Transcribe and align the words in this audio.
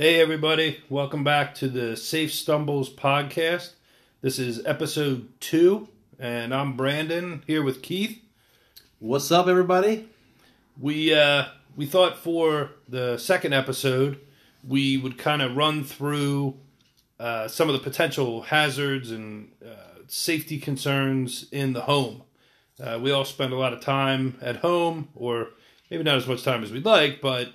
Hey, 0.00 0.18
everybody. 0.18 0.82
Welcome 0.88 1.24
back 1.24 1.54
to 1.56 1.68
the 1.68 1.94
Safe 1.94 2.32
Stumbles 2.32 2.88
podcast. 2.88 3.74
This 4.22 4.38
is 4.38 4.64
episode 4.64 5.28
two, 5.40 5.88
and 6.18 6.54
I'm 6.54 6.74
Brandon 6.74 7.42
here 7.46 7.62
with 7.62 7.82
Keith. 7.82 8.18
What's 8.98 9.30
up, 9.30 9.46
everybody? 9.46 10.08
We, 10.80 11.12
uh, 11.12 11.48
we 11.76 11.84
thought 11.84 12.16
for 12.16 12.70
the 12.88 13.18
second 13.18 13.52
episode, 13.52 14.18
we 14.66 14.96
would 14.96 15.18
kind 15.18 15.42
of 15.42 15.54
run 15.54 15.84
through 15.84 16.56
uh, 17.18 17.48
some 17.48 17.68
of 17.68 17.74
the 17.74 17.80
potential 17.80 18.40
hazards 18.40 19.10
and 19.10 19.52
uh, 19.62 20.00
safety 20.06 20.58
concerns 20.58 21.46
in 21.52 21.74
the 21.74 21.82
home. 21.82 22.22
Uh, 22.82 22.98
we 23.02 23.10
all 23.10 23.26
spend 23.26 23.52
a 23.52 23.58
lot 23.58 23.74
of 23.74 23.82
time 23.82 24.38
at 24.40 24.56
home, 24.56 25.10
or 25.14 25.48
maybe 25.90 26.04
not 26.04 26.16
as 26.16 26.26
much 26.26 26.42
time 26.42 26.64
as 26.64 26.72
we'd 26.72 26.86
like, 26.86 27.20
but 27.20 27.52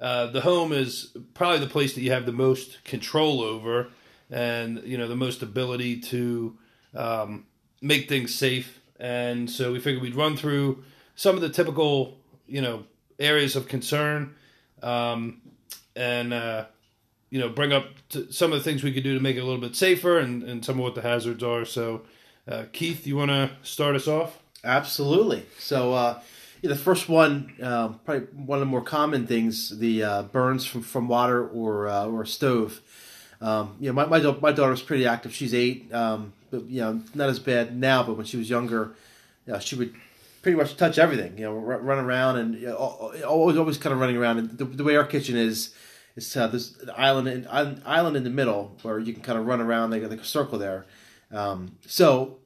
uh, 0.00 0.26
the 0.26 0.40
home 0.40 0.72
is 0.72 1.16
probably 1.34 1.60
the 1.60 1.70
place 1.70 1.94
that 1.94 2.02
you 2.02 2.12
have 2.12 2.26
the 2.26 2.32
most 2.32 2.84
control 2.84 3.40
over, 3.40 3.88
and 4.30 4.82
you 4.84 4.96
know 4.98 5.08
the 5.08 5.16
most 5.16 5.42
ability 5.42 6.00
to 6.00 6.56
um, 6.94 7.46
make 7.80 8.08
things 8.08 8.34
safe. 8.34 8.80
And 9.00 9.50
so 9.50 9.72
we 9.72 9.80
figured 9.80 10.02
we'd 10.02 10.14
run 10.14 10.36
through 10.36 10.82
some 11.14 11.36
of 11.36 11.40
the 11.40 11.48
typical, 11.48 12.18
you 12.46 12.60
know, 12.60 12.84
areas 13.18 13.56
of 13.56 13.68
concern, 13.68 14.34
um, 14.82 15.40
and 15.94 16.32
uh, 16.32 16.66
you 17.30 17.38
know, 17.38 17.48
bring 17.48 17.72
up 17.72 17.86
some 18.30 18.52
of 18.52 18.58
the 18.58 18.64
things 18.64 18.82
we 18.82 18.92
could 18.92 19.04
do 19.04 19.14
to 19.14 19.20
make 19.20 19.36
it 19.36 19.40
a 19.40 19.44
little 19.44 19.60
bit 19.60 19.76
safer, 19.76 20.18
and, 20.18 20.42
and 20.42 20.64
some 20.64 20.78
of 20.78 20.82
what 20.82 20.94
the 20.94 21.02
hazards 21.02 21.42
are. 21.42 21.64
So, 21.64 22.02
uh, 22.46 22.64
Keith, 22.72 23.06
you 23.06 23.16
want 23.16 23.30
to 23.30 23.50
start 23.62 23.94
us 23.96 24.08
off? 24.08 24.38
Absolutely. 24.64 25.46
So, 25.58 25.92
uh, 25.92 26.20
yeah, 26.62 26.68
the 26.68 26.76
first 26.76 27.08
one, 27.08 27.54
uh, 27.62 27.88
probably 27.88 28.26
one 28.34 28.58
of 28.58 28.60
the 28.60 28.66
more 28.66 28.82
common 28.82 29.26
things, 29.26 29.78
the 29.78 30.02
uh, 30.02 30.22
burns 30.24 30.64
from, 30.64 30.82
from 30.82 31.08
water 31.08 31.46
or 31.48 31.88
uh, 31.88 32.06
or 32.06 32.24
stove. 32.24 32.80
Um, 33.40 33.76
you 33.78 33.88
know, 33.88 33.92
my 33.92 34.06
my, 34.06 34.32
my 34.40 34.52
daughter's 34.52 34.82
pretty 34.82 35.06
active. 35.06 35.34
She's 35.34 35.54
eight, 35.54 35.92
um, 35.94 36.32
but 36.50 36.64
you 36.64 36.80
know, 36.80 37.02
not 37.14 37.28
as 37.28 37.38
bad 37.38 37.76
now. 37.76 38.02
But 38.02 38.16
when 38.16 38.26
she 38.26 38.36
was 38.36 38.50
younger, 38.50 38.94
you 39.46 39.52
know, 39.52 39.58
she 39.60 39.76
would 39.76 39.94
pretty 40.42 40.56
much 40.56 40.76
touch 40.76 40.98
everything. 40.98 41.38
You 41.38 41.44
know, 41.44 41.56
r- 41.56 41.78
run 41.78 42.04
around 42.04 42.38
and 42.38 42.54
you 42.54 42.66
know, 42.66 42.76
always 43.26 43.56
always 43.56 43.78
kind 43.78 43.92
of 43.92 44.00
running 44.00 44.16
around. 44.16 44.38
And 44.38 44.58
the, 44.58 44.64
the 44.64 44.84
way 44.84 44.96
our 44.96 45.04
kitchen 45.04 45.36
is, 45.36 45.74
it's 46.16 46.36
uh, 46.36 46.48
this 46.48 46.76
island 46.96 47.28
in, 47.28 47.46
island 47.46 48.16
in 48.16 48.24
the 48.24 48.30
middle 48.30 48.76
where 48.82 48.98
you 48.98 49.12
can 49.12 49.22
kind 49.22 49.38
of 49.38 49.46
run 49.46 49.60
around 49.60 49.90
like, 49.90 50.02
like 50.02 50.20
a 50.20 50.24
circle 50.24 50.58
there. 50.58 50.86
Um, 51.30 51.76
so 51.86 52.38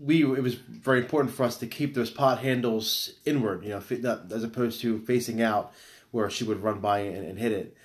we 0.00 0.22
it 0.22 0.42
was 0.42 0.54
very 0.54 1.00
important 1.00 1.34
for 1.34 1.44
us 1.44 1.58
to 1.58 1.66
keep 1.66 1.94
those 1.94 2.10
pot 2.10 2.40
handles 2.40 3.12
inward, 3.24 3.62
you 3.62 3.70
know, 3.70 3.82
as 4.30 4.42
opposed 4.42 4.80
to 4.80 5.00
facing 5.00 5.42
out 5.42 5.72
where 6.10 6.30
she 6.30 6.42
would 6.42 6.62
run 6.62 6.80
by 6.80 7.00
and, 7.00 7.26
and 7.26 7.38
hit 7.38 7.52
it. 7.52 7.76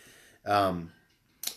Um, 0.46 0.92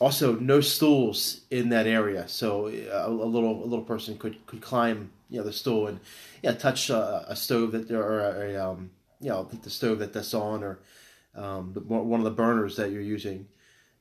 also, 0.01 0.35
no 0.35 0.61
stools 0.61 1.43
in 1.51 1.71
that 1.71 1.87
area, 1.87 2.29
so 2.29 2.69
a, 2.69 3.09
a, 3.09 3.11
little 3.11 3.63
a 3.63 3.67
little 3.67 3.85
person 3.85 4.19
could 4.19 4.45
could 4.47 4.61
climb 4.61 5.11
you 5.31 5.39
know 5.39 5.45
the 5.45 5.53
stool 5.53 5.87
and 5.87 6.01
yeah 6.43 6.53
touch 6.53 6.91
a, 6.91 7.25
a 7.29 7.37
stove 7.37 7.73
that 7.73 7.91
or 7.91 8.21
a, 8.21 8.53
a 8.53 8.71
um, 8.71 8.91
you 9.21 9.29
know 9.29 9.45
the 9.45 9.71
stove 9.71 9.99
that 10.01 10.13
that's 10.13 10.35
on 10.35 10.63
or 10.63 10.81
um, 11.35 11.73
the, 11.73 11.81
one 11.81 12.21
of 12.21 12.25
the 12.25 12.31
burners 12.31 12.77
that 12.77 12.91
you're 12.91 13.01
using. 13.01 13.47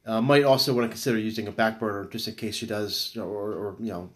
Uh, 0.06 0.22
might 0.22 0.44
also 0.44 0.74
want 0.74 0.86
to 0.86 0.90
consider 0.90 1.18
using 1.18 1.48
a 1.48 1.52
back 1.52 1.80
burner 1.80 2.06
just 2.06 2.30
in 2.30 2.36
case 2.36 2.56
she 2.56 2.66
does, 2.66 3.18
or, 3.18 3.26
or 3.26 3.76
you 3.78 3.92
know, 3.92 4.10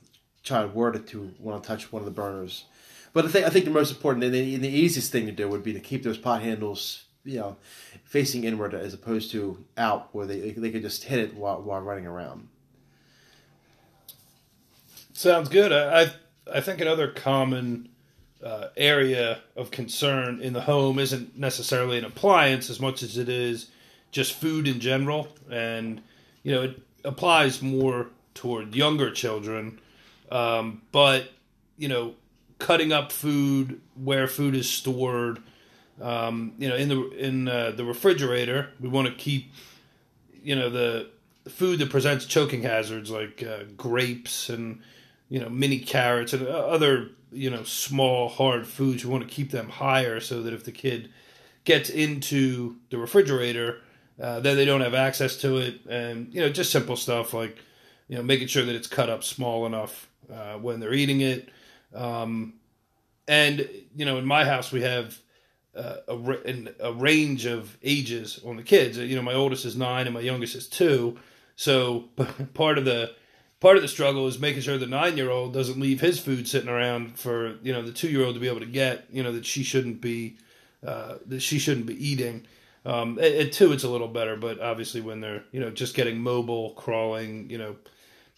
child 0.44 0.74
were 0.74 0.92
to 0.92 1.34
want 1.40 1.62
to 1.62 1.68
touch 1.68 1.92
one 1.92 2.02
of 2.02 2.06
the 2.06 2.12
burners. 2.12 2.66
But 3.14 3.26
I 3.26 3.28
think 3.28 3.46
I 3.46 3.50
think 3.50 3.66
the 3.66 3.72
most 3.72 3.92
important 3.92 4.24
and 4.24 4.34
the, 4.34 4.56
the 4.58 4.70
easiest 4.70 5.12
thing 5.12 5.26
to 5.26 5.32
do 5.32 5.48
would 5.48 5.64
be 5.64 5.74
to 5.74 5.80
keep 5.80 6.04
those 6.04 6.18
pot 6.18 6.42
handles, 6.42 7.04
you 7.26 7.40
know, 7.40 7.58
facing 8.04 8.46
inward 8.46 8.74
as 8.74 8.94
opposed 8.94 9.32
to 9.32 9.64
out, 9.78 10.10
where 10.14 10.26
they 10.26 10.52
they 10.52 10.72
could 10.72 10.82
just 10.82 11.04
hit 11.04 11.20
it 11.20 11.36
while 11.36 11.62
while 11.62 11.82
running 11.82 12.08
around. 12.08 12.48
Sounds 15.14 15.50
good. 15.50 15.74
I 15.74 16.04
I, 16.04 16.12
I 16.54 16.62
think 16.62 16.80
another 16.80 17.10
common 17.10 17.90
uh, 18.44 18.68
area 18.78 19.42
of 19.56 19.72
concern 19.72 20.40
in 20.42 20.54
the 20.54 20.62
home 20.62 20.98
isn't 20.98 21.38
necessarily 21.38 21.98
an 21.98 22.06
appliance 22.06 22.70
as 22.70 22.80
much 22.80 23.04
as 23.04 23.18
it 23.18 23.30
is 23.30 23.70
just 24.12 24.34
food 24.34 24.68
in 24.68 24.80
general, 24.80 25.28
and 25.50 26.02
you 26.44 26.54
know 26.54 26.62
it 26.62 26.82
applies 27.04 27.62
more 27.62 28.08
toward 28.34 28.74
younger 28.74 29.12
children 29.12 29.80
um, 30.32 30.82
but 30.92 31.32
you 31.78 31.88
know, 31.88 32.16
cutting 32.60 32.94
up 32.94 33.12
food 33.12 33.82
where 33.96 34.28
food 34.28 34.56
is 34.56 34.70
stored, 34.70 35.42
um, 36.02 36.54
you 36.58 36.70
know, 36.70 36.76
in 36.76 36.90
the 36.90 37.10
in 37.12 37.48
uh, 37.48 37.72
the 37.72 37.84
refrigerator, 37.84 38.70
we 38.80 38.88
want 38.90 39.08
to 39.08 39.14
keep, 39.14 39.52
you 40.44 40.56
know, 40.56 40.70
the 40.70 41.10
food 41.50 41.80
that 41.80 41.90
presents 41.90 42.26
choking 42.26 42.62
hazards 42.62 43.10
like 43.10 43.44
uh, 43.44 43.64
grapes 43.76 44.50
and 44.50 44.82
you 45.30 45.40
know 45.40 45.50
mini 45.50 45.80
carrots 45.80 46.34
and 46.34 46.48
other 46.48 47.10
you 47.32 47.50
know 47.50 47.64
small 47.64 48.30
hard 48.30 48.68
foods. 48.68 49.04
We 49.04 49.12
want 49.12 49.28
to 49.28 49.34
keep 49.34 49.52
them 49.52 49.70
higher 49.70 50.20
so 50.20 50.42
that 50.44 50.54
if 50.54 50.64
the 50.64 50.72
kid 50.72 51.12
gets 51.64 51.90
into 51.90 52.78
the 52.90 52.98
refrigerator, 52.98 53.82
uh, 54.22 54.40
then 54.40 54.56
they 54.56 54.66
don't 54.66 54.82
have 54.82 54.94
access 54.94 55.38
to 55.38 55.58
it, 55.58 55.86
and 55.88 56.34
you 56.34 56.42
know 56.42 56.50
just 56.50 56.72
simple 56.72 56.96
stuff 56.96 57.34
like 57.34 57.58
you 58.08 58.18
know 58.18 58.24
making 58.24 58.48
sure 58.48 58.64
that 58.64 58.76
it's 58.76 58.88
cut 58.88 59.10
up 59.10 59.24
small 59.24 59.66
enough 59.66 60.08
uh, 60.32 60.56
when 60.56 60.80
they're 60.80 60.94
eating 60.94 61.22
it. 61.22 61.50
Um, 61.94 62.54
and 63.28 63.68
you 63.96 64.06
know, 64.06 64.18
in 64.18 64.26
my 64.26 64.46
house 64.46 64.72
we 64.72 64.82
have 64.82 65.18
uh, 65.76 65.98
a, 66.08 66.66
a 66.80 66.94
range 66.94 67.46
of 67.46 67.78
ages 67.84 68.40
on 68.46 68.58
the 68.58 68.64
kids. 68.64 68.98
You 68.98 69.16
know, 69.16 69.22
my 69.22 69.34
oldest 69.34 69.66
is 69.66 69.76
nine 69.76 70.08
and 70.08 70.14
my 70.14 70.22
youngest 70.22 70.56
is 70.56 70.68
two. 70.68 71.18
So 71.56 72.10
part 72.54 72.78
of 72.78 72.86
the 72.86 73.14
part 73.60 73.78
of 73.78 73.82
the 73.82 73.88
struggle 73.88 74.28
is 74.28 74.40
making 74.40 74.62
sure 74.62 74.78
the 74.78 74.88
nine 74.88 75.18
year 75.18 75.30
old 75.30 75.54
doesn't 75.54 75.80
leave 75.80 76.02
his 76.02 76.20
food 76.20 76.48
sitting 76.48 76.70
around 76.70 77.18
for 77.18 77.58
you 77.62 77.72
know 77.72 77.82
the 77.82 77.92
two 77.92 78.10
year 78.10 78.26
old 78.26 78.36
to 78.36 78.42
be 78.42 78.48
able 78.48 78.60
to 78.60 78.66
get. 78.66 79.06
You 79.12 79.24
know 79.24 79.32
that 79.32 79.46
she 79.46 79.64
shouldn't 79.64 80.02
be 80.02 80.38
uh, 80.86 81.16
that 81.28 81.42
she 81.42 81.60
shouldn't 81.60 81.86
be 81.86 82.06
eating. 82.06 82.48
Um, 82.84 83.20
at, 83.20 83.32
at 83.34 83.52
two, 83.52 83.72
it's 83.72 83.84
a 83.84 83.90
little 83.90 84.08
better, 84.08 84.36
but 84.36 84.60
obviously 84.60 85.02
when 85.02 85.22
they're 85.22 85.44
you 85.52 85.60
know 85.60 85.70
just 85.70 85.96
getting 85.96 86.20
mobile, 86.20 86.72
crawling, 86.72 87.50
you 87.50 87.58
know 87.58 87.76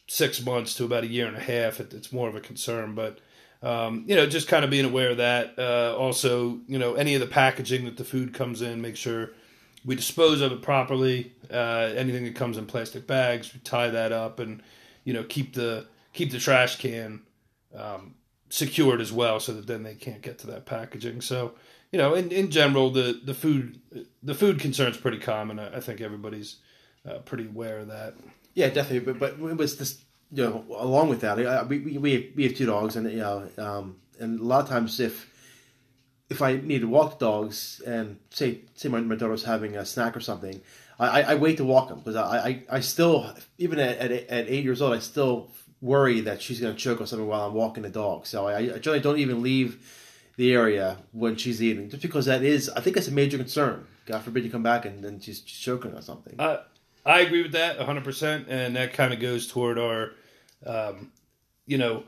six 0.07 0.43
months 0.45 0.73
to 0.75 0.85
about 0.85 1.03
a 1.03 1.07
year 1.07 1.27
and 1.27 1.37
a 1.37 1.39
half, 1.39 1.79
it, 1.79 1.93
it's 1.93 2.11
more 2.11 2.27
of 2.27 2.35
a 2.35 2.41
concern. 2.41 2.95
But 2.95 3.19
um, 3.61 4.03
you 4.07 4.15
know, 4.15 4.25
just 4.25 4.49
kind 4.49 4.65
of 4.65 4.71
being 4.71 4.85
aware 4.85 5.11
of 5.11 5.17
that. 5.17 5.57
Uh, 5.57 5.95
also, 5.97 6.59
you 6.67 6.77
know, 6.77 6.95
any 6.95 7.15
of 7.15 7.21
the 7.21 7.27
packaging 7.27 7.85
that 7.85 7.95
the 7.95 8.03
food 8.03 8.33
comes 8.33 8.61
in, 8.61 8.81
make 8.81 8.97
sure 8.97 9.31
we 9.85 9.95
dispose 9.95 10.41
of 10.41 10.51
it 10.51 10.61
properly. 10.61 11.33
Uh, 11.49 11.93
anything 11.95 12.25
that 12.25 12.35
comes 12.35 12.57
in 12.57 12.65
plastic 12.65 13.07
bags, 13.07 13.53
we 13.53 13.59
tie 13.61 13.89
that 13.89 14.11
up, 14.11 14.39
and 14.39 14.61
you 15.05 15.13
know, 15.13 15.23
keep 15.23 15.53
the 15.53 15.87
keep 16.11 16.31
the 16.31 16.39
trash 16.39 16.77
can 16.77 17.21
um, 17.75 18.15
secured 18.49 19.01
as 19.01 19.11
well, 19.11 19.39
so 19.39 19.53
that 19.53 19.67
then 19.67 19.83
they 19.83 19.95
can't 19.95 20.21
get 20.21 20.39
to 20.39 20.47
that 20.47 20.65
packaging. 20.65 21.21
So, 21.21 21.53
you 21.91 21.97
know, 21.97 22.13
in, 22.13 22.31
in 22.31 22.51
general, 22.51 22.89
the 22.89 23.21
the 23.23 23.33
food 23.33 23.79
the 24.21 24.35
food 24.35 24.59
concern 24.59 24.91
is 24.91 24.97
pretty 24.97 25.19
common. 25.19 25.57
I, 25.57 25.77
I 25.77 25.79
think 25.79 26.01
everybody's 26.01 26.57
uh, 27.09 27.19
pretty 27.19 27.47
aware 27.47 27.79
of 27.79 27.87
that. 27.87 28.15
Yeah, 28.53 28.69
definitely. 28.69 29.13
But 29.13 29.39
but 29.39 29.49
it 29.49 29.57
was 29.57 29.77
this. 29.77 30.03
You 30.31 30.45
know, 30.45 30.65
along 30.75 31.09
with 31.09 31.21
that, 31.21 31.37
we 31.69 31.79
we 31.79 31.97
we 31.97 32.13
have, 32.13 32.23
we 32.35 32.43
have 32.43 32.55
two 32.55 32.65
dogs, 32.65 32.95
and 32.95 33.11
you 33.11 33.19
know, 33.19 33.47
um, 33.59 33.97
and 34.19 34.39
a 34.39 34.43
lot 34.43 34.63
of 34.63 34.69
times 34.69 34.99
if 34.99 35.29
if 36.29 36.41
I 36.41 36.55
need 36.57 36.81
to 36.81 36.87
walk 36.87 37.19
the 37.19 37.25
dogs, 37.25 37.81
and 37.85 38.17
say 38.31 38.61
say 38.73 38.89
my, 38.89 38.99
my 39.01 39.15
daughter's 39.15 39.43
having 39.43 39.77
a 39.77 39.85
snack 39.85 40.17
or 40.17 40.19
something, 40.19 40.59
I, 40.99 41.21
I 41.23 41.35
wait 41.35 41.57
to 41.57 41.65
walk 41.65 41.89
them 41.89 41.99
because 41.99 42.15
I, 42.15 42.37
I, 42.47 42.63
I 42.77 42.79
still 42.79 43.31
even 43.57 43.79
at, 43.79 43.97
at, 43.97 44.11
at 44.11 44.49
eight 44.49 44.63
years 44.63 44.81
old 44.81 44.93
I 44.93 44.99
still 44.99 45.51
worry 45.81 46.21
that 46.21 46.41
she's 46.41 46.59
going 46.59 46.73
to 46.73 46.79
choke 46.79 47.01
on 47.01 47.07
something 47.07 47.27
while 47.27 47.45
I'm 47.47 47.53
walking 47.53 47.83
the 47.83 47.89
dog. 47.89 48.25
So 48.25 48.47
I, 48.47 48.57
I 48.57 48.79
generally 48.79 49.01
don't 49.01 49.19
even 49.19 49.43
leave 49.43 50.31
the 50.37 50.53
area 50.53 50.97
when 51.11 51.35
she's 51.35 51.61
eating, 51.61 51.89
just 51.89 52.01
because 52.01 52.25
that 52.25 52.41
is 52.41 52.69
I 52.69 52.79
think 52.81 52.97
it's 52.97 53.07
a 53.07 53.11
major 53.11 53.37
concern. 53.37 53.85
God 54.05 54.21
forbid 54.23 54.43
you 54.43 54.49
come 54.49 54.63
back 54.63 54.85
and 54.85 55.03
then 55.03 55.19
she's 55.19 55.41
choking 55.41 55.93
on 55.95 56.01
something. 56.01 56.35
Uh, 56.39 56.57
I 57.05 57.21
agree 57.21 57.41
with 57.41 57.51
that 57.53 57.79
100%. 57.79 58.45
And 58.47 58.75
that 58.75 58.93
kind 58.93 59.13
of 59.13 59.19
goes 59.19 59.47
toward 59.47 59.77
our, 59.77 60.11
um, 60.65 61.11
you 61.65 61.77
know, 61.77 62.03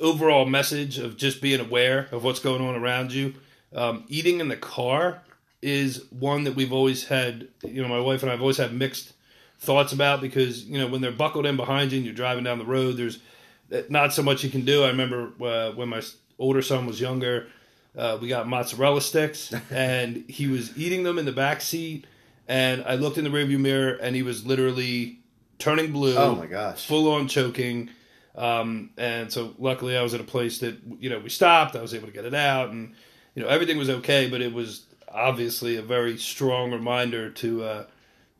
overall 0.00 0.46
message 0.46 0.98
of 0.98 1.16
just 1.16 1.42
being 1.42 1.60
aware 1.60 2.08
of 2.12 2.24
what's 2.24 2.40
going 2.40 2.62
on 2.62 2.76
around 2.76 3.12
you. 3.12 3.34
Um, 3.74 4.04
eating 4.08 4.40
in 4.40 4.48
the 4.48 4.56
car 4.56 5.22
is 5.60 6.04
one 6.10 6.44
that 6.44 6.54
we've 6.54 6.72
always 6.72 7.06
had, 7.06 7.48
you 7.64 7.82
know, 7.82 7.88
my 7.88 8.00
wife 8.00 8.22
and 8.22 8.30
I 8.30 8.34
have 8.34 8.40
always 8.40 8.56
had 8.56 8.72
mixed 8.72 9.12
thoughts 9.58 9.92
about 9.92 10.20
because, 10.20 10.64
you 10.64 10.78
know, 10.78 10.86
when 10.86 11.00
they're 11.00 11.12
buckled 11.12 11.46
in 11.46 11.56
behind 11.56 11.92
you 11.92 11.98
and 11.98 12.06
you're 12.06 12.14
driving 12.14 12.44
down 12.44 12.58
the 12.58 12.64
road, 12.64 12.96
there's 12.96 13.18
not 13.88 14.12
so 14.12 14.22
much 14.22 14.44
you 14.44 14.50
can 14.50 14.64
do. 14.64 14.84
I 14.84 14.88
remember 14.88 15.32
uh, 15.44 15.72
when 15.72 15.88
my 15.88 16.02
older 16.38 16.62
son 16.62 16.86
was 16.86 17.00
younger, 17.00 17.48
uh, 17.96 18.18
we 18.20 18.28
got 18.28 18.46
mozzarella 18.46 19.00
sticks 19.00 19.52
and 19.70 20.24
he 20.28 20.46
was 20.46 20.76
eating 20.78 21.02
them 21.02 21.18
in 21.18 21.24
the 21.24 21.32
back 21.32 21.60
seat 21.60 22.06
and 22.48 22.84
I 22.84 22.94
looked 22.94 23.18
in 23.18 23.24
the 23.24 23.30
rearview 23.30 23.58
mirror, 23.58 23.94
and 23.94 24.14
he 24.14 24.22
was 24.22 24.46
literally 24.46 25.20
turning 25.58 25.92
blue. 25.92 26.16
Oh 26.16 26.34
my 26.34 26.46
gosh! 26.46 26.86
Full 26.86 27.10
on 27.12 27.28
choking. 27.28 27.90
Um, 28.36 28.90
and 28.98 29.32
so 29.32 29.54
luckily 29.58 29.96
I 29.96 30.02
was 30.02 30.12
at 30.12 30.20
a 30.20 30.24
place 30.24 30.58
that 30.58 30.76
you 30.98 31.10
know 31.10 31.18
we 31.18 31.30
stopped. 31.30 31.74
I 31.74 31.82
was 31.82 31.94
able 31.94 32.06
to 32.06 32.12
get 32.12 32.24
it 32.24 32.34
out, 32.34 32.70
and 32.70 32.94
you 33.34 33.42
know 33.42 33.48
everything 33.48 33.78
was 33.78 33.90
okay. 33.90 34.28
But 34.28 34.42
it 34.42 34.52
was 34.52 34.84
obviously 35.08 35.76
a 35.76 35.82
very 35.82 36.18
strong 36.18 36.72
reminder 36.72 37.30
to 37.30 37.64
uh, 37.64 37.86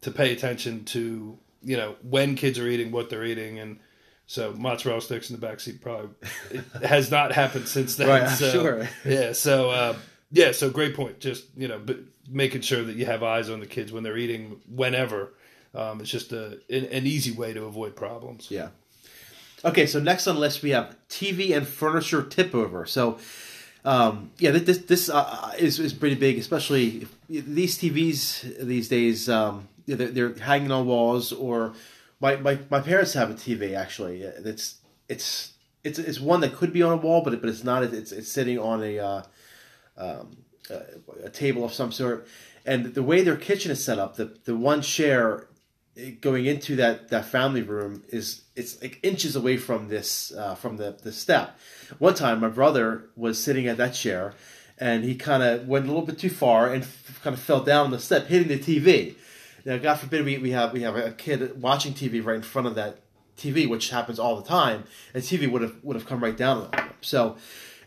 to 0.03 0.11
pay 0.11 0.33
attention 0.33 0.85
to 0.87 1.39
you 1.63 1.77
know 1.77 1.97
when 2.03 2.35
kids 2.35 2.59
are 2.59 2.69
eating, 2.69 2.93
what 2.93 3.11
they're 3.11 3.25
eating, 3.25 3.59
and 3.59 3.79
so 4.27 4.53
mozzarella 4.53 5.01
sticks 5.01 5.31
in 5.31 5.37
the 5.37 5.47
back 5.47 5.61
seat 5.61 5.81
probably 5.81 6.11
has 6.85 7.11
not 7.11 7.33
happened 7.33 7.69
since 7.69 7.97
then. 7.97 8.09
Right, 8.09 8.29
so, 8.29 8.51
sure. 8.51 8.89
Yeah. 9.05 9.33
So 9.33 9.71
uh, 9.71 9.97
yeah. 10.31 10.53
So 10.53 10.71
great 10.71 10.95
point. 10.95 11.21
Just 11.21 11.47
you 11.57 11.69
know, 11.69 11.81
making 12.29 12.63
sure 12.63 12.83
that 12.83 12.97
you 12.97 13.07
have 13.07 13.23
eyes 13.23 13.51
on 13.51 13.61
the 13.61 13.67
kids 13.67 13.93
when 13.93 14.03
they're 14.03 14.17
eating, 14.17 14.61
whenever. 14.69 15.33
Um, 15.75 16.01
it's 16.01 16.11
just 16.11 16.33
a 16.33 16.59
an, 16.71 16.87
an 16.87 17.07
easy 17.07 17.33
way 17.33 17.53
to 17.53 17.65
avoid 17.65 17.97
problems. 17.97 18.51
Yeah. 18.51 18.69
Okay, 19.65 19.87
so 19.87 19.99
next 19.99 20.27
on 20.27 20.37
the 20.37 20.41
list 20.41 20.63
we 20.63 20.71
have 20.71 20.97
TV 21.09 21.57
and 21.57 21.67
furniture 21.67 22.23
tip 22.23 22.55
over. 22.55 22.87
So, 22.87 23.19
um, 23.85 24.31
yeah, 24.39 24.53
this 24.53 24.79
this 24.79 25.09
uh, 25.09 25.53
is 25.59 25.79
is 25.79 25.93
pretty 25.93 26.17
big, 26.17 26.39
especially 26.39 27.07
these 27.29 27.79
TVs 27.79 28.65
these 28.65 28.89
days. 28.89 29.29
Um, 29.29 29.69
they're, 29.87 30.09
they're 30.09 30.35
hanging 30.35 30.73
on 30.73 30.87
walls, 30.87 31.33
or 31.33 31.73
my, 32.21 32.37
my 32.37 32.59
my 32.71 32.81
parents 32.81 33.13
have 33.15 33.31
a 33.31 33.35
TV 33.35 33.77
actually. 33.77 34.23
It's 34.23 34.77
it's 35.09 35.53
it's 35.85 35.99
it's 35.99 36.21
one 36.21 36.41
that 36.41 36.55
could 36.55 36.73
be 36.73 36.83
on 36.83 36.93
a 36.93 36.97
wall, 36.97 37.23
but 37.23 37.33
it, 37.33 37.41
but 37.41 37.49
it's 37.49 37.65
not. 37.65 37.83
It's 37.83 38.13
it's 38.13 38.31
sitting 38.31 38.59
on 38.59 38.83
a 38.83 38.99
uh, 38.99 39.23
um, 39.97 40.37
a, 40.71 41.27
a 41.27 41.31
table 41.31 41.65
of 41.65 41.73
some 41.73 41.93
sort. 41.93 42.27
And 42.65 42.95
the 42.95 43.03
way 43.03 43.23
their 43.23 43.37
kitchen 43.37 43.71
is 43.71 43.85
set 43.85 43.99
up, 43.99 44.17
the 44.17 44.37
the 44.45 44.57
one 44.57 44.83
chair 44.83 45.49
going 46.21 46.45
into 46.47 46.77
that 46.77 47.09
that 47.09 47.25
family 47.27 47.63
room 47.63 48.03
is 48.09 48.43
it's 48.55 48.81
like 48.83 49.01
inches 49.03 49.35
away 49.37 49.57
from 49.57 49.89
this 49.89 50.33
uh, 50.33 50.55
from 50.55 50.77
the 50.77 50.97
the 51.03 51.13
step. 51.13 51.59
One 51.99 52.15
time, 52.15 52.41
my 52.41 52.49
brother 52.49 53.09
was 53.17 53.43
sitting 53.43 53.67
at 53.67 53.77
that 53.79 53.95
chair, 53.95 54.35
and 54.79 55.05
he 55.05 55.15
kind 55.15 55.43
of 55.43 55.67
went 55.67 55.87
a 55.87 55.89
little 55.89 56.05
bit 56.05 56.19
too 56.19 56.31
far 56.31 56.73
and 56.73 56.83
f- 56.83 57.21
kind 57.23 57.35
of 57.35 57.41
fell 57.41 57.63
down 57.63 57.91
the 57.91 57.99
step, 57.99 58.27
hitting 58.27 58.49
the 58.49 58.59
TV. 58.59 59.15
Now, 59.65 59.79
God 59.79 59.97
forbid 59.97 60.25
we, 60.25 60.39
we 60.39 60.51
have 60.51 60.73
we 60.73 60.83
have 60.83 60.97
a 60.97 61.13
kid 61.13 61.61
watching 61.61 61.95
TV 61.95 62.25
right 62.25 62.37
in 62.37 62.43
front 62.43 62.69
of 62.69 62.75
that 62.75 63.01
TV, 63.37 63.69
which 63.69 63.91
happens 63.91 64.19
all 64.19 64.37
the 64.37 64.47
time, 64.47 64.85
and 65.15 65.23
TV 65.23 65.51
would 65.51 65.63
have 65.63 65.77
would 65.83 65.97
have 65.97 66.07
come 66.07 66.23
right 66.23 66.37
down. 66.37 66.71
So. 67.01 67.37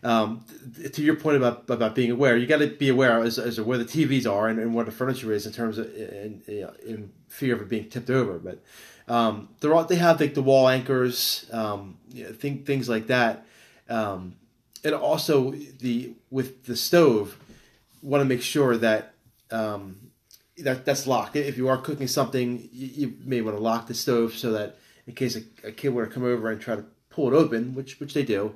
Um, 0.02 0.46
to 0.94 1.02
your 1.02 1.16
point 1.16 1.38
about 1.38 1.70
about 1.70 1.94
being 1.94 2.12
aware, 2.12 2.38
you 2.38 2.48
got 2.48 2.60
to 2.60 2.68
be 2.68 2.90
aware 2.90 3.22
as, 3.22 3.38
as 3.38 3.60
where 3.60 3.78
the 3.78 3.86
TVs 3.86 4.32
are 4.32 4.48
and, 4.48 4.58
and 4.58 4.74
where 4.74 4.86
the 4.86 4.92
furniture 4.92 5.34
is 5.34 5.46
in 5.46 5.52
terms 5.52 5.78
of 5.78 5.94
in, 5.94 6.42
in, 6.48 6.70
in 6.86 7.12
fear 7.28 7.56
of 7.56 7.62
it 7.62 7.70
being 7.70 7.90
tipped 7.90 8.10
over. 8.10 8.40
But 8.40 8.64
um, 9.10 9.50
they're 9.60 9.74
all, 9.74 9.84
they 9.84 9.96
have 9.96 10.22
like 10.22 10.36
the 10.36 10.42
wall 10.42 10.70
anchors, 10.70 11.50
um, 11.52 11.98
you 12.14 12.24
know, 12.24 12.32
think, 12.32 12.66
things 12.66 12.88
like 12.88 13.08
that, 13.08 13.46
um, 13.90 14.36
and 14.84 14.96
also 14.96 15.52
the 15.52 16.14
with 16.30 16.66
the 16.66 16.78
stove, 16.78 17.38
want 18.02 18.22
to 18.22 18.26
make 18.26 18.42
sure 18.42 18.78
that 18.78 19.14
um, 19.52 20.12
that 20.60 20.86
that's 20.86 21.08
locked. 21.08 21.36
If 21.36 21.58
you 21.58 21.68
are 21.68 21.78
cooking 21.78 22.08
something, 22.08 22.70
you, 22.72 22.88
you, 22.88 23.14
may 23.24 23.42
want 23.42 23.58
to 23.58 23.64
lock 23.64 23.88
the 23.88 23.94
stove 23.94 24.34
so 24.34 24.52
that 24.54 24.78
in 25.08 25.14
case 25.16 25.36
a, 25.36 25.68
a, 25.68 25.72
kid 25.72 25.90
were 25.90 26.06
to 26.06 26.12
come 26.12 26.24
over 26.24 26.50
and 26.50 26.62
try 26.62 26.76
to 26.76 26.86
pull 27.10 27.34
it 27.34 27.36
open, 27.36 27.74
which 27.74 28.00
which 28.00 28.14
they 28.14 28.24
do, 28.24 28.56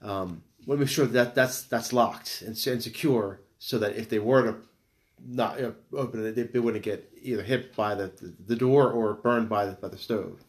um, 0.00 0.42
want 0.68 0.80
to 0.80 0.84
make 0.84 0.90
sure 0.90 1.06
that 1.06 1.34
that's 1.34 1.62
that's 1.62 1.92
locked 1.94 2.42
and, 2.42 2.50
and 2.66 2.82
secure, 2.82 3.40
so 3.58 3.78
that 3.78 3.96
if 3.96 4.10
they 4.10 4.18
were 4.18 4.42
to 4.42 4.56
not 5.26 5.58
you 5.58 5.62
know, 5.62 5.98
open 5.98 6.24
it, 6.24 6.36
they, 6.36 6.42
they, 6.42 6.58
wouldn't 6.60 6.84
get 6.84 7.10
either 7.22 7.42
hit 7.42 7.74
by 7.74 7.94
the, 7.94 8.06
the, 8.06 8.34
the 8.48 8.56
door 8.56 8.92
or 8.92 9.14
burned 9.14 9.48
by 9.48 9.66
the, 9.66 9.72
by 9.72 9.88
the 9.88 9.98
stove. 9.98 10.44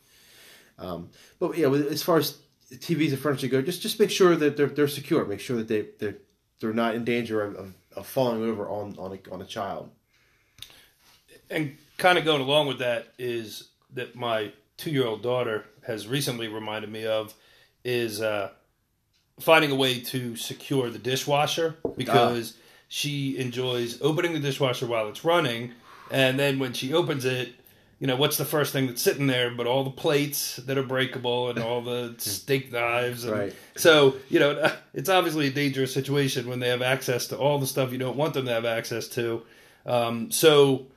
Um, 0.77 1.09
but 1.39 1.57
yeah, 1.57 1.71
as 1.71 2.03
far 2.03 2.17
as 2.17 2.37
TVs 2.71 3.09
and 3.09 3.19
furniture 3.19 3.47
go, 3.47 3.61
just 3.61 3.81
just 3.81 3.99
make 3.99 4.11
sure 4.11 4.35
that 4.35 4.57
they're 4.57 4.67
they're 4.67 4.87
secure. 4.89 5.25
Make 5.25 5.39
sure 5.39 5.57
that 5.57 5.69
they 5.69 5.87
they're 5.99 6.17
they're 6.59 6.73
not 6.73 6.95
in 6.95 7.05
danger 7.05 7.41
of, 7.41 7.55
of, 7.55 7.73
of 7.95 8.05
falling 8.05 8.43
over 8.43 8.69
on 8.69 8.95
on 8.99 9.13
a, 9.13 9.33
on 9.33 9.41
a 9.41 9.45
child. 9.45 9.89
And 11.49 11.77
kind 11.97 12.17
of 12.17 12.25
going 12.25 12.41
along 12.41 12.67
with 12.67 12.79
that 12.79 13.07
is 13.17 13.69
that 13.93 14.15
my 14.15 14.51
two 14.77 14.91
year 14.91 15.07
old 15.07 15.23
daughter 15.23 15.65
has 15.87 16.07
recently 16.07 16.49
reminded 16.49 16.91
me 16.91 17.05
of 17.05 17.33
is 17.83 18.21
uh, 18.21 18.51
finding 19.39 19.71
a 19.71 19.75
way 19.75 19.99
to 19.99 20.35
secure 20.35 20.89
the 20.89 20.99
dishwasher 20.99 21.75
because 21.97 22.53
ah. 22.55 22.61
she 22.87 23.37
enjoys 23.37 24.01
opening 24.01 24.33
the 24.33 24.39
dishwasher 24.39 24.85
while 24.85 25.07
it's 25.07 25.23
running, 25.23 25.73
and 26.11 26.39
then 26.39 26.59
when 26.59 26.73
she 26.73 26.93
opens 26.93 27.25
it, 27.25 27.53
you 27.99 28.07
know 28.07 28.15
what's 28.15 28.37
the 28.37 28.45
first 28.45 28.73
thing 28.73 28.87
that's 28.87 29.01
sitting 29.01 29.27
there 29.27 29.51
but 29.51 29.67
all 29.67 29.83
the 29.83 29.89
plates 29.89 30.55
that 30.57 30.77
are 30.77 30.83
breakable 30.83 31.49
and 31.49 31.59
all 31.59 31.81
the 31.81 32.15
steak 32.17 32.71
knives 32.71 33.25
and 33.25 33.33
right. 33.33 33.55
so 33.75 34.15
you 34.29 34.39
know 34.39 34.71
it's 34.93 35.09
obviously 35.09 35.47
a 35.47 35.51
dangerous 35.51 35.93
situation 35.93 36.47
when 36.47 36.59
they 36.59 36.69
have 36.69 36.81
access 36.81 37.27
to 37.27 37.37
all 37.37 37.59
the 37.59 37.67
stuff 37.67 37.91
you 37.91 37.97
don't 37.97 38.17
want 38.17 38.33
them 38.33 38.45
to 38.45 38.51
have 38.51 38.65
access 38.65 39.07
to 39.07 39.43
um, 39.85 40.31
so 40.31 40.87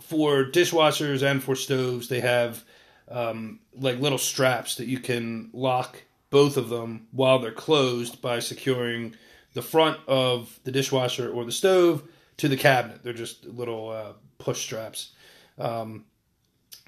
for 0.00 0.44
dishwashers 0.44 1.22
and 1.28 1.42
for 1.42 1.56
stoves 1.56 2.08
they 2.08 2.20
have 2.20 2.64
um, 3.10 3.58
like 3.76 3.98
little 3.98 4.18
straps 4.18 4.76
that 4.76 4.86
you 4.86 4.98
can 4.98 5.50
lock 5.52 6.02
both 6.32 6.56
of 6.56 6.70
them 6.70 7.06
while 7.12 7.38
they're 7.38 7.52
closed 7.52 8.20
by 8.20 8.40
securing 8.40 9.14
the 9.52 9.62
front 9.62 10.00
of 10.08 10.58
the 10.64 10.72
dishwasher 10.72 11.30
or 11.30 11.44
the 11.44 11.52
stove 11.52 12.02
to 12.38 12.48
the 12.48 12.56
cabinet. 12.56 13.04
They're 13.04 13.12
just 13.12 13.44
little 13.44 13.90
uh, 13.90 14.12
push 14.38 14.60
straps. 14.62 15.12
Um, 15.58 16.06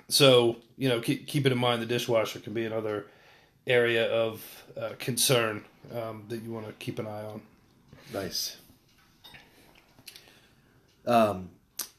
so 0.08 0.56
you 0.76 0.88
know, 0.88 1.00
keep, 1.00 1.28
keep 1.28 1.44
it 1.46 1.52
in 1.52 1.58
mind 1.58 1.82
the 1.82 1.86
dishwasher 1.86 2.40
can 2.40 2.54
be 2.54 2.64
another 2.64 3.06
area 3.66 4.10
of 4.10 4.64
uh, 4.80 4.92
concern 4.98 5.62
um, 5.94 6.24
that 6.28 6.42
you 6.42 6.50
want 6.50 6.66
to 6.66 6.72
keep 6.72 6.98
an 6.98 7.06
eye 7.06 7.24
on. 7.24 7.42
Nice. 8.12 8.56
Um, 11.06 11.50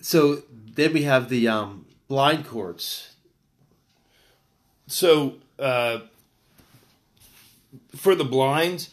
so 0.01 0.41
then 0.51 0.93
we 0.93 1.03
have 1.03 1.29
the 1.29 1.47
um, 1.47 1.85
blind 2.07 2.47
cords. 2.47 3.13
So 4.87 5.35
uh, 5.59 5.99
for 7.95 8.15
the 8.15 8.23
blinds, 8.23 8.91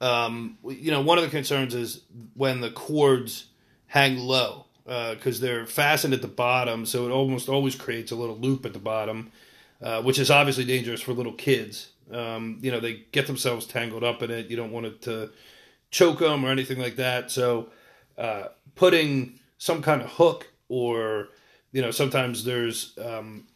um, 0.00 0.58
you 0.66 0.90
know, 0.90 1.00
one 1.00 1.18
of 1.18 1.24
the 1.24 1.30
concerns 1.30 1.74
is 1.74 2.02
when 2.34 2.60
the 2.60 2.70
cords 2.70 3.46
hang 3.86 4.18
low 4.18 4.66
because 4.84 5.40
uh, 5.40 5.46
they're 5.46 5.66
fastened 5.66 6.12
at 6.12 6.22
the 6.22 6.28
bottom, 6.28 6.84
so 6.86 7.06
it 7.06 7.10
almost 7.12 7.48
always 7.48 7.74
creates 7.76 8.10
a 8.10 8.16
little 8.16 8.36
loop 8.36 8.66
at 8.66 8.72
the 8.72 8.78
bottom, 8.78 9.30
uh, 9.80 10.02
which 10.02 10.18
is 10.18 10.30
obviously 10.30 10.64
dangerous 10.64 11.00
for 11.00 11.12
little 11.12 11.32
kids. 11.32 11.92
Um, 12.10 12.58
you 12.62 12.72
know, 12.72 12.80
they 12.80 13.04
get 13.12 13.26
themselves 13.26 13.64
tangled 13.64 14.02
up 14.02 14.22
in 14.22 14.30
it. 14.30 14.48
You 14.48 14.56
don't 14.56 14.72
want 14.72 14.86
it 14.86 15.02
to 15.02 15.30
choke 15.90 16.18
them 16.18 16.44
or 16.44 16.50
anything 16.50 16.80
like 16.80 16.96
that. 16.96 17.30
So, 17.30 17.68
uh, 18.18 18.48
putting 18.74 19.38
some 19.58 19.82
kind 19.82 20.02
of 20.02 20.10
hook 20.10 20.48
or 20.68 21.28
you 21.72 21.80
know, 21.80 21.90
sometimes 21.90 22.44
there's 22.44 22.96
um, 23.02 23.46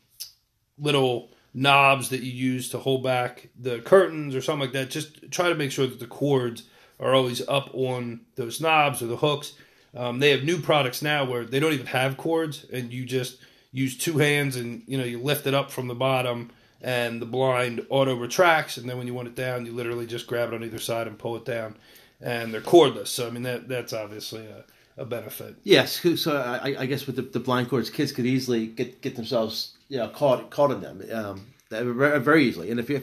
little 0.78 1.30
knobs 1.56 2.10
that 2.10 2.20
you 2.20 2.30
use 2.30 2.68
to 2.68 2.78
hold 2.78 3.02
back 3.02 3.48
the 3.58 3.78
curtains 3.80 4.34
or 4.34 4.42
something 4.42 4.60
like 4.60 4.72
that. 4.72 4.90
Just 4.90 5.30
try 5.32 5.48
to 5.48 5.54
make 5.54 5.72
sure 5.72 5.86
that 5.86 5.98
the 5.98 6.06
cords 6.06 6.64
are 7.00 7.14
always 7.14 7.46
up 7.48 7.70
on 7.72 8.20
those 8.36 8.60
knobs 8.60 9.02
or 9.02 9.06
the 9.06 9.16
hooks. 9.16 9.54
Um, 9.94 10.18
they 10.18 10.30
have 10.30 10.44
new 10.44 10.60
products 10.60 11.00
now 11.00 11.24
where 11.24 11.46
they 11.46 11.58
don't 11.58 11.72
even 11.72 11.86
have 11.86 12.18
cords, 12.18 12.66
and 12.70 12.92
you 12.92 13.06
just 13.06 13.38
use 13.72 13.96
two 13.96 14.18
hands 14.18 14.56
and 14.56 14.82
you 14.86 14.98
know 14.98 15.04
you 15.04 15.18
lift 15.18 15.46
it 15.46 15.54
up 15.54 15.70
from 15.70 15.88
the 15.88 15.94
bottom, 15.94 16.50
and 16.82 17.22
the 17.22 17.26
blind 17.26 17.86
auto 17.88 18.14
retracts, 18.14 18.76
and 18.76 18.88
then 18.88 18.98
when 18.98 19.06
you 19.06 19.14
want 19.14 19.28
it 19.28 19.34
down, 19.34 19.64
you 19.64 19.72
literally 19.72 20.06
just 20.06 20.26
grab 20.26 20.52
it 20.52 20.54
on 20.54 20.62
either 20.62 20.78
side 20.78 21.06
and 21.06 21.18
pull 21.18 21.36
it 21.36 21.46
down, 21.46 21.74
and 22.20 22.52
they're 22.52 22.60
cordless. 22.60 23.08
So 23.08 23.26
I 23.26 23.30
mean 23.30 23.44
that 23.44 23.66
that's 23.66 23.94
obviously 23.94 24.46
a, 24.46 24.64
a 25.00 25.06
benefit. 25.06 25.56
Yes, 25.64 26.04
so 26.20 26.36
I, 26.36 26.82
I 26.82 26.84
guess 26.84 27.06
with 27.06 27.16
the, 27.16 27.22
the 27.22 27.40
blind 27.40 27.70
cords, 27.70 27.88
kids 27.88 28.12
could 28.12 28.26
easily 28.26 28.66
get 28.66 29.00
get 29.00 29.16
themselves 29.16 29.75
you 29.88 29.98
know, 29.98 30.08
caught 30.08 30.50
caught 30.50 30.70
in 30.70 30.80
them 30.80 31.02
um, 31.12 31.46
very 31.70 32.44
easily. 32.44 32.70
And 32.70 32.80
if 32.80 32.88
you 32.90 32.96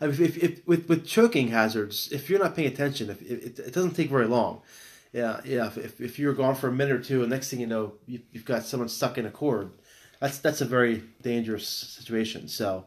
if, 0.00 0.20
if, 0.20 0.36
if, 0.42 0.66
with 0.66 0.88
with 0.88 1.06
choking 1.06 1.48
hazards, 1.48 2.10
if 2.12 2.28
you're 2.28 2.38
not 2.38 2.54
paying 2.54 2.68
attention, 2.68 3.10
if 3.10 3.22
it, 3.22 3.58
it 3.58 3.72
doesn't 3.72 3.94
take 3.94 4.10
very 4.10 4.26
long. 4.26 4.62
Yeah, 5.12 5.40
yeah. 5.44 5.70
If, 5.76 6.00
if 6.00 6.18
you're 6.18 6.34
gone 6.34 6.54
for 6.54 6.68
a 6.68 6.72
minute 6.72 6.94
or 6.94 7.02
two, 7.02 7.22
and 7.22 7.30
next 7.30 7.50
thing 7.50 7.60
you 7.60 7.66
know, 7.66 7.94
you, 8.06 8.20
have 8.34 8.44
got 8.44 8.62
someone 8.64 8.88
stuck 8.88 9.18
in 9.18 9.26
a 9.26 9.30
cord. 9.30 9.70
That's 10.20 10.38
that's 10.38 10.60
a 10.60 10.66
very 10.66 11.02
dangerous 11.22 11.66
situation. 11.66 12.46
So, 12.48 12.84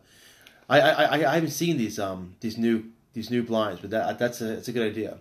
I 0.70 0.80
I, 0.80 1.32
I 1.32 1.36
haven't 1.36 1.50
seen 1.50 1.78
these 1.78 2.00
um 2.00 2.36
these 2.40 2.58
new 2.58 2.86
these 3.14 3.30
new 3.30 3.44
blinds, 3.44 3.82
but 3.82 3.90
that 3.90 4.20
that's 4.20 4.42
a 4.42 4.54
it's 4.54 4.68
a 4.68 4.72
good 4.72 4.90
idea. 4.90 5.18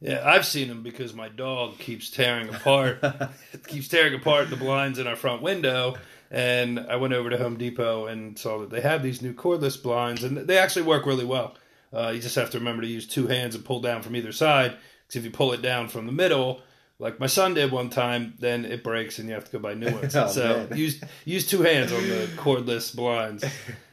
Yeah, 0.00 0.22
I've 0.26 0.44
seen 0.44 0.68
them 0.68 0.82
because 0.82 1.14
my 1.14 1.28
dog 1.28 1.78
keeps 1.78 2.10
tearing 2.10 2.48
apart 2.48 3.02
keeps 3.66 3.88
tearing 3.88 4.14
apart 4.14 4.50
the 4.50 4.56
blinds 4.56 4.98
in 4.98 5.06
our 5.06 5.16
front 5.16 5.42
window 5.42 5.96
and 6.30 6.80
I 6.80 6.96
went 6.96 7.14
over 7.14 7.30
to 7.30 7.38
Home 7.38 7.56
Depot 7.56 8.06
and 8.06 8.38
saw 8.38 8.58
that 8.60 8.70
they 8.70 8.80
have 8.80 9.02
these 9.02 9.22
new 9.22 9.32
cordless 9.32 9.80
blinds, 9.80 10.24
and 10.24 10.36
they 10.36 10.58
actually 10.58 10.82
work 10.82 11.06
really 11.06 11.24
well. 11.24 11.54
Uh, 11.92 12.10
you 12.14 12.20
just 12.20 12.34
have 12.34 12.50
to 12.50 12.58
remember 12.58 12.82
to 12.82 12.88
use 12.88 13.06
two 13.06 13.26
hands 13.26 13.54
and 13.54 13.64
pull 13.64 13.80
down 13.80 14.02
from 14.02 14.16
either 14.16 14.32
side. 14.32 14.76
Because 15.06 15.16
if 15.16 15.24
you 15.24 15.30
pull 15.30 15.52
it 15.52 15.62
down 15.62 15.88
from 15.88 16.06
the 16.06 16.12
middle, 16.12 16.62
like 16.98 17.20
my 17.20 17.26
son 17.26 17.54
did 17.54 17.70
one 17.70 17.90
time, 17.90 18.34
then 18.40 18.64
it 18.64 18.82
breaks 18.82 19.18
and 19.18 19.28
you 19.28 19.34
have 19.34 19.44
to 19.44 19.52
go 19.52 19.58
buy 19.58 19.74
new 19.74 19.90
ones. 19.90 20.16
oh, 20.16 20.26
so 20.26 20.66
man. 20.68 20.68
use 20.78 21.00
use 21.24 21.46
two 21.46 21.62
hands 21.62 21.92
on 21.92 22.02
the 22.08 22.28
cordless 22.36 22.94
blinds. 22.94 23.44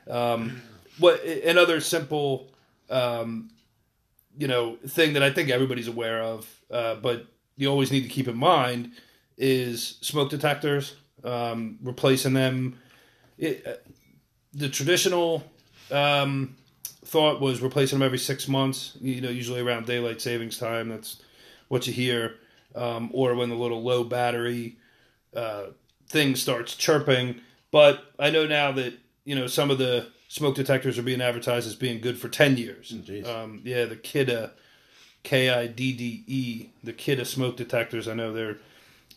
Um, 0.09 0.61
what 0.97 1.23
another 1.23 1.79
simple, 1.79 2.51
um, 2.89 3.51
you 4.37 4.47
know, 4.47 4.77
thing 4.87 5.13
that 5.13 5.23
I 5.23 5.31
think 5.31 5.49
everybody's 5.49 5.87
aware 5.87 6.21
of, 6.21 6.49
uh, 6.71 6.95
but 6.95 7.27
you 7.55 7.69
always 7.69 7.91
need 7.91 8.01
to 8.01 8.09
keep 8.09 8.27
in 8.27 8.37
mind 8.37 8.91
is 9.37 9.97
smoke 10.01 10.29
detectors 10.29 10.95
um, 11.23 11.77
replacing 11.81 12.33
them. 12.33 12.79
It, 13.37 13.65
uh, 13.65 13.73
the 14.53 14.69
traditional 14.69 15.43
um, 15.91 16.55
thought 17.05 17.41
was 17.41 17.61
replacing 17.61 17.99
them 17.99 18.05
every 18.05 18.19
six 18.19 18.47
months. 18.47 18.97
You 19.01 19.21
know, 19.21 19.29
usually 19.29 19.61
around 19.61 19.85
daylight 19.85 20.21
savings 20.21 20.57
time. 20.57 20.89
That's 20.89 21.21
what 21.67 21.87
you 21.87 21.93
hear, 21.93 22.35
um, 22.75 23.09
or 23.13 23.35
when 23.35 23.49
the 23.49 23.55
little 23.55 23.81
low 23.81 24.03
battery 24.03 24.77
uh, 25.35 25.67
thing 26.07 26.35
starts 26.35 26.75
chirping. 26.75 27.41
But 27.71 28.03
I 28.19 28.29
know 28.29 28.45
now 28.45 28.71
that 28.73 28.93
you 29.25 29.35
know 29.35 29.47
some 29.47 29.71
of 29.71 29.77
the 29.77 30.07
smoke 30.27 30.55
detectors 30.55 30.97
are 30.97 31.03
being 31.03 31.21
advertised 31.21 31.67
as 31.67 31.75
being 31.75 32.01
good 32.01 32.17
for 32.17 32.29
ten 32.29 32.57
years. 32.57 32.91
um, 33.25 33.61
yeah, 33.63 33.85
the 33.85 33.95
Kidde, 33.95 34.51
K 35.23 35.49
I 35.49 35.67
D 35.67 35.93
D 35.93 36.23
E, 36.27 36.69
the 36.83 36.93
Kidde 36.93 37.25
smoke 37.25 37.57
detectors. 37.57 38.07
I 38.07 38.13
know 38.13 38.33
they're 38.33 38.57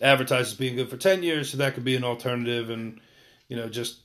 advertised 0.01 0.53
as 0.53 0.55
being 0.55 0.77
good 0.77 0.89
for 0.89 0.97
ten 0.97 1.23
years, 1.23 1.51
so 1.51 1.57
that 1.59 1.75
could 1.75 1.85
be 1.85 1.97
an 1.97 2.05
alternative, 2.05 2.71
and 2.71 3.01
you 3.49 3.57
know 3.57 3.69
just 3.69 4.01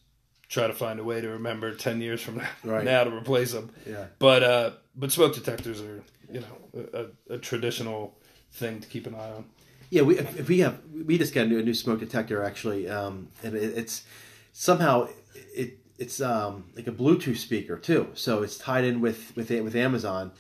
try 0.50 0.68
to 0.68 0.74
find 0.74 1.00
a 1.00 1.04
way 1.04 1.22
to 1.22 1.30
remember 1.30 1.74
ten 1.74 2.02
years 2.02 2.22
from 2.22 2.38
now, 2.38 2.50
Right. 2.64 2.84
now 2.84 3.04
to 3.04 3.12
replace 3.16 3.52
them. 3.54 3.72
Yeah. 3.88 4.06
But 4.20 4.44
uh, 4.44 4.72
but 4.96 5.12
smoke 5.12 5.34
detectors 5.34 5.82
are 5.82 6.04
you 6.32 6.42
know 6.42 7.08
a, 7.30 7.34
a 7.36 7.38
traditional 7.38 8.18
thing 8.54 8.80
to 8.82 8.88
keep 8.88 9.08
an 9.08 9.16
eye 9.16 9.32
on. 9.32 9.46
Yeah, 9.90 10.04
we 10.04 10.18
if 10.20 10.48
we 10.48 10.60
have 10.60 10.80
we 11.06 11.18
just 11.18 11.34
got 11.34 11.46
a 11.46 11.50
new, 11.50 11.60
a 11.60 11.64
new 11.64 11.74
smoke 11.74 12.00
detector 12.00 12.44
actually, 12.44 12.90
um, 12.90 13.28
and 13.44 13.56
it, 13.56 13.78
it's 13.78 14.04
somehow 14.54 15.08
it 15.34 15.80
it's 15.98 16.20
um, 16.22 16.66
like 16.76 16.88
a 16.88 16.92
Bluetooth 16.92 17.38
speaker 17.38 17.78
too, 17.78 18.08
so 18.14 18.42
it's 18.42 18.58
tied 18.58 18.84
in 18.86 19.02
with 19.02 19.36
with 19.36 19.50
with 19.50 19.76
Amazon. 19.76 20.32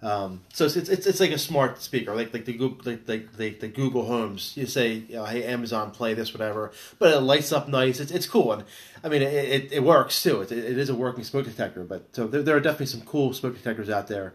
Um, 0.00 0.42
so 0.52 0.66
it's, 0.66 0.76
it's 0.76 1.06
it's 1.06 1.18
like 1.18 1.32
a 1.32 1.38
smart 1.38 1.82
speaker, 1.82 2.14
like 2.14 2.32
like 2.32 2.44
the 2.44 2.52
Google 2.52 2.78
like, 2.84 3.08
like 3.08 3.36
the, 3.36 3.50
the 3.50 3.66
Google 3.66 4.04
Homes. 4.06 4.56
You 4.56 4.66
say, 4.66 4.92
you 4.92 5.16
know, 5.16 5.24
hey 5.24 5.42
Amazon, 5.42 5.90
play 5.90 6.14
this, 6.14 6.32
whatever, 6.32 6.70
but 7.00 7.12
it 7.12 7.18
lights 7.18 7.50
up 7.50 7.66
nice. 7.66 7.98
It's, 7.98 8.12
it's 8.12 8.26
cool, 8.26 8.52
and 8.52 8.64
I 9.02 9.08
mean 9.08 9.22
it, 9.22 9.32
it, 9.34 9.72
it 9.72 9.82
works 9.82 10.22
too. 10.22 10.42
It, 10.42 10.52
it 10.52 10.78
is 10.78 10.88
a 10.88 10.94
working 10.94 11.24
smoke 11.24 11.46
detector, 11.46 11.82
but 11.82 12.14
so 12.14 12.28
there, 12.28 12.42
there 12.44 12.56
are 12.56 12.60
definitely 12.60 12.86
some 12.86 13.00
cool 13.00 13.32
smoke 13.32 13.56
detectors 13.56 13.90
out 13.90 14.06
there. 14.06 14.34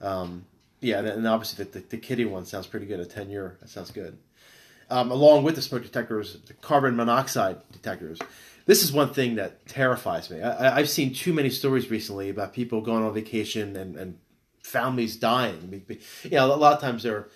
Um, 0.00 0.44
yeah, 0.80 0.98
and, 0.98 1.06
and 1.06 1.28
obviously 1.28 1.64
the, 1.64 1.78
the, 1.78 1.86
the 1.88 1.98
Kidde 1.98 2.28
one 2.28 2.44
sounds 2.44 2.66
pretty 2.66 2.86
good. 2.86 2.98
A 2.98 3.06
ten 3.06 3.30
year, 3.30 3.56
that 3.60 3.68
sounds 3.68 3.92
good. 3.92 4.18
Um, 4.90 5.12
along 5.12 5.44
with 5.44 5.54
the 5.54 5.62
smoke 5.62 5.84
detectors, 5.84 6.36
the 6.46 6.54
carbon 6.54 6.96
monoxide 6.96 7.58
detectors. 7.70 8.18
This 8.66 8.82
is 8.82 8.92
one 8.92 9.14
thing 9.14 9.36
that 9.36 9.66
terrifies 9.68 10.30
me. 10.30 10.42
I, 10.42 10.78
I've 10.78 10.90
seen 10.90 11.14
too 11.14 11.32
many 11.32 11.50
stories 11.50 11.92
recently 11.92 12.28
about 12.28 12.52
people 12.52 12.80
going 12.80 13.04
on 13.04 13.14
vacation 13.14 13.76
and, 13.76 13.94
and 13.96 14.18
families 14.66 15.16
dying. 15.16 15.84
You 16.24 16.30
know, 16.30 16.54
a 16.54 16.56
lot 16.56 16.74
of 16.74 16.80
times 16.80 17.02
they're 17.02 17.28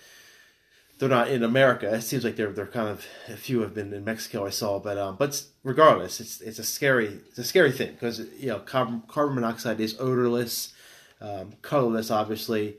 they're 0.99 1.09
not 1.09 1.29
in 1.29 1.43
America. 1.43 1.91
It 1.93 2.01
seems 2.01 2.23
like 2.23 2.35
they're 2.35 2.51
they're 2.51 2.67
kind 2.67 2.89
of 2.89 3.05
a 3.27 3.37
few 3.37 3.61
have 3.61 3.73
been 3.73 3.93
in 3.93 4.03
Mexico. 4.03 4.45
I 4.45 4.49
saw, 4.49 4.79
but 4.79 4.97
um, 4.97 5.15
but 5.17 5.41
regardless, 5.63 6.19
it's 6.19 6.41
it's 6.41 6.59
a 6.59 6.63
scary 6.63 7.19
it's 7.29 7.39
a 7.39 7.43
scary 7.43 7.71
thing 7.71 7.93
because 7.93 8.19
you 8.37 8.47
know 8.47 8.59
carbon 8.59 9.01
carbon 9.07 9.35
monoxide 9.35 9.79
is 9.79 9.99
odorless, 9.99 10.73
um, 11.19 11.53
colorless, 11.61 12.11
obviously. 12.11 12.77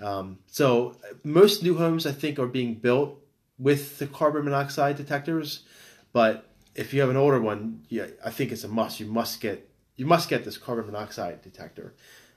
Um, 0.00 0.38
so 0.46 0.96
most 1.22 1.62
new 1.62 1.76
homes, 1.76 2.06
I 2.06 2.12
think, 2.12 2.38
are 2.38 2.46
being 2.46 2.74
built 2.74 3.18
with 3.58 3.98
the 3.98 4.06
carbon 4.06 4.44
monoxide 4.44 4.96
detectors. 4.96 5.64
But 6.12 6.46
if 6.74 6.92
you 6.92 7.00
have 7.00 7.10
an 7.10 7.16
older 7.16 7.40
one, 7.40 7.82
yeah, 7.88 8.06
I 8.24 8.30
think 8.30 8.52
it's 8.52 8.64
a 8.64 8.68
must. 8.68 9.00
You 9.00 9.06
must 9.06 9.40
get 9.40 9.68
you 9.96 10.06
must 10.06 10.28
get 10.28 10.44
this 10.44 10.58
carbon 10.58 10.86
monoxide 10.86 11.42
detector. 11.42 11.94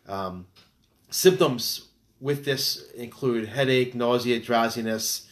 Um, 0.07 0.47
symptoms 1.10 1.88
with 2.20 2.46
this 2.46 2.90
include 2.92 3.50
headache, 3.50 3.94
nausea, 3.96 4.40
drowsiness. 4.40 5.28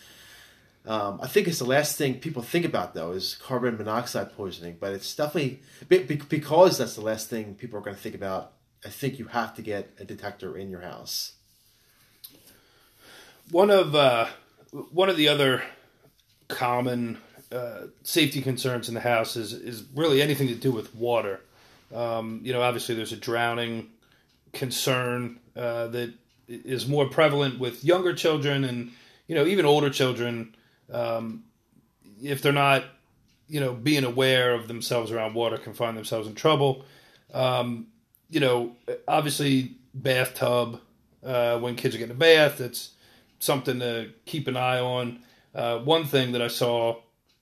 Um, 0.85 1.19
I 1.21 1.27
think 1.27 1.47
it's 1.47 1.59
the 1.59 1.65
last 1.65 1.97
thing 1.97 2.19
people 2.19 2.43
think 2.43 2.63
about 2.63 2.93
though 2.93 3.11
is 3.11 3.35
carbon 3.35 3.77
monoxide 3.77 4.35
poisoning, 4.35 4.77
but 4.79 4.93
it's 4.93 5.15
definitely 5.15 5.61
be- 5.89 6.03
be- 6.03 6.15
because 6.15 6.77
that's 6.77 6.95
the 6.95 7.01
last 7.01 7.29
thing 7.29 7.55
people 7.55 7.79
are 7.79 7.81
going 7.81 7.95
to 7.95 8.01
think 8.01 8.15
about. 8.15 8.51
I 8.85 8.89
think 8.89 9.17
you 9.17 9.25
have 9.25 9.55
to 9.55 9.63
get 9.63 9.91
a 9.99 10.05
detector 10.05 10.55
in 10.55 10.69
your 10.69 10.81
house. 10.81 11.33
One 13.49 13.71
of 13.71 13.95
uh, 13.95 14.27
one 14.71 15.09
of 15.09 15.17
the 15.17 15.27
other 15.27 15.63
common 16.47 17.17
uh, 17.51 17.87
safety 18.03 18.41
concerns 18.41 18.87
in 18.87 18.93
the 18.93 19.01
house 19.01 19.35
is 19.35 19.53
is 19.53 19.83
really 19.95 20.21
anything 20.21 20.47
to 20.49 20.55
do 20.55 20.71
with 20.71 20.93
water. 20.93 21.41
Um, 21.93 22.41
you 22.43 22.53
know, 22.53 22.61
obviously 22.61 22.93
there's 22.93 23.11
a 23.11 23.17
drowning 23.17 23.89
concern 24.53 25.39
uh, 25.55 25.87
that 25.87 26.13
is 26.47 26.87
more 26.87 27.07
prevalent 27.07 27.59
with 27.59 27.83
younger 27.83 28.13
children 28.13 28.63
and 28.63 28.91
you 29.27 29.35
know 29.35 29.45
even 29.45 29.65
older 29.65 29.89
children 29.89 30.55
um, 30.91 31.43
if 32.21 32.41
they're 32.41 32.53
not 32.53 32.83
you 33.47 33.59
know 33.59 33.73
being 33.73 34.03
aware 34.03 34.53
of 34.53 34.67
themselves 34.67 35.11
around 35.11 35.33
water 35.33 35.57
can 35.57 35.73
find 35.73 35.97
themselves 35.97 36.27
in 36.27 36.35
trouble. 36.35 36.85
Um, 37.33 37.87
you 38.29 38.39
know, 38.39 38.75
obviously 39.07 39.75
bathtub 39.93 40.81
uh, 41.23 41.59
when 41.59 41.75
kids 41.75 41.95
are 41.95 41.97
getting 41.99 42.15
a 42.15 42.17
bath, 42.17 42.59
it's 42.59 42.91
something 43.39 43.79
to 43.79 44.11
keep 44.25 44.47
an 44.47 44.57
eye 44.57 44.79
on. 44.79 45.19
Uh, 45.53 45.79
one 45.79 46.05
thing 46.05 46.31
that 46.33 46.41
I 46.41 46.47
saw 46.47 46.97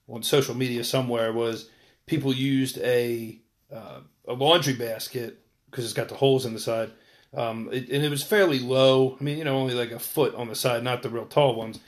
on 0.07 0.23
social 0.23 0.55
media 0.55 0.83
somewhere 0.83 1.31
was 1.31 1.69
people 2.05 2.33
used 2.33 2.77
a 2.79 3.39
uh, 3.73 4.01
a 4.27 4.33
laundry 4.33 4.73
basket 4.73 5.39
because 5.69 5.85
it's 5.85 5.93
got 5.93 6.09
the 6.09 6.15
holes 6.15 6.45
in 6.45 6.53
the 6.53 6.59
side, 6.59 6.91
um, 7.33 7.69
it, 7.71 7.89
and 7.89 8.03
it 8.03 8.09
was 8.09 8.23
fairly 8.23 8.59
low. 8.59 9.17
I 9.19 9.23
mean, 9.23 9.37
you 9.37 9.43
know, 9.43 9.55
only 9.57 9.73
like 9.73 9.91
a 9.91 9.99
foot 9.99 10.35
on 10.35 10.47
the 10.47 10.55
side, 10.55 10.83
not 10.83 11.01
the 11.01 11.09
real 11.09 11.25
tall 11.25 11.55
ones. 11.55 11.79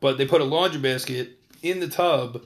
But 0.00 0.16
they 0.16 0.26
put 0.26 0.40
a 0.40 0.44
laundry 0.44 0.80
basket 0.80 1.38
in 1.62 1.80
the 1.80 1.88
tub 1.88 2.42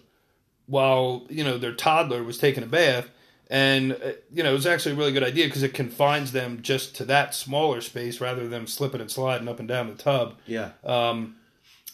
while 0.67 1.27
you 1.29 1.45
know 1.45 1.59
their 1.59 1.75
toddler 1.75 2.23
was 2.23 2.39
taking 2.39 2.63
a 2.63 2.67
bath, 2.67 3.09
and 3.51 3.93
uh, 3.93 4.13
you 4.33 4.43
know 4.43 4.51
it 4.51 4.55
was 4.55 4.67
actually 4.67 4.93
a 4.93 4.99
really 4.99 5.13
good 5.13 5.23
idea 5.23 5.47
because 5.47 5.63
it 5.63 5.75
confines 5.75 6.33
them 6.33 6.63
just 6.63 6.97
to 6.97 7.05
that 7.05 7.35
smaller 7.35 7.81
space 7.81 8.21
rather 8.21 8.49
than 8.49 8.67
slipping 8.67 9.01
and 9.01 9.11
sliding 9.11 9.49
up 9.49 9.59
and 9.59 9.69
down 9.69 9.89
the 9.89 9.95
tub 9.95 10.37
Yeah, 10.47 10.71
um, 10.85 11.37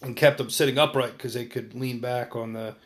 and 0.01 0.17
kept 0.17 0.39
them 0.39 0.51
sitting 0.51 0.79
upright 0.79 1.13
because 1.13 1.35
they 1.35 1.47
could 1.47 1.75
lean 1.75 1.99
back 2.01 2.37
on 2.37 2.53
the 2.53 2.77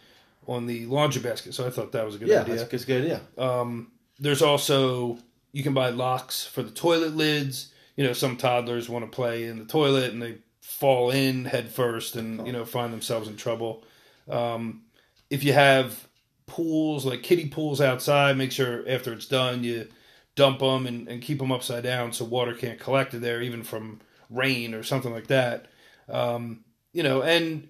on 0.47 0.67
the 0.67 0.87
laundry 0.87 1.23
basket. 1.23 1.55
So 1.55 1.67
I 1.67 1.71
thought 1.71 1.93
that 1.93 2.05
was 2.05 2.15
a 2.17 2.19
good 2.19 2.29
yeah, 2.29 2.41
idea. 2.41 2.57
that's, 2.57 2.71
that's 2.71 2.85
good. 2.85 3.05
idea. 3.05 3.21
Um, 3.39 3.93
there's 4.19 4.43
also 4.43 5.19
you 5.53 5.63
can 5.63 5.75
buy 5.75 5.91
locks 5.91 6.45
for 6.45 6.63
the 6.63 6.71
toilet 6.71 7.15
lids. 7.15 7.73
You 7.97 8.05
know, 8.05 8.13
some 8.13 8.37
toddlers 8.37 8.89
want 8.89 9.05
to 9.05 9.15
play 9.15 9.45
in 9.45 9.59
the 9.59 9.65
toilet 9.65 10.13
and 10.13 10.23
they 10.23 10.39
fall 10.61 11.11
in 11.11 11.45
head 11.45 11.71
first 11.71 12.17
and 12.17 12.47
you 12.47 12.53
know 12.53 12.65
find 12.65 12.93
themselves 12.93 13.29
in 13.29 13.37
trouble. 13.37 13.85
Um, 14.29 14.83
if 15.31 15.45
you 15.45 15.53
have 15.53 16.09
pools 16.47 17.05
like 17.05 17.23
kiddie 17.23 17.49
pools 17.49 17.81
outside, 17.81 18.37
make 18.37 18.53
sure 18.53 18.89
after 18.89 19.13
it's 19.13 19.27
done 19.27 19.65
you 19.65 19.89
dump 20.35 20.61
them 20.61 20.87
and, 20.87 21.09
and 21.09 21.23
keep 21.23 21.39
them 21.39 21.53
upside 21.53 21.83
down 21.83 22.13
so 22.13 22.25
water 22.25 22.55
can't 22.55 22.81
collect 22.81 23.19
there, 23.21 23.43
even 23.43 23.63
from 23.63 24.01
rain 24.31 24.75
or 24.75 24.83
something 24.83 25.13
like 25.13 25.27
that. 25.27 25.67
Um, 26.09 26.65
you 26.93 27.03
know, 27.03 27.23
and 27.23 27.69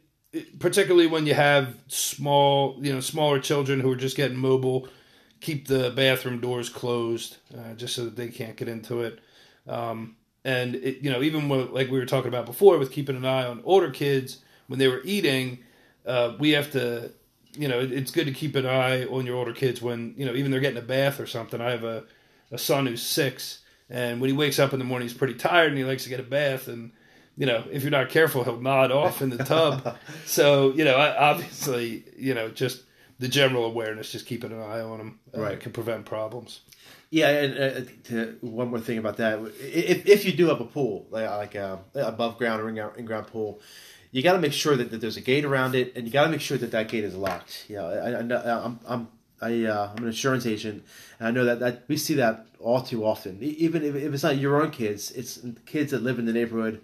particularly 0.59 1.07
when 1.07 1.27
you 1.27 1.35
have 1.35 1.75
small, 1.89 2.79
you 2.81 2.93
know, 2.93 3.01
smaller 3.01 3.41
children 3.41 3.81
who 3.81 3.91
are 3.91 3.97
just 3.97 4.17
getting 4.17 4.37
mobile, 4.37 4.89
keep 5.43 5.67
the 5.67 5.91
bathroom 5.91 6.41
doors 6.41 6.69
closed 6.69 7.37
uh, 7.57 7.75
just 7.75 7.95
so 7.95 8.05
that 8.05 8.17
they 8.17 8.29
can't 8.29 8.57
get 8.57 8.69
into 8.69 9.03
it. 9.03 9.19
Um, 9.69 10.17
and 10.45 10.77
it, 10.77 11.03
you 11.03 11.11
know, 11.11 11.21
even 11.21 11.49
like 11.49 11.91
we 11.91 11.99
were 11.99 12.07
talking 12.07 12.29
about 12.29 12.47
before, 12.47 12.79
with 12.79 12.93
keeping 12.93 13.17
an 13.17 13.25
eye 13.25 13.45
on 13.45 13.61
older 13.65 13.91
kids 13.91 14.39
when 14.69 14.79
they 14.79 14.89
were 14.89 15.03
eating, 15.05 15.59
uh, 16.07 16.35
we 16.39 16.51
have 16.51 16.71
to, 16.73 17.11
you 17.57 17.69
know, 17.69 17.81
it, 17.81 17.93
it's 17.93 18.11
good 18.11 18.27
to 18.27 18.33
keep 18.33 18.57
an 18.57 18.67
eye 18.67 19.05
on 19.05 19.27
your 19.27 19.37
older 19.37 19.53
kids 19.53 19.83
when 19.83 20.15
you 20.17 20.25
know 20.25 20.35
even 20.35 20.51
they're 20.51 20.61
getting 20.61 20.79
a 20.79 20.83
bath 20.83 21.21
or 21.21 21.27
something. 21.27 21.61
I 21.61 21.71
have 21.71 21.85
a 21.85 22.05
a 22.51 22.59
son 22.59 22.87
who's 22.87 23.03
six, 23.03 23.61
and 23.91 24.21
when 24.21 24.31
he 24.31 24.37
wakes 24.37 24.59
up 24.59 24.73
in 24.73 24.79
the 24.79 24.85
morning, 24.85 25.07
he's 25.09 25.17
pretty 25.17 25.35
tired 25.35 25.69
and 25.69 25.79
he 25.79 25.85
likes 25.85 26.05
to 26.05 26.09
get 26.09 26.21
a 26.21 26.25
bath 26.25 26.69
and 26.69 26.93
you 27.37 27.47
know, 27.47 27.65
if 27.71 27.83
you're 27.83 27.91
not 27.91 28.11
careful, 28.11 28.45
he'll 28.45 28.61
nod 28.61 28.93
off 28.93 29.23
in 29.23 29.31
the 29.31 29.43
tub. 29.43 29.97
so, 30.27 30.73
you 30.75 30.85
know, 30.85 30.97
I, 30.97 31.31
obviously, 31.31 32.05
you 32.15 32.35
know, 32.35 32.51
just 32.51 32.83
the 33.23 33.29
general 33.29 33.65
awareness, 33.65 34.11
just 34.11 34.27
keeping 34.27 34.51
an 34.51 34.61
eye 34.61 34.81
on 34.81 34.99
them, 34.99 35.21
uh, 35.33 35.41
Right. 35.41 35.61
can 35.61 35.71
prevent 35.73 36.05
problems. 36.05 36.61
Yeah, 37.11 37.29
and 37.29 37.53
uh, 37.59 37.91
to, 38.09 38.37
one 38.41 38.69
more 38.69 38.81
thing 38.81 38.99
about 38.99 39.17
that: 39.19 39.39
if, 39.61 40.07
if 40.07 40.25
you 40.25 40.33
do 40.33 40.49
have 40.49 40.61
a 40.61 40.65
pool, 40.65 41.07
like, 41.11 41.31
like 41.31 41.55
a 41.55 41.79
above 41.95 42.37
ground 42.39 42.61
or 42.61 42.69
in 42.69 42.75
ground, 42.75 42.97
in 42.99 43.05
ground 43.05 43.29
pool, 43.29 43.61
you 44.11 44.23
got 44.23 44.33
to 44.33 44.41
make 44.41 44.53
sure 44.53 44.77
that, 44.77 44.91
that 44.91 45.01
there's 45.01 45.17
a 45.17 45.21
gate 45.21 45.45
around 45.45 45.77
it, 45.77 45.93
and 45.95 46.05
you 46.05 46.13
got 46.13 46.25
to 46.25 46.31
make 46.31 46.41
sure 46.41 46.59
that 46.59 46.73
that 46.73 46.89
gate 46.89 47.05
is 47.05 47.15
locked. 47.15 47.67
You 47.69 47.77
know, 47.77 47.87
I, 47.89 48.11
I, 48.11 48.65
I'm, 48.67 48.81
I'm 48.87 49.09
I, 49.41 49.65
uh, 49.65 49.91
I'm 49.91 50.03
an 50.03 50.09
insurance 50.09 50.45
agent, 50.47 50.85
and 51.19 51.29
I 51.29 51.31
know 51.31 51.45
that, 51.45 51.61
that 51.61 51.83
we 51.87 51.97
see 51.97 52.15
that 52.15 52.47
all 52.59 52.83
too 52.83 53.05
often. 53.05 53.39
Even 53.41 53.85
if, 53.85 53.95
if 53.95 54.13
it's 54.15 54.23
not 54.23 54.37
your 54.39 54.63
own 54.63 54.71
kids, 54.71 55.11
it's 55.13 55.41
kids 55.67 55.93
that 55.93 56.03
live 56.03 56.19
in 56.19 56.27
the 56.27 56.33
neighborhood. 56.33 56.81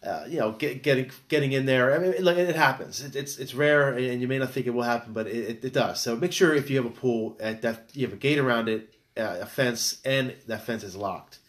Uh, 0.00 0.24
you 0.28 0.38
know, 0.38 0.52
get, 0.52 0.84
getting 0.84 1.10
getting 1.26 1.50
in 1.50 1.66
there. 1.66 1.92
I 1.92 1.98
mean, 1.98 2.12
it, 2.12 2.24
it 2.24 2.54
happens. 2.54 3.02
It, 3.02 3.16
it's 3.16 3.36
it's 3.38 3.52
rare, 3.52 3.94
and 3.94 4.20
you 4.20 4.28
may 4.28 4.38
not 4.38 4.52
think 4.52 4.66
it 4.66 4.70
will 4.70 4.84
happen, 4.84 5.12
but 5.12 5.26
it, 5.26 5.64
it, 5.64 5.72
does. 5.72 6.00
So 6.00 6.14
make 6.14 6.32
sure 6.32 6.54
if 6.54 6.70
you 6.70 6.76
have 6.76 6.86
a 6.86 6.94
pool 6.94 7.36
that 7.40 7.90
you 7.94 8.06
have 8.06 8.12
a 8.12 8.16
gate 8.16 8.38
around 8.38 8.68
it, 8.68 8.94
uh, 9.16 9.38
a 9.40 9.46
fence, 9.46 10.00
and 10.04 10.36
that 10.46 10.62
fence 10.62 10.84
is 10.84 10.94
locked. 10.94 11.40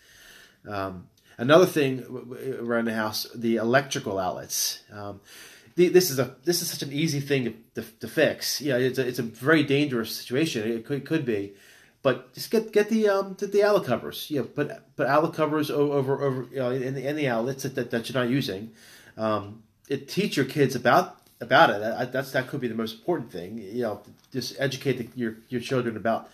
Um, 0.67 1.09
another 1.37 1.67
thing 1.67 2.03
around 2.59 2.85
the 2.85 2.95
house, 2.95 3.27
the 3.35 3.57
electrical 3.57 4.17
outlets. 4.17 4.81
Um, 4.91 5.21
the, 5.75 5.87
this 5.89 6.09
is 6.09 6.17
a 6.17 6.35
this 6.43 6.61
is 6.61 6.69
such 6.69 6.81
an 6.81 6.91
easy 6.91 7.19
thing 7.19 7.45
to, 7.45 7.81
to, 7.81 7.91
to 7.99 8.07
fix. 8.07 8.61
Yeah, 8.61 8.77
it's 8.77 8.97
a, 8.97 9.07
it's 9.07 9.19
a 9.19 9.23
very 9.23 9.63
dangerous 9.63 10.15
situation. 10.15 10.69
It 10.69 10.85
could 10.85 11.05
could 11.05 11.23
be, 11.23 11.53
But 12.01 12.33
just 12.33 12.49
get 12.49 12.71
get 12.71 12.89
the 12.89 13.09
um 13.09 13.35
the, 13.37 13.47
the 13.47 13.63
outlet 13.63 13.85
covers. 13.85 14.29
You 14.29 14.39
know, 14.39 14.45
put 14.45 14.71
put 14.95 15.07
outlet 15.07 15.33
covers 15.33 15.69
over 15.69 16.21
over 16.21 16.47
you 16.51 16.59
know, 16.59 16.71
in 16.71 16.93
the 16.95 17.07
in 17.07 17.15
the 17.15 17.27
outlets 17.27 17.63
that, 17.63 17.75
that, 17.75 17.91
that 17.91 18.09
you're 18.09 18.21
not 18.21 18.29
using. 18.29 18.71
Um, 19.17 19.63
it 19.89 20.07
teach 20.07 20.37
your 20.37 20.45
kids 20.45 20.75
about 20.75 21.17
about 21.41 21.69
it. 21.69 21.81
I, 21.81 22.05
that's 22.05 22.31
that 22.31 22.47
could 22.47 22.61
be 22.61 22.67
the 22.67 22.75
most 22.75 22.99
important 22.99 23.31
thing. 23.31 23.57
You 23.57 23.81
know, 23.81 24.01
just 24.31 24.55
educate 24.59 24.93
the, 24.93 25.09
your 25.15 25.37
your 25.49 25.61
children 25.61 25.97
about 25.97 26.29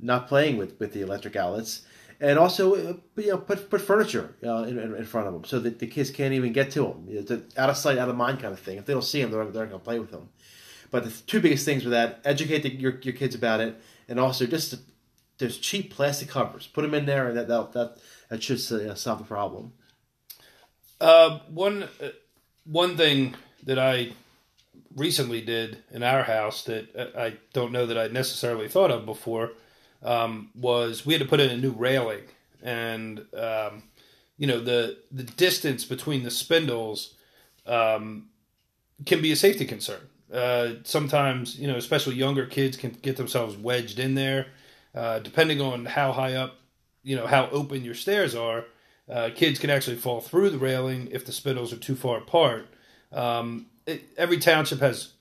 not 0.00 0.28
playing 0.28 0.56
with, 0.56 0.78
with 0.80 0.92
the 0.92 1.02
electric 1.02 1.36
outlets, 1.36 1.82
and 2.20 2.38
also 2.38 2.74
uh, 2.74 2.94
you 3.16 3.30
know 3.30 3.38
put 3.38 3.70
put 3.70 3.80
furniture 3.80 4.34
uh, 4.44 4.62
in, 4.64 4.78
in 4.78 5.04
front 5.04 5.26
of 5.28 5.32
them 5.32 5.44
so 5.44 5.60
that 5.60 5.78
the 5.78 5.86
kids 5.86 6.10
can't 6.10 6.34
even 6.34 6.52
get 6.52 6.70
to 6.72 6.82
them. 6.82 7.06
It's 7.08 7.30
a 7.30 7.42
out 7.56 7.70
of 7.70 7.76
sight, 7.76 7.98
out 7.98 8.08
of 8.08 8.16
mind 8.16 8.40
kind 8.40 8.52
of 8.52 8.60
thing. 8.60 8.78
If 8.78 8.86
they 8.86 8.92
don't 8.92 9.02
see 9.02 9.22
them, 9.22 9.30
they're, 9.30 9.44
they're 9.44 9.64
not 9.64 9.70
going 9.70 9.80
to 9.80 9.84
play 9.84 9.98
with 9.98 10.10
them. 10.10 10.28
But 10.90 11.04
the 11.04 11.10
two 11.10 11.40
biggest 11.40 11.64
things 11.64 11.84
with 11.84 11.92
that: 11.92 12.20
educate 12.24 12.62
the, 12.62 12.74
your 12.74 12.98
your 13.02 13.14
kids 13.14 13.34
about 13.34 13.60
it, 13.60 13.80
and 14.08 14.20
also 14.20 14.46
just 14.46 14.76
there's 15.38 15.58
cheap 15.58 15.92
plastic 15.92 16.28
covers. 16.28 16.66
Put 16.66 16.82
them 16.82 16.94
in 16.94 17.06
there, 17.06 17.28
and 17.28 17.36
that 17.36 17.48
that 17.48 17.72
that, 17.72 17.96
that 18.28 18.42
should 18.42 18.58
uh, 18.72 18.94
solve 18.94 19.18
the 19.18 19.24
problem. 19.24 19.72
Uh, 21.00 21.40
one 21.48 21.84
uh, 22.02 22.08
one 22.64 22.96
thing 22.96 23.34
that 23.64 23.78
I 23.78 24.12
recently 24.96 25.40
did 25.40 25.82
in 25.90 26.02
our 26.02 26.22
house 26.22 26.64
that 26.64 27.12
I 27.16 27.38
don't 27.52 27.72
know 27.72 27.86
that 27.86 27.98
I 27.98 28.08
necessarily 28.08 28.68
thought 28.68 28.90
of 28.90 29.04
before 29.04 29.52
um, 30.02 30.50
was 30.54 31.04
we 31.04 31.14
had 31.14 31.22
to 31.22 31.28
put 31.28 31.40
in 31.40 31.50
a 31.50 31.56
new 31.56 31.72
railing, 31.72 32.22
and 32.62 33.24
um, 33.36 33.82
you 34.36 34.46
know 34.46 34.60
the 34.60 34.98
the 35.10 35.24
distance 35.24 35.84
between 35.84 36.22
the 36.22 36.30
spindles 36.30 37.14
um, 37.66 38.28
can 39.06 39.20
be 39.20 39.32
a 39.32 39.36
safety 39.36 39.64
concern. 39.64 40.00
Uh, 40.32 40.74
sometimes 40.84 41.58
you 41.58 41.66
know, 41.66 41.76
especially 41.76 42.14
younger 42.14 42.46
kids 42.46 42.76
can 42.76 42.90
get 43.02 43.16
themselves 43.16 43.56
wedged 43.56 43.98
in 43.98 44.14
there, 44.14 44.46
uh, 44.94 45.18
depending 45.18 45.60
on 45.60 45.86
how 45.86 46.12
high 46.12 46.34
up, 46.34 46.56
you 47.02 47.16
know, 47.16 47.26
how 47.26 47.48
open 47.50 47.84
your 47.84 47.94
stairs 47.94 48.34
are. 48.34 48.64
Uh, 49.10 49.30
kids 49.34 49.58
can 49.58 49.70
actually 49.70 49.96
fall 49.96 50.20
through 50.20 50.48
the 50.50 50.58
railing 50.58 51.08
if 51.10 51.26
the 51.26 51.32
spindles 51.32 51.72
are 51.72 51.78
too 51.78 51.94
far 51.94 52.18
apart. 52.18 52.66
Um, 53.12 53.66
it, 53.86 54.04
every 54.16 54.38
township 54.38 54.80
has 54.80 55.12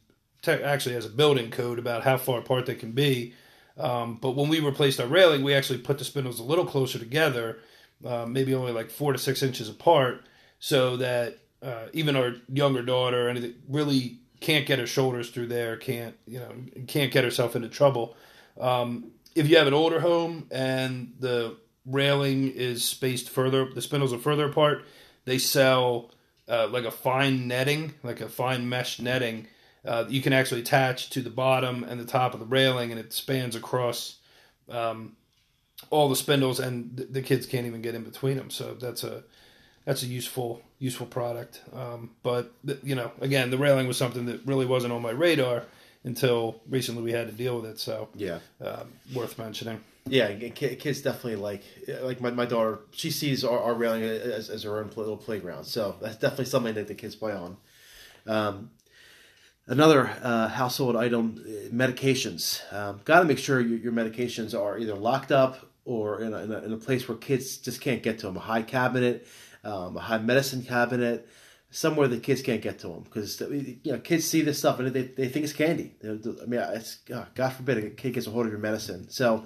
te- 0.42 0.52
actually 0.52 0.96
has 0.96 1.06
a 1.06 1.10
building 1.10 1.52
code 1.52 1.80
about 1.80 2.04
how 2.04 2.18
far 2.18 2.40
apart 2.40 2.66
they 2.66 2.76
can 2.76 2.92
be. 2.92 3.34
Um, 3.78 4.20
but 4.22 4.36
when 4.36 4.50
we 4.50 4.60
replaced 4.60 5.00
our 5.00 5.08
railing, 5.08 5.44
we 5.44 5.54
actually 5.54 5.80
put 5.80 5.98
the 5.98 6.06
spindles 6.06 6.40
a 6.40 6.44
little 6.44 6.66
closer 6.66 7.00
together, 7.00 7.60
uh, 8.06 8.26
maybe 8.28 8.54
only 8.54 8.72
like 8.72 8.92
four 8.92 9.14
to 9.14 9.20
six 9.20 9.42
inches 9.42 9.68
apart, 9.68 10.26
so 10.60 10.98
that 10.98 11.40
uh, 11.62 11.88
even 11.94 12.16
our 12.16 12.36
younger 12.48 12.84
daughter 12.84 13.28
anything 13.30 13.56
really 13.68 14.20
can't 14.42 14.68
get 14.68 14.78
her 14.78 14.86
shoulders 14.86 15.30
through 15.30 15.48
there, 15.48 15.78
can't 15.78 16.16
you 16.28 16.40
know, 16.40 16.52
can't 16.88 17.12
get 17.12 17.24
herself 17.24 17.56
into 17.56 17.70
trouble. 17.70 18.16
Um, 18.60 19.12
if 19.36 19.50
you 19.50 19.58
have 19.58 19.68
an 19.68 19.74
older 19.74 20.00
home 20.00 20.48
and 20.52 21.14
the 21.20 21.58
railing 21.86 22.52
is 22.52 22.84
spaced 22.84 23.30
further, 23.30 23.70
the 23.74 23.82
spindles 23.82 24.14
are 24.14 24.20
further 24.20 24.46
apart, 24.46 24.86
they 25.26 25.38
sell 25.38 26.12
uh, 26.48 26.68
like 26.68 26.86
a 26.86 26.92
fine 26.92 27.48
netting, 27.48 27.94
like 28.04 28.22
a 28.22 28.30
fine 28.30 28.68
mesh 28.70 29.00
netting. 29.00 29.48
Uh, 29.86 30.06
you 30.08 30.22
can 30.22 30.34
actually 30.34 30.62
attach 30.62 31.10
to 31.10 31.22
the 31.22 31.30
bottom 31.30 31.84
and 31.84 32.00
the 32.00 32.06
top 32.06 32.34
of 32.34 32.40
the 32.40 32.46
railing, 32.46 32.92
and 32.92 33.00
it 33.00 33.12
spans 33.12 33.56
across 33.56 34.18
um, 34.70 35.16
all 35.90 36.08
the 36.08 36.16
spindles, 36.16 36.60
and 36.60 36.98
th- 36.98 37.10
the 37.12 37.22
kids 37.22 37.46
can't 37.46 37.68
even 37.68 37.82
get 37.82 37.96
in 37.96 38.04
between 38.04 38.38
them. 38.38 38.50
So 38.50 38.76
that's 38.76 39.04
a 39.04 39.24
that's 39.86 40.04
a 40.04 40.08
useful 40.08 40.62
useful 40.80 41.08
product. 41.08 41.62
Um, 41.74 42.12
but 42.24 42.54
th- 42.66 42.80
you 42.84 42.96
know, 42.96 43.12
again, 43.20 43.50
the 43.50 43.58
railing 43.58 43.88
was 43.88 43.98
something 43.98 44.26
that 44.28 44.46
really 44.46 44.66
wasn't 44.66 44.94
on 44.94 45.02
my 45.02 45.12
radar 45.12 45.64
until 46.04 46.62
recently. 46.70 47.04
We 47.04 47.12
had 47.12 47.28
to 47.28 47.34
deal 47.34 47.56
with 47.60 47.66
it, 47.66 47.80
so 47.80 48.10
yeah, 48.16 48.40
um, 48.62 48.92
worth 49.14 49.38
mentioning. 49.38 49.80
Yeah, 50.06 50.34
kids 50.34 51.02
definitely 51.02 51.38
like 51.38 51.64
like 52.02 52.20
my, 52.20 52.32
my 52.32 52.46
daughter. 52.46 52.80
She 52.92 53.10
sees 53.10 53.44
our, 53.44 53.58
our 53.58 53.74
railing 53.74 54.04
as, 54.04 54.50
as 54.50 54.64
her 54.64 54.80
own 54.80 54.92
little 54.96 55.18
playground, 55.18 55.66
so 55.66 55.96
that's 56.02 56.18
definitely 56.18 56.46
something 56.46 56.74
that 56.74 56.88
the 56.88 56.96
kids 56.96 57.16
play 57.16 57.32
on. 57.32 57.58
Um, 58.28 58.72
another 59.68 60.10
uh, 60.22 60.50
household 60.50 60.98
item: 60.98 61.44
medications. 61.74 62.62
Um, 62.74 63.00
Got 63.06 63.20
to 63.20 63.26
make 63.26 63.40
sure 63.40 63.62
your, 63.62 63.80
your, 63.80 63.94
medications 63.94 64.58
are 64.58 64.78
either 64.78 64.96
locked 64.96 65.32
up 65.32 65.70
or 65.86 66.22
in 66.22 66.34
a, 66.34 66.38
in 66.40 66.52
a, 66.52 66.58
in, 66.64 66.74
a, 66.74 66.78
place 66.78 67.08
where 67.08 67.18
kids 67.18 67.58
just 67.58 67.82
can't 67.82 68.04
get 68.04 68.20
to 68.20 68.28
them. 68.28 68.38
A 68.38 68.42
high 68.42 68.62
cabinet, 68.62 69.28
um, 69.64 69.98
a 69.98 70.02
high 70.02 70.18
medicine 70.18 70.64
cabinet, 70.64 71.28
somewhere 71.74 72.08
the 72.08 72.20
kids 72.20 72.44
can't 72.44 72.62
get 72.62 72.78
to 72.80 72.88
them 72.88 73.02
because 73.02 73.42
you 73.42 73.92
know 73.92 73.98
kids 73.98 74.26
see 74.26 74.42
this 74.42 74.60
stuff 74.60 74.80
and 74.80 74.90
they, 74.90 75.02
they 75.04 75.28
think 75.28 75.44
it's 75.44 75.54
candy. 75.54 75.96
I 76.04 76.46
mean, 76.46 76.60
it's 76.60 76.98
God 77.36 77.50
forbid 77.50 77.78
a 77.78 77.90
kid 77.90 78.14
gets 78.14 78.28
a 78.28 78.32
hold 78.32 78.46
of 78.46 78.52
your 78.52 78.62
medicine. 78.62 79.10
So 79.10 79.44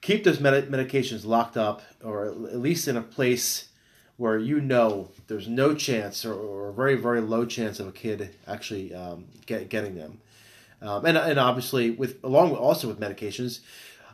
keep 0.00 0.24
those 0.24 0.40
med- 0.40 0.70
medications 0.70 1.26
locked 1.26 1.56
up 1.56 1.82
or 2.02 2.26
at 2.26 2.58
least 2.58 2.88
in 2.88 2.96
a 2.96 3.02
place 3.02 3.68
where 4.16 4.38
you 4.38 4.60
know 4.60 5.10
there's 5.26 5.46
no 5.46 5.74
chance 5.74 6.24
or, 6.24 6.34
or 6.34 6.68
a 6.70 6.72
very 6.72 6.94
very 6.94 7.20
low 7.20 7.44
chance 7.44 7.78
of 7.80 7.86
a 7.86 7.92
kid 7.92 8.34
actually 8.46 8.94
um, 8.94 9.26
get, 9.46 9.68
getting 9.68 9.94
them 9.94 10.20
um, 10.80 11.04
and, 11.04 11.16
and 11.16 11.38
obviously 11.38 11.90
with 11.90 12.22
along 12.24 12.50
with, 12.50 12.60
also 12.60 12.88
with 12.88 13.00
medications 13.00 13.60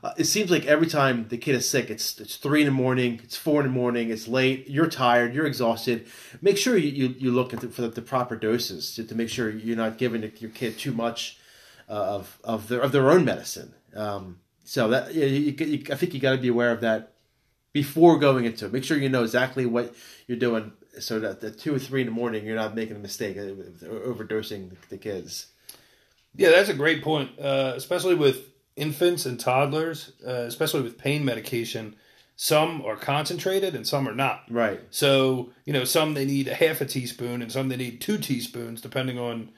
uh, 0.04 0.12
it 0.16 0.24
seems 0.24 0.50
like 0.50 0.66
every 0.66 0.86
time 0.86 1.26
the 1.28 1.38
kid 1.38 1.54
is 1.54 1.68
sick 1.68 1.90
it's 1.90 2.20
it's 2.20 2.36
three 2.36 2.60
in 2.60 2.66
the 2.66 2.72
morning 2.72 3.20
it's 3.24 3.36
four 3.36 3.60
in 3.60 3.66
the 3.66 3.72
morning 3.72 4.10
it's 4.10 4.28
late 4.28 4.68
you're 4.68 4.88
tired 4.88 5.34
you're 5.34 5.46
exhausted 5.46 6.06
make 6.40 6.56
sure 6.56 6.76
you, 6.76 6.90
you, 6.90 7.14
you 7.18 7.30
look 7.32 7.50
the, 7.50 7.68
for 7.68 7.82
the, 7.82 7.88
the, 7.88 8.02
proper 8.02 8.36
doses 8.36 8.94
to, 8.94 9.02
to, 9.02 9.14
make 9.14 9.28
sure 9.28 9.50
you're 9.50 9.76
not 9.76 9.98
giving 9.98 10.22
your 10.38 10.50
kid 10.50 10.78
too 10.78 10.92
much 10.92 11.38
uh, 11.88 11.92
of, 11.92 12.38
of, 12.44 12.68
their, 12.68 12.80
of 12.80 12.92
their 12.92 13.10
own 13.10 13.24
medicine 13.24 13.74
um, 13.96 14.38
so 14.64 14.88
that 14.88 15.14
you, 15.14 15.24
you, 15.24 15.84
I 15.90 15.94
think 15.94 16.14
you 16.14 16.20
got 16.20 16.32
to 16.32 16.38
be 16.38 16.48
aware 16.48 16.70
of 16.70 16.80
that 16.80 17.12
before 17.74 18.18
going 18.18 18.46
into 18.46 18.64
it. 18.64 18.72
Make 18.72 18.84
sure 18.84 18.96
you 18.96 19.10
know 19.10 19.22
exactly 19.22 19.66
what 19.66 19.94
you're 20.26 20.38
doing, 20.38 20.72
so 20.98 21.20
that 21.20 21.44
at 21.44 21.58
two 21.58 21.74
or 21.74 21.78
three 21.78 22.00
in 22.00 22.06
the 22.06 22.12
morning 22.12 22.46
you're 22.46 22.56
not 22.56 22.74
making 22.74 22.96
a 22.96 23.00
mistake 23.00 23.36
overdosing 23.36 24.70
the 24.88 24.96
kids. 24.96 25.48
Yeah, 26.36 26.50
that's 26.50 26.68
a 26.68 26.74
great 26.74 27.02
point, 27.02 27.38
uh, 27.38 27.74
especially 27.76 28.14
with 28.14 28.53
infants 28.76 29.26
and 29.26 29.38
toddlers, 29.38 30.12
uh, 30.26 30.30
especially 30.30 30.82
with 30.82 30.98
pain 30.98 31.24
medication. 31.24 31.96
Some 32.36 32.82
are 32.82 32.96
concentrated 32.96 33.76
and 33.76 33.86
some 33.86 34.08
are 34.08 34.14
not. 34.14 34.42
Right. 34.50 34.80
So 34.90 35.52
you 35.64 35.72
know, 35.72 35.84
some 35.84 36.14
they 36.14 36.24
need 36.24 36.48
a 36.48 36.54
half 36.54 36.80
a 36.80 36.84
teaspoon 36.84 37.42
and 37.42 37.52
some 37.52 37.68
they 37.68 37.76
need 37.76 38.00
two 38.00 38.18
teaspoons, 38.18 38.80
depending 38.80 39.18
on 39.18 39.50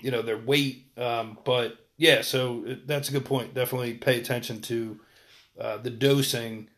you 0.00 0.10
know 0.10 0.22
their 0.22 0.38
weight. 0.38 0.86
Um, 0.96 1.38
but 1.44 1.78
yeah, 1.96 2.22
so 2.22 2.64
uh, 2.66 2.74
that's 2.86 3.08
a 3.08 3.12
good 3.12 3.24
point. 3.24 3.54
Definitely 3.54 3.94
pay 3.94 4.18
attention 4.18 4.60
to 4.62 5.00
uh, 5.60 5.76
the 5.76 5.90
dosing, 5.90 6.68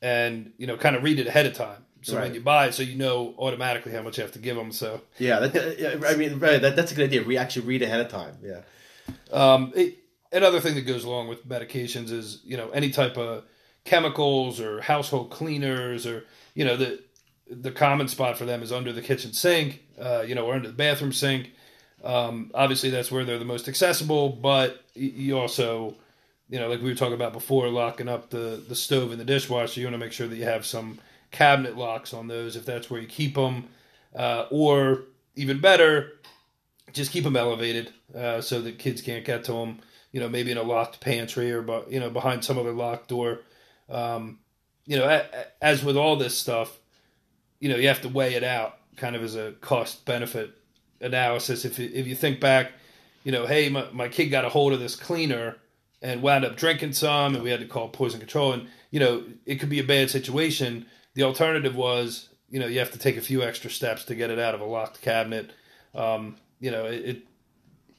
and 0.00 0.52
you 0.58 0.66
know, 0.66 0.76
kind 0.76 0.96
of 0.96 1.02
read 1.02 1.18
it 1.18 1.26
ahead 1.26 1.46
of 1.46 1.54
time. 1.54 1.84
So 2.02 2.16
right. 2.16 2.24
when 2.24 2.34
you 2.34 2.40
buy 2.40 2.68
it, 2.68 2.74
so 2.74 2.82
you 2.82 2.96
know 2.96 3.34
automatically 3.38 3.92
how 3.92 4.02
much 4.02 4.16
you 4.16 4.22
have 4.22 4.32
to 4.32 4.38
give 4.38 4.56
them. 4.56 4.72
So 4.72 5.02
yeah, 5.18 5.40
that, 5.40 6.06
I 6.06 6.16
mean, 6.16 6.38
right, 6.38 6.62
that, 6.62 6.76
that's 6.76 6.92
a 6.92 6.94
good 6.94 7.04
idea. 7.04 7.22
We 7.22 7.36
actually 7.36 7.66
read 7.66 7.82
ahead 7.82 8.00
of 8.00 8.08
time. 8.08 8.38
Yeah. 8.42 8.60
Um, 9.30 9.72
it, 9.74 9.98
another 10.32 10.60
thing 10.60 10.74
that 10.74 10.82
goes 10.82 11.04
along 11.04 11.28
with 11.28 11.48
medications 11.48 12.10
is 12.10 12.40
you 12.44 12.56
know 12.56 12.70
any 12.70 12.90
type 12.90 13.16
of 13.16 13.44
chemicals 13.84 14.60
or 14.60 14.80
household 14.80 15.30
cleaners 15.30 16.06
or 16.06 16.24
you 16.54 16.64
know 16.64 16.76
the 16.76 17.00
the 17.50 17.72
common 17.72 18.08
spot 18.08 18.38
for 18.38 18.44
them 18.44 18.62
is 18.62 18.70
under 18.70 18.92
the 18.92 19.02
kitchen 19.02 19.32
sink, 19.32 19.82
uh, 20.00 20.24
you 20.26 20.34
know, 20.34 20.46
or 20.46 20.54
under 20.54 20.68
the 20.68 20.74
bathroom 20.74 21.12
sink. 21.12 21.50
Um, 22.02 22.50
obviously, 22.54 22.90
that's 22.90 23.10
where 23.10 23.24
they're 23.24 23.38
the 23.38 23.44
most 23.44 23.68
accessible, 23.68 24.30
but 24.30 24.84
you 24.94 25.38
also, 25.38 25.96
you 26.48 26.58
know, 26.58 26.68
like 26.68 26.80
we 26.80 26.88
were 26.88 26.94
talking 26.94 27.14
about 27.14 27.32
before, 27.32 27.68
locking 27.68 28.08
up 28.08 28.30
the, 28.30 28.62
the 28.68 28.76
stove 28.76 29.10
and 29.10 29.20
the 29.20 29.24
dishwasher, 29.24 29.80
you 29.80 29.86
want 29.86 29.94
to 29.94 29.98
make 29.98 30.12
sure 30.12 30.28
that 30.28 30.36
you 30.36 30.44
have 30.44 30.64
some 30.64 30.98
cabinet 31.30 31.76
locks 31.76 32.14
on 32.14 32.28
those 32.28 32.56
if 32.56 32.64
that's 32.64 32.88
where 32.88 33.00
you 33.00 33.06
keep 33.06 33.34
them. 33.34 33.68
Uh, 34.14 34.46
or 34.50 35.02
even 35.36 35.60
better, 35.60 36.12
just 36.92 37.12
keep 37.12 37.24
them 37.24 37.36
elevated 37.36 37.92
uh, 38.16 38.40
so 38.40 38.60
that 38.60 38.78
kids 38.78 39.02
can't 39.02 39.24
get 39.24 39.44
to 39.44 39.52
them. 39.52 39.80
You 40.12 40.20
know, 40.20 40.28
maybe 40.28 40.50
in 40.50 40.58
a 40.58 40.62
locked 40.62 41.00
pantry 41.00 41.52
or, 41.52 41.62
but 41.62 41.90
you 41.90 42.00
know, 42.00 42.10
behind 42.10 42.44
some 42.44 42.58
other 42.58 42.72
locked 42.72 43.08
door. 43.08 43.40
Um, 43.88 44.40
you 44.86 44.96
know, 44.96 45.24
as 45.62 45.84
with 45.84 45.96
all 45.96 46.16
this 46.16 46.36
stuff, 46.36 46.78
you 47.60 47.68
know, 47.68 47.76
you 47.76 47.88
have 47.88 48.02
to 48.02 48.08
weigh 48.08 48.34
it 48.34 48.42
out 48.42 48.78
kind 48.96 49.14
of 49.14 49.22
as 49.22 49.36
a 49.36 49.52
cost 49.60 50.04
benefit 50.04 50.50
analysis. 51.00 51.64
If 51.64 51.78
you, 51.78 51.90
if 51.92 52.06
you 52.06 52.14
think 52.14 52.40
back, 52.40 52.72
you 53.24 53.32
know, 53.32 53.46
hey, 53.46 53.68
my, 53.68 53.86
my 53.92 54.08
kid 54.08 54.26
got 54.26 54.44
a 54.44 54.48
hold 54.48 54.72
of 54.72 54.80
this 54.80 54.96
cleaner 54.96 55.56
and 56.02 56.22
wound 56.22 56.44
up 56.44 56.56
drinking 56.56 56.94
some, 56.94 57.34
and 57.34 57.44
we 57.44 57.50
had 57.50 57.60
to 57.60 57.66
call 57.66 57.88
poison 57.88 58.20
control. 58.20 58.52
And 58.52 58.68
you 58.90 59.00
know, 59.00 59.24
it 59.46 59.56
could 59.56 59.68
be 59.68 59.78
a 59.78 59.84
bad 59.84 60.10
situation. 60.10 60.86
The 61.14 61.22
alternative 61.22 61.76
was, 61.76 62.28
you 62.48 62.58
know, 62.58 62.66
you 62.66 62.78
have 62.78 62.92
to 62.92 62.98
take 62.98 63.16
a 63.16 63.22
few 63.22 63.42
extra 63.42 63.70
steps 63.70 64.04
to 64.06 64.14
get 64.14 64.30
it 64.30 64.38
out 64.38 64.54
of 64.54 64.60
a 64.60 64.64
locked 64.64 65.02
cabinet. 65.02 65.52
Um, 65.94 66.36
you 66.60 66.70
know, 66.70 66.86
it, 66.86 67.22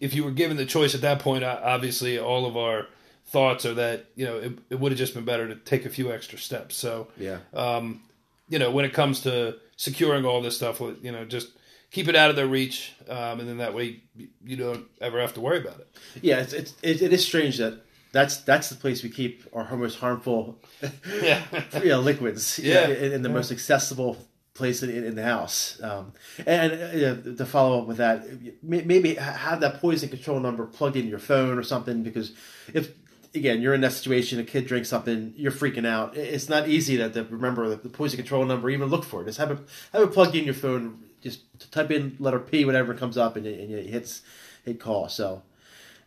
if 0.01 0.13
you 0.13 0.25
were 0.25 0.31
given 0.31 0.57
the 0.57 0.65
choice 0.65 0.93
at 0.93 1.01
that 1.01 1.19
point, 1.19 1.45
obviously 1.45 2.19
all 2.19 2.45
of 2.45 2.57
our 2.57 2.87
thoughts 3.27 3.65
are 3.65 3.75
that 3.75 4.07
you 4.15 4.25
know 4.25 4.37
it, 4.37 4.51
it 4.69 4.79
would 4.79 4.91
have 4.91 4.99
just 4.99 5.13
been 5.13 5.23
better 5.23 5.47
to 5.47 5.55
take 5.55 5.85
a 5.85 5.89
few 5.89 6.11
extra 6.11 6.37
steps. 6.37 6.75
So 6.75 7.07
yeah, 7.17 7.37
um, 7.53 8.01
you 8.49 8.59
know, 8.59 8.71
when 8.71 8.83
it 8.83 8.93
comes 8.93 9.21
to 9.21 9.55
securing 9.77 10.25
all 10.25 10.41
this 10.41 10.57
stuff, 10.57 10.81
you 11.01 11.11
know, 11.11 11.23
just 11.23 11.49
keep 11.91 12.07
it 12.09 12.15
out 12.15 12.29
of 12.29 12.35
their 12.35 12.47
reach, 12.47 12.93
um, 13.07 13.39
and 13.39 13.47
then 13.47 13.57
that 13.57 13.73
way 13.73 14.01
you 14.43 14.57
don't 14.57 14.87
ever 14.99 15.21
have 15.21 15.33
to 15.35 15.41
worry 15.41 15.59
about 15.59 15.79
it. 15.79 15.87
Yeah, 16.21 16.39
it's, 16.39 16.53
it's 16.53 16.73
it, 16.81 17.01
it 17.01 17.13
is 17.13 17.23
strange 17.25 17.57
that 17.59 17.85
that's 18.11 18.37
that's 18.37 18.69
the 18.69 18.75
place 18.75 19.03
we 19.03 19.09
keep 19.09 19.47
our 19.53 19.75
most 19.77 19.99
harmful 19.99 20.59
Yeah. 21.21 21.43
you 21.75 21.89
know, 21.89 22.01
liquids. 22.01 22.59
Yeah. 22.59 22.87
in, 22.87 23.13
in 23.13 23.21
the 23.21 23.29
most 23.29 23.51
accessible 23.51 24.17
place 24.61 24.83
in, 24.83 24.89
in 24.91 25.15
the 25.15 25.23
house. 25.23 25.81
Um, 25.81 26.13
and 26.45 26.71
uh, 26.73 27.35
to 27.35 27.45
follow 27.45 27.81
up 27.81 27.87
with 27.87 27.97
that, 27.97 28.23
maybe 28.61 29.15
have 29.15 29.59
that 29.61 29.81
poison 29.81 30.09
control 30.09 30.39
number 30.39 30.65
plugged 30.65 30.95
in 30.95 31.07
your 31.07 31.19
phone 31.19 31.57
or 31.57 31.63
something 31.63 32.03
because 32.03 32.33
if 32.73 32.93
again 33.33 33.59
you're 33.61 33.73
in 33.73 33.81
that 33.81 33.93
situation, 33.93 34.39
a 34.39 34.43
kid 34.43 34.67
drinks 34.67 34.89
something, 34.89 35.33
you're 35.35 35.51
freaking 35.51 35.87
out. 35.87 36.15
It's 36.15 36.47
not 36.47 36.69
easy 36.69 36.97
to, 36.97 37.09
to 37.09 37.23
remember 37.23 37.69
the, 37.69 37.77
the 37.77 37.89
poison 37.89 38.17
control 38.17 38.45
number, 38.45 38.69
even 38.69 38.89
look 38.89 39.03
for 39.03 39.23
it. 39.23 39.25
Just 39.25 39.39
have 39.39 39.51
it 39.51 39.59
have 39.93 40.03
it 40.03 40.13
plugged 40.13 40.35
in 40.35 40.45
your 40.45 40.53
phone. 40.53 41.03
Just 41.21 41.71
type 41.71 41.89
in 41.91 42.15
letter 42.19 42.39
P, 42.39 42.65
whatever 42.65 42.93
comes 42.93 43.17
up, 43.17 43.35
and 43.35 43.47
it, 43.47 43.59
and 43.59 43.71
it 43.71 43.87
hits 43.87 44.21
hit 44.63 44.79
call. 44.79 45.09
So. 45.09 45.41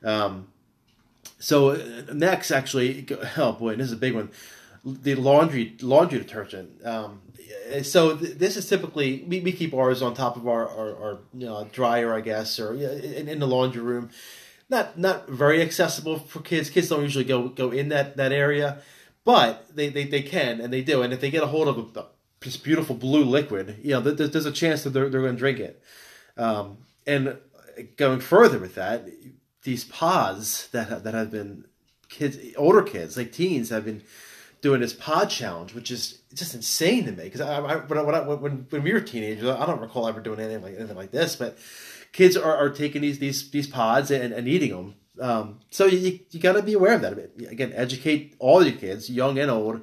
Um, 0.05 0.49
so 1.39 1.71
uh, 1.71 1.79
next, 2.13 2.51
actually, 2.51 3.07
oh 3.37 3.53
boy, 3.53 3.77
this 3.77 3.87
is 3.87 3.93
a 3.93 3.97
big 3.97 4.15
one. 4.15 4.31
The 4.85 5.15
laundry 5.15 5.77
laundry 5.81 6.19
detergent. 6.19 6.85
Um, 6.85 7.23
so 7.83 8.17
th- 8.17 8.37
this 8.37 8.57
is 8.57 8.69
typically 8.69 9.25
we, 9.27 9.41
we 9.41 9.53
keep 9.53 9.73
ours 9.73 10.03
on 10.03 10.15
top 10.15 10.37
of 10.37 10.47
our, 10.47 10.69
our, 10.69 10.97
our 10.97 11.19
you 11.33 11.47
know, 11.47 11.67
dryer, 11.73 12.15
I 12.15 12.21
guess, 12.21 12.61
or 12.61 12.75
in, 12.75 13.29
in 13.29 13.39
the 13.39 13.47
laundry 13.47 13.83
room. 13.83 14.11
Not 14.69 14.99
not 14.99 15.29
very 15.29 15.63
accessible 15.63 16.19
for 16.19 16.41
kids. 16.41 16.71
Kids 16.71 16.89
don't 16.89 17.03
usually 17.03 17.25
go 17.25 17.49
go 17.49 17.71
in 17.71 17.89
that, 17.89 18.17
that 18.17 18.33
area, 18.33 18.79
but 19.25 19.75
they, 19.75 19.89
they, 19.89 20.05
they 20.05 20.23
can 20.23 20.61
and 20.61 20.73
they 20.73 20.83
do. 20.83 21.03
And 21.03 21.13
if 21.13 21.21
they 21.21 21.31
get 21.31 21.43
a 21.43 21.47
hold 21.47 21.69
of 21.69 21.97
a, 21.97 22.07
this 22.41 22.57
beautiful 22.57 22.95
blue 22.95 23.25
liquid, 23.25 23.79
you 23.83 23.93
know, 23.93 24.01
there, 24.01 24.27
there's 24.27 24.47
a 24.47 24.53
chance 24.53 24.85
that 24.85 24.91
they're, 24.91 25.09
they're 25.09 25.23
going 25.23 25.35
to 25.35 25.39
drink 25.39 25.61
it. 25.61 25.83
Um, 26.37 26.79
and 27.07 27.39
going 27.97 28.21
further 28.21 28.59
with 28.59 28.75
that, 28.75 29.09
these 29.63 29.85
pods 29.85 30.69
that 30.69 31.05
that 31.05 31.15
have 31.15 31.31
been 31.31 31.65
kids, 32.09 32.39
older 32.57 32.83
kids 32.83 33.17
like 33.17 33.33
teens 33.33 33.71
have 33.71 33.85
been 33.85 34.03
doing 34.65 34.81
this 34.81 34.95
pod 34.95 35.29
challenge, 35.29 35.75
which 35.75 35.91
is 35.91 36.21
just 36.33 36.55
insane 36.55 37.05
to 37.05 37.13
me. 37.13 37.25
Because 37.25 37.43
I, 37.43 37.59
I, 37.61 37.77
when, 37.77 37.99
I, 38.15 38.21
when, 38.21 38.67
when 38.71 38.83
we 38.83 38.95
were 38.95 39.01
teenagers, 39.01 39.47
I 39.47 39.67
don't 39.67 39.81
recall 39.81 40.09
ever 40.09 40.21
doing 40.21 40.41
anything 40.41 40.63
like 40.63 40.77
anything 40.77 40.97
like 40.97 41.11
this. 41.11 41.37
But 41.37 41.59
kids 42.13 42.35
are, 42.35 42.57
are 42.57 42.71
taking 42.71 43.03
these 43.03 43.19
these 43.19 43.51
these 43.51 43.67
pods 43.67 44.11
and, 44.11 44.33
and 44.33 44.49
eating 44.49 44.71
them. 44.71 44.95
Um, 45.21 45.61
so 45.71 45.85
you 45.85 46.19
you 46.31 46.41
got 46.41 46.55
to 46.55 46.63
be 46.63 46.73
aware 46.73 46.95
of 46.95 47.03
that. 47.03 47.13
Again, 47.51 47.73
educate 47.75 48.35
all 48.39 48.65
your 48.65 48.77
kids, 48.77 49.11
young 49.11 49.39
and 49.39 49.51
old, 49.51 49.83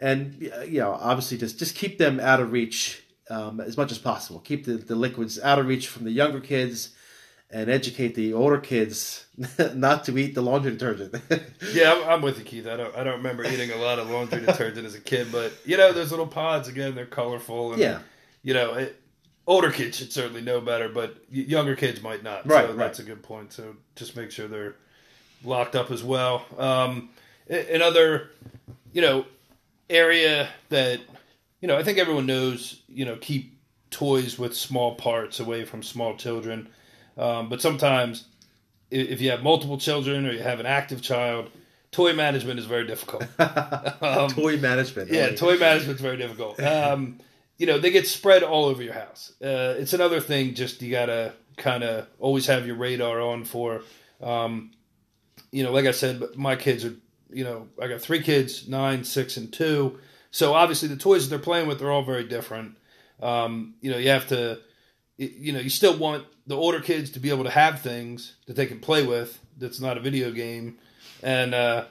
and 0.00 0.50
uh, 0.56 0.62
you 0.62 0.80
know 0.80 0.92
obviously 0.92 1.36
just 1.36 1.58
just 1.58 1.76
keep 1.76 1.98
them 1.98 2.18
out 2.18 2.40
of 2.40 2.50
reach 2.50 3.02
um, 3.28 3.60
as 3.60 3.76
much 3.76 3.92
as 3.92 3.98
possible. 3.98 4.40
Keep 4.40 4.64
the, 4.64 4.78
the 4.78 4.96
liquids 4.96 5.38
out 5.38 5.58
of 5.58 5.66
reach 5.66 5.86
from 5.86 6.04
the 6.04 6.12
younger 6.12 6.40
kids, 6.40 6.94
and 7.50 7.70
educate 7.70 8.14
the 8.14 8.34
older 8.34 8.58
kids 8.58 9.24
not 9.74 10.04
to 10.04 10.18
eat 10.18 10.34
the 10.34 10.42
laundry 10.42 10.72
detergent. 10.72 11.14
Yeah, 11.72 11.92
I'm, 11.92 12.08
I'm 12.08 12.22
with 12.22 12.38
you, 12.38 12.44
Keith. 12.44 12.66
I 12.66 12.76
don't, 12.76 12.94
I 12.96 13.04
don't 13.04 13.16
remember 13.18 13.44
eating 13.44 13.70
a 13.70 13.76
lot 13.76 13.98
of 13.98 14.08
laundry 14.10 14.40
detergent 14.40 14.86
as 14.86 14.94
a 14.94 15.00
kid, 15.00 15.28
but 15.32 15.52
you 15.64 15.76
know, 15.76 15.92
those 15.92 16.10
little 16.10 16.26
pods 16.26 16.68
again, 16.68 16.94
they're 16.94 17.06
colorful, 17.06 17.72
and 17.72 17.80
Yeah. 17.80 18.00
you 18.42 18.54
know, 18.54 18.74
it, 18.74 19.00
older 19.46 19.70
kids 19.70 19.98
should 19.98 20.12
certainly 20.12 20.40
know 20.42 20.60
better, 20.60 20.88
but 20.88 21.16
younger 21.30 21.74
kids 21.76 22.02
might 22.02 22.22
not. 22.22 22.46
Right, 22.46 22.64
so 22.64 22.68
right. 22.68 22.76
that's 22.76 22.98
a 23.00 23.02
good 23.02 23.22
point. 23.22 23.52
So 23.52 23.76
just 23.96 24.16
make 24.16 24.30
sure 24.30 24.46
they're 24.48 24.76
locked 25.44 25.74
up 25.76 25.90
as 25.90 26.02
well. 26.02 26.44
Um, 26.58 27.10
another, 27.48 28.30
you 28.92 29.02
know, 29.02 29.24
area 29.90 30.48
that 30.68 31.00
you 31.60 31.68
know, 31.68 31.76
I 31.76 31.82
think 31.82 31.98
everyone 31.98 32.26
knows. 32.26 32.82
You 32.88 33.04
know, 33.04 33.16
keep 33.16 33.58
toys 33.90 34.38
with 34.38 34.54
small 34.56 34.94
parts 34.94 35.40
away 35.40 35.64
from 35.64 35.82
small 35.82 36.16
children. 36.16 36.68
Um, 37.18 37.48
but 37.48 37.60
sometimes, 37.60 38.24
if 38.90 39.20
you 39.20 39.30
have 39.30 39.42
multiple 39.42 39.76
children 39.78 40.26
or 40.26 40.32
you 40.32 40.38
have 40.40 40.60
an 40.60 40.66
active 40.66 41.02
child, 41.02 41.50
toy 41.90 42.12
management 42.12 42.58
is 42.58 42.66
very 42.66 42.86
difficult. 42.86 43.24
Um, 44.00 44.30
toy 44.30 44.56
management. 44.56 45.10
yeah, 45.10 45.30
toy 45.34 45.58
management's 45.58 46.00
very 46.00 46.16
difficult. 46.16 46.60
Um, 46.60 47.18
you 47.58 47.66
know, 47.66 47.78
they 47.78 47.90
get 47.90 48.06
spread 48.06 48.42
all 48.44 48.66
over 48.66 48.82
your 48.82 48.94
house. 48.94 49.32
Uh, 49.42 49.74
it's 49.76 49.92
another 49.92 50.20
thing. 50.20 50.54
Just 50.54 50.80
you 50.80 50.90
gotta 50.92 51.34
kind 51.56 51.82
of 51.82 52.06
always 52.20 52.46
have 52.46 52.66
your 52.66 52.76
radar 52.76 53.20
on 53.20 53.44
for. 53.44 53.82
Um, 54.22 54.70
you 55.50 55.64
know, 55.64 55.72
like 55.72 55.86
I 55.86 55.90
said, 55.90 56.22
my 56.36 56.56
kids 56.56 56.84
are. 56.84 56.94
You 57.30 57.44
know, 57.44 57.68
I 57.82 57.88
got 57.88 58.00
three 58.00 58.22
kids, 58.22 58.68
nine, 58.68 59.04
six, 59.04 59.36
and 59.36 59.52
two. 59.52 59.98
So 60.30 60.54
obviously, 60.54 60.88
the 60.88 60.96
toys 60.96 61.28
that 61.28 61.30
they're 61.36 61.44
playing 61.44 61.68
with 61.68 61.82
are 61.82 61.90
all 61.90 62.02
very 62.02 62.24
different. 62.24 62.78
Um, 63.20 63.74
you 63.80 63.90
know, 63.90 63.98
you 63.98 64.08
have 64.10 64.28
to. 64.28 64.60
You 65.18 65.52
know, 65.52 65.58
you 65.58 65.68
still 65.70 65.98
want 65.98 66.24
the 66.48 66.56
older 66.56 66.80
kids 66.80 67.10
to 67.10 67.20
be 67.20 67.28
able 67.28 67.44
to 67.44 67.50
have 67.50 67.80
things 67.82 68.34
that 68.46 68.56
they 68.56 68.66
can 68.66 68.80
play 68.80 69.06
with. 69.06 69.38
That's 69.58 69.80
not 69.80 69.98
a 69.98 70.00
video 70.00 70.32
game, 70.32 70.78
and 71.22 71.54
uh, 71.54 71.84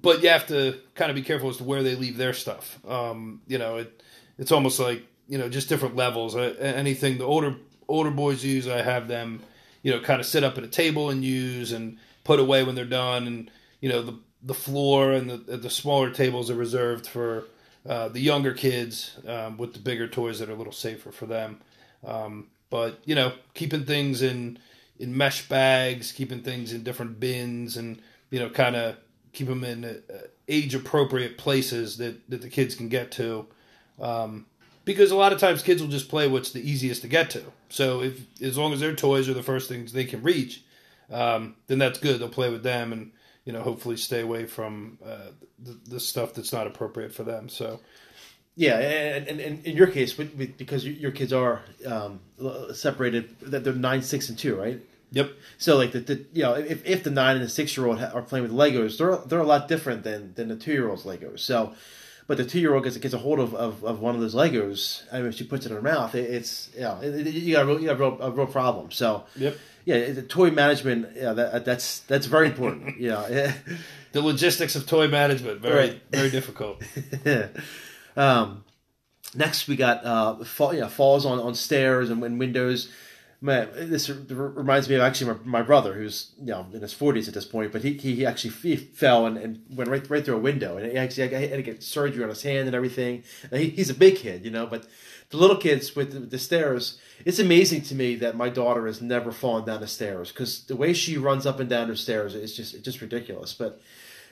but 0.00 0.22
you 0.22 0.28
have 0.28 0.46
to 0.48 0.78
kind 0.94 1.10
of 1.10 1.14
be 1.14 1.22
careful 1.22 1.48
as 1.48 1.56
to 1.56 1.64
where 1.64 1.82
they 1.82 1.96
leave 1.96 2.18
their 2.18 2.34
stuff. 2.34 2.78
Um, 2.86 3.40
you 3.48 3.58
know, 3.58 3.78
it 3.78 4.02
it's 4.38 4.52
almost 4.52 4.78
like 4.78 5.04
you 5.26 5.38
know 5.38 5.48
just 5.48 5.68
different 5.68 5.96
levels. 5.96 6.36
Uh, 6.36 6.54
anything 6.60 7.18
the 7.18 7.24
older 7.24 7.56
older 7.88 8.10
boys 8.10 8.44
use, 8.44 8.68
I 8.68 8.82
have 8.82 9.08
them, 9.08 9.42
you 9.82 9.90
know, 9.90 10.00
kind 10.00 10.20
of 10.20 10.26
sit 10.26 10.44
up 10.44 10.58
at 10.58 10.64
a 10.64 10.68
table 10.68 11.08
and 11.08 11.24
use 11.24 11.72
and 11.72 11.98
put 12.24 12.38
away 12.38 12.62
when 12.62 12.74
they're 12.74 12.84
done. 12.84 13.26
And 13.26 13.50
you 13.80 13.88
know, 13.88 14.02
the 14.02 14.18
the 14.42 14.54
floor 14.54 15.12
and 15.12 15.30
the 15.30 15.56
the 15.56 15.70
smaller 15.70 16.10
tables 16.10 16.50
are 16.50 16.54
reserved 16.54 17.06
for 17.06 17.44
uh, 17.88 18.08
the 18.08 18.20
younger 18.20 18.52
kids 18.52 19.18
um, 19.26 19.56
with 19.56 19.72
the 19.72 19.78
bigger 19.78 20.06
toys 20.06 20.40
that 20.40 20.50
are 20.50 20.52
a 20.52 20.56
little 20.56 20.72
safer 20.74 21.10
for 21.10 21.24
them. 21.24 21.60
Um, 22.06 22.48
but 22.70 23.00
you 23.04 23.14
know, 23.14 23.32
keeping 23.54 23.84
things 23.84 24.22
in 24.22 24.58
in 24.98 25.16
mesh 25.16 25.48
bags, 25.48 26.12
keeping 26.12 26.42
things 26.42 26.72
in 26.72 26.82
different 26.82 27.20
bins, 27.20 27.76
and 27.76 28.00
you 28.30 28.38
know, 28.38 28.50
kind 28.50 28.76
of 28.76 28.96
keep 29.32 29.48
them 29.48 29.64
in 29.64 29.84
uh, 29.84 29.98
age 30.48 30.74
appropriate 30.74 31.38
places 31.38 31.98
that 31.98 32.28
that 32.30 32.42
the 32.42 32.48
kids 32.48 32.74
can 32.74 32.88
get 32.88 33.10
to. 33.12 33.46
Um, 34.00 34.46
because 34.84 35.10
a 35.10 35.16
lot 35.16 35.34
of 35.34 35.38
times 35.38 35.62
kids 35.62 35.82
will 35.82 35.90
just 35.90 36.08
play 36.08 36.28
what's 36.28 36.52
the 36.52 36.66
easiest 36.66 37.02
to 37.02 37.08
get 37.08 37.30
to. 37.30 37.42
So 37.68 38.02
if 38.02 38.20
as 38.40 38.56
long 38.56 38.72
as 38.72 38.80
their 38.80 38.94
toys 38.94 39.28
are 39.28 39.34
the 39.34 39.42
first 39.42 39.68
things 39.68 39.92
they 39.92 40.06
can 40.06 40.22
reach, 40.22 40.64
um, 41.10 41.56
then 41.66 41.78
that's 41.78 41.98
good. 41.98 42.20
They'll 42.20 42.28
play 42.28 42.50
with 42.50 42.62
them 42.62 42.92
and 42.92 43.12
you 43.44 43.52
know 43.52 43.62
hopefully 43.62 43.96
stay 43.96 44.20
away 44.20 44.46
from 44.46 44.98
uh, 45.04 45.32
the, 45.58 45.78
the 45.86 46.00
stuff 46.00 46.34
that's 46.34 46.52
not 46.52 46.66
appropriate 46.66 47.12
for 47.14 47.22
them. 47.22 47.48
So 47.48 47.80
Yeah, 48.58 48.76
and, 48.78 49.28
and, 49.28 49.40
and 49.40 49.64
in 49.64 49.76
your 49.76 49.86
case, 49.86 50.18
with, 50.18 50.34
with, 50.34 50.58
because 50.58 50.84
your 50.84 51.12
kids 51.12 51.32
are 51.32 51.62
um, 51.86 52.18
separated, 52.74 53.38
that 53.52 53.62
they're 53.62 53.72
nine, 53.72 54.02
six, 54.02 54.28
and 54.28 54.36
two, 54.36 54.56
right? 54.56 54.80
yep, 55.12 55.30
So 55.58 55.76
like 55.76 55.92
the, 55.92 56.00
the 56.00 56.24
you 56.32 56.42
know 56.42 56.54
if, 56.54 56.84
if 56.84 57.04
the 57.04 57.10
nine 57.10 57.36
and 57.36 57.44
the 57.44 57.48
six 57.48 57.76
year 57.76 57.86
old 57.86 58.02
are 58.02 58.20
playing 58.22 58.42
with 58.42 58.52
Legos, 58.52 58.98
they're 58.98 59.16
they're 59.28 59.38
a 59.38 59.46
lot 59.46 59.68
different 59.68 60.02
than 60.02 60.34
than 60.34 60.48
the 60.48 60.56
two 60.56 60.72
year 60.72 60.88
old's 60.90 61.04
Legos. 61.04 61.38
So, 61.38 61.72
but 62.26 62.36
the 62.36 62.44
two 62.44 62.58
year 62.58 62.74
old 62.74 62.82
gets 62.84 62.96
gets 62.96 63.14
a 63.14 63.18
hold 63.18 63.38
of, 63.38 63.54
of, 63.54 63.84
of 63.84 64.00
one 64.00 64.16
of 64.16 64.20
those 64.20 64.34
Legos. 64.34 65.04
I 65.12 65.18
mean, 65.20 65.28
if 65.28 65.36
she 65.36 65.44
puts 65.44 65.64
it 65.64 65.70
in 65.70 65.76
her 65.76 65.82
mouth, 65.82 66.14
it, 66.16 66.28
it's 66.28 66.68
you 66.74 66.82
know 66.82 66.98
it, 67.00 67.26
you 67.28 67.54
got 67.54 67.62
a 67.62 67.66
real, 67.66 67.80
you 67.80 67.86
got 67.86 67.94
a 67.94 67.98
real, 68.00 68.18
a 68.20 68.30
real 68.32 68.46
problem. 68.48 68.90
So 68.90 69.24
yep. 69.36 69.56
yeah, 69.84 70.10
the 70.10 70.22
toy 70.22 70.50
management, 70.50 71.16
yeah, 71.16 71.32
that, 71.32 71.64
that's 71.64 72.00
that's 72.00 72.26
very 72.26 72.48
important. 72.48 72.98
know. 73.10 73.52
The 74.10 74.22
logistics 74.22 74.74
of 74.74 74.86
toy 74.86 75.06
management 75.06 75.60
very 75.60 75.74
Right. 75.90 76.02
very 76.10 76.30
difficult. 76.30 76.82
um, 78.18 78.64
next, 79.34 79.68
we 79.68 79.76
got 79.76 80.04
uh, 80.04 80.44
fall, 80.44 80.74
yeah, 80.74 80.88
falls 80.88 81.24
on, 81.24 81.38
on 81.38 81.54
stairs 81.54 82.10
and, 82.10 82.20
windows. 82.38 82.90
Man, 83.40 83.68
this 83.72 84.10
reminds 84.10 84.88
me 84.88 84.96
of 84.96 85.02
actually 85.02 85.32
my, 85.32 85.38
my 85.44 85.62
brother, 85.62 85.94
who's 85.94 86.32
you 86.40 86.46
know 86.46 86.66
in 86.72 86.82
his 86.82 86.92
forties 86.92 87.28
at 87.28 87.34
this 87.34 87.44
point, 87.44 87.70
but 87.70 87.84
he 87.84 87.92
he, 87.92 88.16
he 88.16 88.26
actually 88.26 88.50
he 88.50 88.74
fell 88.74 89.26
and, 89.26 89.38
and 89.38 89.62
went 89.70 89.88
right 89.88 90.10
right 90.10 90.24
through 90.24 90.34
a 90.34 90.40
window, 90.40 90.76
and 90.76 90.90
he 90.90 90.98
actually 90.98 91.28
had 91.28 91.50
to 91.52 91.62
get 91.62 91.80
surgery 91.84 92.24
on 92.24 92.30
his 92.30 92.42
hand 92.42 92.66
and 92.66 92.74
everything. 92.74 93.22
And 93.52 93.60
he, 93.60 93.70
he's 93.70 93.90
a 93.90 93.94
big 93.94 94.16
kid, 94.16 94.44
you 94.44 94.50
know, 94.50 94.66
but 94.66 94.88
the 95.30 95.36
little 95.36 95.56
kids 95.56 95.94
with 95.94 96.12
the, 96.12 96.18
the 96.18 96.38
stairs, 96.38 96.98
it's 97.24 97.38
amazing 97.38 97.82
to 97.82 97.94
me 97.94 98.16
that 98.16 98.36
my 98.36 98.48
daughter 98.48 98.86
has 98.86 99.00
never 99.00 99.30
fallen 99.30 99.64
down 99.64 99.82
the 99.82 99.86
stairs 99.86 100.32
because 100.32 100.64
the 100.64 100.74
way 100.74 100.92
she 100.92 101.16
runs 101.16 101.46
up 101.46 101.60
and 101.60 101.70
down 101.70 101.86
the 101.86 101.96
stairs 101.96 102.34
is 102.34 102.56
just 102.56 102.74
it's 102.74 102.82
just 102.82 103.00
ridiculous. 103.00 103.54
But 103.54 103.80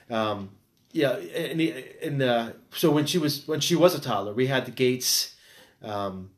um, 0.09 0.49
yeah, 0.91 1.11
and, 1.11 1.61
and 2.01 2.21
uh, 2.21 2.51
so 2.71 2.91
when 2.91 3.05
she 3.05 3.17
was 3.17 3.47
when 3.47 3.59
she 3.59 3.75
was 3.75 3.93
a 3.93 3.99
toddler, 3.99 4.33
we 4.33 4.47
had 4.47 4.65
the 4.65 4.71
gates 4.71 5.35
um, 5.83 6.31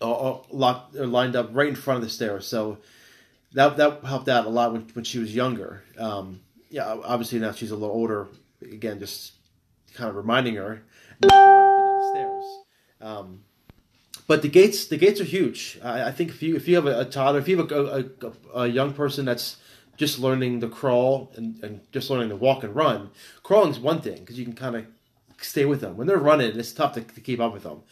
all, 0.00 0.46
locked, 0.50 0.96
or 0.96 1.06
lined 1.06 1.36
up 1.36 1.50
right 1.52 1.68
in 1.68 1.74
front 1.74 1.98
of 1.98 2.04
the 2.04 2.10
stairs. 2.10 2.46
So 2.46 2.78
that 3.52 3.76
that 3.78 4.04
helped 4.04 4.28
out 4.28 4.46
a 4.46 4.48
lot 4.50 4.72
when, 4.72 4.82
when 4.92 5.04
she 5.04 5.18
was 5.18 5.34
younger. 5.34 5.82
Um, 5.98 6.40
yeah, 6.68 6.86
obviously 7.04 7.38
now 7.38 7.52
she's 7.52 7.70
a 7.70 7.76
little 7.76 7.94
older. 7.94 8.28
Again, 8.62 8.98
just 8.98 9.32
kind 9.94 10.10
of 10.10 10.16
reminding 10.16 10.56
her. 10.56 10.82
Um, 13.00 13.40
but 14.26 14.42
the 14.42 14.48
gates 14.48 14.86
the 14.86 14.96
gates 14.96 15.20
are 15.20 15.24
huge. 15.24 15.78
I, 15.82 16.04
I 16.04 16.12
think 16.12 16.30
if 16.30 16.42
you 16.42 16.54
if 16.54 16.68
you 16.68 16.76
have 16.76 16.86
a, 16.86 17.00
a 17.00 17.04
toddler, 17.04 17.40
if 17.40 17.48
you 17.48 17.56
have 17.58 17.72
a, 17.72 18.10
a, 18.54 18.60
a 18.60 18.66
young 18.68 18.92
person 18.92 19.24
that's 19.24 19.56
just 20.00 20.18
learning 20.18 20.62
to 20.62 20.66
crawl 20.66 21.30
and, 21.36 21.62
and 21.62 21.82
just 21.92 22.08
learning 22.08 22.30
to 22.30 22.34
walk 22.34 22.64
and 22.64 22.74
run, 22.74 23.10
crawling 23.42 23.70
is 23.70 23.78
one 23.78 24.00
thing 24.00 24.18
because 24.20 24.38
you 24.38 24.46
can 24.46 24.54
kind 24.54 24.74
of 24.74 24.86
stay 25.42 25.66
with 25.66 25.82
them. 25.82 25.94
When 25.94 26.06
they're 26.06 26.16
running, 26.16 26.58
it's 26.58 26.72
tough 26.72 26.94
to, 26.94 27.02
to 27.02 27.20
keep 27.20 27.38
up 27.38 27.52
with 27.52 27.64
them. 27.64 27.82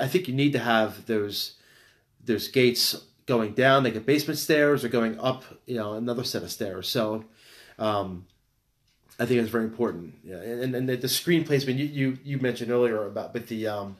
I 0.00 0.08
think 0.08 0.26
you 0.26 0.34
need 0.34 0.52
to 0.54 0.58
have 0.58 1.06
those 1.06 1.54
those 2.24 2.48
gates 2.48 3.04
going 3.26 3.52
down, 3.52 3.84
like 3.84 3.94
a 3.94 4.00
basement 4.00 4.40
stairs, 4.40 4.84
or 4.84 4.88
going 4.88 5.16
up, 5.20 5.44
you 5.64 5.76
know, 5.76 5.92
another 5.92 6.24
set 6.24 6.42
of 6.42 6.50
stairs. 6.50 6.88
So, 6.88 7.24
um, 7.78 8.26
I 9.20 9.24
think 9.24 9.40
it's 9.40 9.50
very 9.50 9.64
important. 9.64 10.16
Yeah, 10.24 10.38
and 10.38 10.74
and 10.74 10.88
the, 10.88 10.96
the 10.96 11.08
screen 11.08 11.44
placement 11.44 11.78
you, 11.78 11.86
you 11.86 12.18
you 12.24 12.38
mentioned 12.38 12.72
earlier 12.72 13.06
about 13.06 13.32
with 13.32 13.46
the 13.46 13.68
um 13.68 13.96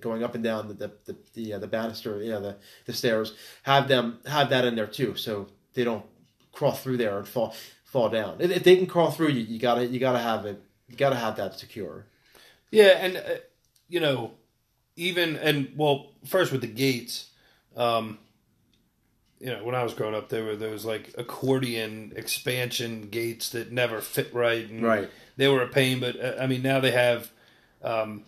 going 0.00 0.22
up 0.22 0.34
and 0.34 0.44
down 0.44 0.68
the 0.68 0.74
the 0.74 0.90
the 1.06 1.16
the, 1.32 1.52
uh, 1.54 1.58
the 1.58 1.68
banister, 1.68 2.22
you 2.22 2.32
know, 2.32 2.42
the 2.42 2.56
the 2.84 2.92
stairs, 2.92 3.34
have 3.62 3.88
them 3.88 4.18
have 4.26 4.50
that 4.50 4.66
in 4.66 4.74
there 4.74 4.86
too, 4.86 5.16
so 5.16 5.48
they 5.72 5.84
don't 5.84 6.04
crawl 6.52 6.72
through 6.72 6.98
there 6.98 7.18
and 7.18 7.26
fall 7.26 7.54
fall 7.84 8.08
down. 8.08 8.36
If, 8.38 8.50
if 8.50 8.64
they 8.64 8.76
can 8.76 8.86
crawl 8.86 9.10
through, 9.10 9.28
you 9.28 9.40
you 9.40 9.58
gotta 9.58 9.86
you 9.86 9.98
gotta 9.98 10.18
have 10.18 10.46
it. 10.46 10.62
You 10.88 10.96
gotta 10.96 11.16
have 11.16 11.36
that 11.36 11.58
secure. 11.58 12.06
Yeah, 12.70 12.98
and 12.98 13.16
uh, 13.16 13.20
you 13.88 14.00
know, 14.00 14.32
even 14.96 15.36
and 15.36 15.72
well, 15.76 16.12
first 16.24 16.52
with 16.52 16.60
the 16.60 16.66
gates, 16.66 17.30
um, 17.76 18.18
you 19.40 19.46
know, 19.48 19.64
when 19.64 19.74
I 19.74 19.82
was 19.82 19.92
growing 19.92 20.14
up, 20.14 20.28
there 20.28 20.44
were 20.44 20.56
there 20.56 20.70
was 20.70 20.84
like 20.84 21.14
accordion 21.18 22.12
expansion 22.16 23.08
gates 23.10 23.50
that 23.50 23.72
never 23.72 24.00
fit 24.00 24.32
right, 24.32 24.68
and 24.68 24.82
Right. 24.82 25.10
They 25.36 25.48
were 25.48 25.62
a 25.62 25.68
pain, 25.68 25.98
but 25.98 26.18
uh, 26.20 26.36
I 26.40 26.46
mean 26.46 26.62
now 26.62 26.80
they 26.80 26.90
have 26.92 27.30
um, 27.82 28.22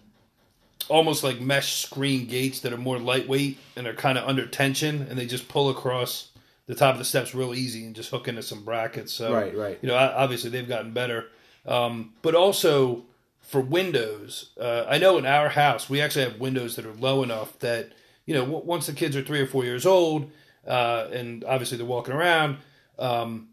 almost 0.89 1.23
like 1.23 1.41
mesh 1.41 1.83
screen 1.83 2.27
gates 2.27 2.61
that 2.61 2.73
are 2.73 2.79
more 2.79 2.99
lightweight 2.99 3.59
and 3.77 3.87
are 3.87 3.95
kind 3.95 4.19
of 4.19 4.29
under 4.29 4.47
tension, 4.47 5.07
and 5.09 5.19
they 5.19 5.27
just 5.27 5.49
pull 5.49 5.71
across 5.71 6.31
the 6.67 6.75
top 6.75 6.95
of 6.95 6.99
the 6.99 7.05
steps 7.05 7.35
real 7.35 7.55
easy 7.55 7.85
and 7.85 7.95
just 7.95 8.11
hook 8.11 8.29
into 8.29 8.43
some 8.43 8.65
brackets. 8.65 9.13
So 9.13 9.33
Right, 9.33 9.57
right. 9.57 9.79
You 9.83 9.89
know, 9.89 9.97
obviously 9.97 10.51
they've 10.51 10.69
gotten 10.69 10.93
better, 10.93 11.27
um, 11.67 12.15
but 12.23 12.35
also 12.35 13.05
for 13.41 13.61
windows, 13.61 14.51
uh, 14.59 14.85
I 14.89 14.99
know 14.99 15.19
in 15.19 15.27
our 15.27 15.51
house 15.51 15.91
we 15.91 16.01
actually 16.01 16.25
have 16.25 16.41
windows 16.41 16.77
that 16.77 16.87
are 16.87 16.95
low 16.95 17.23
enough 17.23 17.59
that 17.59 17.93
you 18.27 18.35
know 18.35 18.41
w- 18.47 18.65
once 18.65 18.87
the 18.87 18.93
kids 18.95 19.15
are 19.17 19.23
three 19.23 19.41
or 19.41 19.47
four 19.47 19.65
years 19.65 19.85
old, 19.85 20.31
uh, 20.67 21.09
and 21.13 21.45
obviously 21.45 21.77
they're 21.77 21.87
walking 21.87 22.15
around, 22.15 22.57
um, 22.99 23.49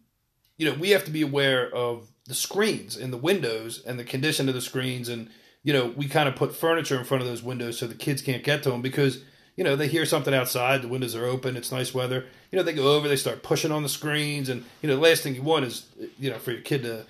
you 0.57 0.65
know, 0.69 0.77
we 0.77 0.91
have 0.91 1.03
to 1.05 1.11
be 1.11 1.21
aware 1.21 1.69
of 1.73 2.07
the 2.27 2.33
screens 2.33 2.95
in 2.95 3.11
the 3.11 3.17
windows 3.17 3.83
and 3.85 3.99
the 3.99 4.03
condition 4.05 4.47
of 4.47 4.55
the 4.55 4.61
screens, 4.61 5.09
and 5.09 5.29
you 5.63 5.73
know, 5.73 5.87
we 5.95 6.07
kind 6.07 6.29
of 6.29 6.35
put 6.35 6.55
furniture 6.55 6.97
in 6.97 7.03
front 7.03 7.21
of 7.21 7.27
those 7.27 7.43
windows 7.43 7.77
so 7.77 7.85
the 7.85 7.93
kids 7.95 8.21
can't 8.21 8.43
get 8.43 8.63
to 8.63 8.71
them 8.71 8.81
because 8.81 9.23
you 9.55 9.63
know 9.63 9.75
they 9.75 9.87
hear 9.87 10.05
something 10.05 10.33
outside, 10.33 10.81
the 10.81 10.87
windows 10.87 11.15
are 11.15 11.25
open, 11.25 11.55
it's 11.57 11.71
nice 11.71 11.93
weather. 11.93 12.25
You 12.51 12.57
know, 12.57 12.63
they 12.63 12.73
go 12.73 12.95
over, 12.95 13.07
they 13.07 13.15
start 13.15 13.43
pushing 13.43 13.71
on 13.71 13.83
the 13.83 13.89
screens, 13.89 14.49
and 14.49 14.63
you 14.81 14.89
know, 14.89 14.95
the 14.95 15.01
last 15.01 15.23
thing 15.23 15.35
you 15.35 15.41
want 15.43 15.65
is 15.65 15.85
you 16.19 16.29
know 16.29 16.37
for 16.39 16.51
your 16.51 16.61
kid 16.61 16.83
to 16.83 17.05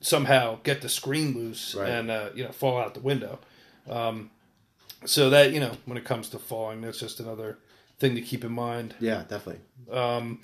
somehow 0.00 0.58
get 0.64 0.82
the 0.82 0.88
screen 0.88 1.34
loose 1.34 1.74
Right. 1.74 1.88
and 1.88 2.10
uh, 2.10 2.28
you 2.34 2.44
know 2.44 2.50
fall 2.52 2.78
out 2.78 2.94
the 2.94 3.00
window. 3.00 3.38
Um, 3.88 4.30
so 5.06 5.30
that 5.30 5.52
you 5.52 5.60
know, 5.60 5.72
when 5.86 5.98
it 5.98 6.04
comes 6.04 6.28
to 6.30 6.38
falling, 6.38 6.80
that's 6.80 6.98
just 7.00 7.20
another 7.20 7.58
thing 7.98 8.14
to 8.14 8.20
keep 8.20 8.44
in 8.44 8.52
mind. 8.52 8.94
Yeah, 9.00 9.22
definitely. 9.28 9.60
Um, 9.92 10.40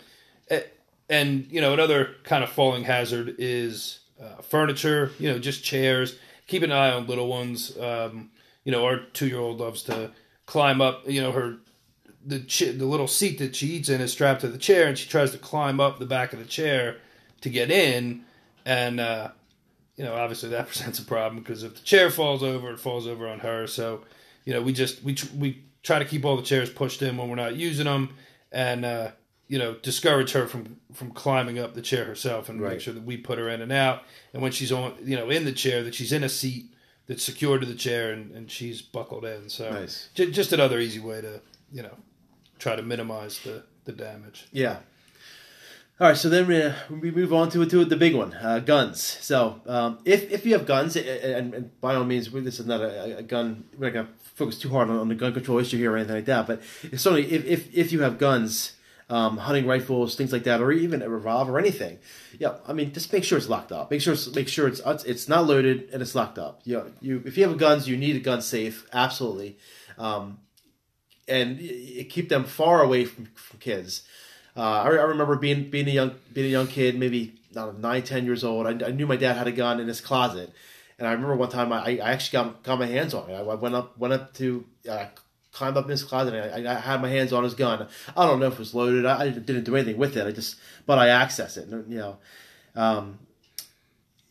and 1.09 1.47
you 1.51 1.61
know, 1.61 1.73
another 1.73 2.15
kind 2.25 2.45
of 2.45 2.51
falling 2.51 2.85
hazard 2.85 3.35
is 3.39 4.01
uh, 4.23 4.43
furniture. 4.43 5.11
You 5.19 5.31
know, 5.33 5.39
just 5.39 5.65
chairs. 5.65 6.17
Keep 6.47 6.63
an 6.63 6.73
eye 6.73 6.91
on 6.93 7.07
little 7.07 7.29
ones. 7.29 7.77
Um, 7.79 8.31
you 8.65 8.73
know, 8.73 8.85
our 8.85 8.99
two-year-old 8.99 9.59
loves 9.59 9.83
to 9.85 10.11
climb 10.51 10.81
up. 10.81 11.09
You 11.09 11.23
know, 11.23 11.33
her 11.33 11.57
the 12.27 12.41
ch- 12.41 12.77
the 12.77 12.85
little 12.85 13.07
seat 13.07 13.39
that 13.39 13.55
she 13.55 13.69
eats 13.69 13.89
in 13.89 14.01
is 14.01 14.13
strapped 14.13 14.41
to 14.41 14.49
the 14.49 14.59
chair, 14.59 14.89
and 14.89 14.99
she 14.99 15.09
tries 15.09 15.31
to 15.31 15.39
climb 15.39 15.81
up 15.81 15.99
the 15.99 16.07
back 16.07 16.33
of 16.33 16.41
the 16.41 16.45
chair 16.45 16.99
to 17.41 17.49
get 17.49 17.71
in, 17.71 18.25
and 18.67 18.99
uh, 18.99 19.31
you 19.97 20.05
know, 20.05 20.15
obviously 20.15 20.51
that 20.51 20.67
presents 20.69 20.99
a 20.99 21.05
problem 21.05 21.41
because 21.41 21.63
if 21.63 21.77
the 21.77 21.83
chair 21.83 22.11
falls 22.11 22.43
over, 22.43 22.73
it 22.73 22.81
falls 22.81 23.07
over 23.07 23.29
on 23.29 23.39
her. 23.39 23.67
So, 23.67 24.03
you 24.45 24.53
know, 24.53 24.61
we 24.61 24.73
just 24.73 25.03
we 25.05 25.15
tr- 25.15 25.35
we 25.37 25.63
try 25.83 26.01
to 26.01 26.05
keep 26.05 26.25
all 26.25 26.37
the 26.37 26.43
chairs 26.43 26.69
pushed 26.69 27.01
in 27.01 27.17
when 27.17 27.29
we're 27.29 27.37
not 27.37 27.55
using 27.55 27.87
them, 27.87 28.15
and 28.51 28.85
uh, 28.85 29.11
you 29.47 29.59
know, 29.59 29.75
discourage 29.75 30.33
her 30.33 30.49
from 30.49 30.79
from 30.93 31.13
climbing 31.13 31.61
up 31.61 31.75
the 31.75 31.83
chair 31.83 32.05
herself, 32.05 32.49
and 32.49 32.61
make 32.61 32.81
sure 32.81 32.93
that 32.93 33.05
we 33.05 33.17
put 33.17 33.39
her 33.39 33.49
in 33.49 33.63
and 33.63 33.71
out. 33.71 34.03
And 34.33 34.43
when 34.43 34.51
she's 34.51 34.73
on, 34.73 34.95
you 35.05 35.17
know, 35.17 35.31
in 35.31 35.45
the 35.45 35.53
chair, 35.53 35.85
that 35.85 35.95
she's 35.95 36.13
in 36.13 36.25
a 36.25 36.29
seat 36.29 36.67
that's 37.11 37.25
secured 37.25 37.61
to 37.63 37.67
the 37.67 37.75
chair, 37.75 38.13
and, 38.13 38.31
and 38.37 38.49
she's 38.51 38.81
buckled 38.81 39.25
in. 39.25 39.49
So, 39.49 39.69
Nice. 39.69 40.09
ju- 40.15 40.31
just 40.31 40.53
another 40.53 40.79
easy 40.79 41.01
way 41.01 41.21
to 41.21 41.41
you 41.73 41.83
know 41.83 41.97
try 42.61 42.77
to 42.77 42.83
minimize 42.83 43.41
the 43.41 43.65
the 43.85 43.93
damage. 43.93 44.47
Yeah. 44.53 44.77
All 46.01 46.07
right, 46.09 46.17
so 46.17 46.31
then 46.31 46.47
we, 46.47 46.63
uh, 46.63 46.73
we 46.89 47.11
move 47.11 47.35
on 47.35 47.51
to 47.51 47.67
to 47.67 47.85
the 47.85 47.97
big 47.97 48.15
one, 48.15 48.33
uh, 48.35 48.61
guns. 48.61 49.03
So 49.03 49.61
um, 49.67 49.99
if 50.05 50.31
if 50.33 50.47
you 50.47 50.53
have 50.55 50.65
guns, 50.67 50.97
and, 50.97 51.53
and 51.55 51.81
by 51.81 51.95
all 51.97 52.05
means, 52.05 52.31
we- 52.31 52.41
this 52.41 52.59
is 52.61 52.67
not 52.67 52.81
a, 52.81 53.19
a 53.19 53.23
gun. 53.23 53.65
We're 53.77 53.89
not 53.89 53.95
gonna 53.95 54.09
focus 54.35 54.59
too 54.59 54.71
hard 54.71 54.89
on, 54.89 54.97
on 54.99 55.09
the 55.09 55.15
gun 55.15 55.35
control 55.35 55.59
issue 55.59 55.77
here 55.79 55.93
or 55.93 55.97
anything 55.99 56.15
like 56.17 56.25
that. 56.27 56.47
But 56.47 56.63
certainly 56.99 57.31
if 57.31 57.45
if, 57.45 57.75
if 57.75 57.93
you 57.93 58.01
have 58.03 58.17
guns, 58.19 58.73
um, 59.11 59.37
hunting 59.37 59.67
rifles, 59.67 60.15
things 60.15 60.33
like 60.33 60.45
that, 60.45 60.63
or 60.63 60.71
even 60.73 61.03
a 61.03 61.09
revolver 61.09 61.53
or 61.53 61.59
anything, 61.59 61.99
yeah, 62.39 62.55
I 62.67 62.73
mean, 62.73 62.93
just 62.93 63.13
make 63.13 63.25
sure 63.25 63.37
it's 63.37 63.49
locked 63.49 63.73
up. 63.73 63.91
Make 63.91 64.01
sure 64.01 64.15
it's, 64.15 64.33
make 64.35 64.49
sure 64.49 64.69
it's 64.69 64.81
it's 65.05 65.29
not 65.29 65.47
loaded 65.47 65.91
and 65.93 66.01
it's 66.01 66.15
locked 66.15 66.39
up. 66.39 66.61
You 66.65 66.77
know, 66.77 66.87
you 67.01 67.23
if 67.27 67.37
you 67.37 67.47
have 67.47 67.59
guns, 67.59 67.89
you 67.89 67.97
need 67.97 68.17
a 68.17 68.21
gun 68.21 68.41
safe, 68.41 68.87
absolutely. 68.93 69.59
Um, 69.99 70.39
and 71.29 71.59
keep 72.09 72.29
them 72.29 72.45
far 72.45 72.83
away 72.83 73.05
from, 73.05 73.27
from 73.35 73.61
kids. 73.61 74.03
Uh, 74.57 74.61
I, 74.61 74.89
I 74.89 75.03
remember 75.03 75.37
being 75.37 75.71
being 75.71 75.89
a 75.89 75.93
young 75.93 76.15
being 76.33 76.47
a 76.47 76.51
young 76.51 76.67
kid, 76.67 76.99
maybe 76.99 77.35
don't 77.53 77.81
nine, 77.81 78.03
ten 78.03 78.25
years 78.25 78.45
old. 78.45 78.67
I, 78.67 78.87
I 78.87 78.91
knew 78.93 79.07
my 79.07 79.17
dad 79.17 79.37
had 79.37 79.47
a 79.49 79.53
gun 79.53 79.81
in 79.81 79.89
his 79.89 80.01
closet, 80.01 80.53
and 80.99 81.09
I 81.09 81.13
remember 81.13 81.37
one 81.37 81.51
time 81.51 81.73
I, 81.73 81.99
I 81.99 82.13
actually 82.13 82.39
got, 82.39 82.63
got 82.63 82.79
my 82.79 82.87
hands 82.87 83.15
on 83.15 83.29
it. 83.29 83.35
I, 83.35 83.41
I 83.41 83.55
went 83.55 83.75
up 83.75 83.99
went 83.99 84.15
up 84.15 84.35
to 84.35 84.65
uh, 84.89 85.07
climbed 85.53 85.77
up 85.77 85.85
in 85.85 85.91
his 85.91 86.05
closet. 86.05 86.35
And 86.35 86.67
I, 86.67 86.77
I 86.77 86.81
had 86.81 87.03
my 87.03 87.09
hands 87.09 87.33
on 87.33 87.45
his 87.45 87.55
gun. 87.55 87.87
I 88.17 88.27
don't 88.27 88.41
know 88.41 88.47
if 88.47 88.55
it 88.55 88.59
was 88.59 88.75
loaded. 88.75 89.07
I, 89.07 89.23
I 89.25 89.29
didn't 89.31 89.65
do 89.65 89.77
anything 89.77 89.97
with 89.97 90.17
it. 90.17 90.27
I 90.27 90.33
just 90.33 90.57
but 90.87 90.99
I 90.99 91.09
accessed 91.09 91.57
it. 91.57 91.69
You 91.69 91.99
know. 91.99 92.19
Um, 92.77 93.19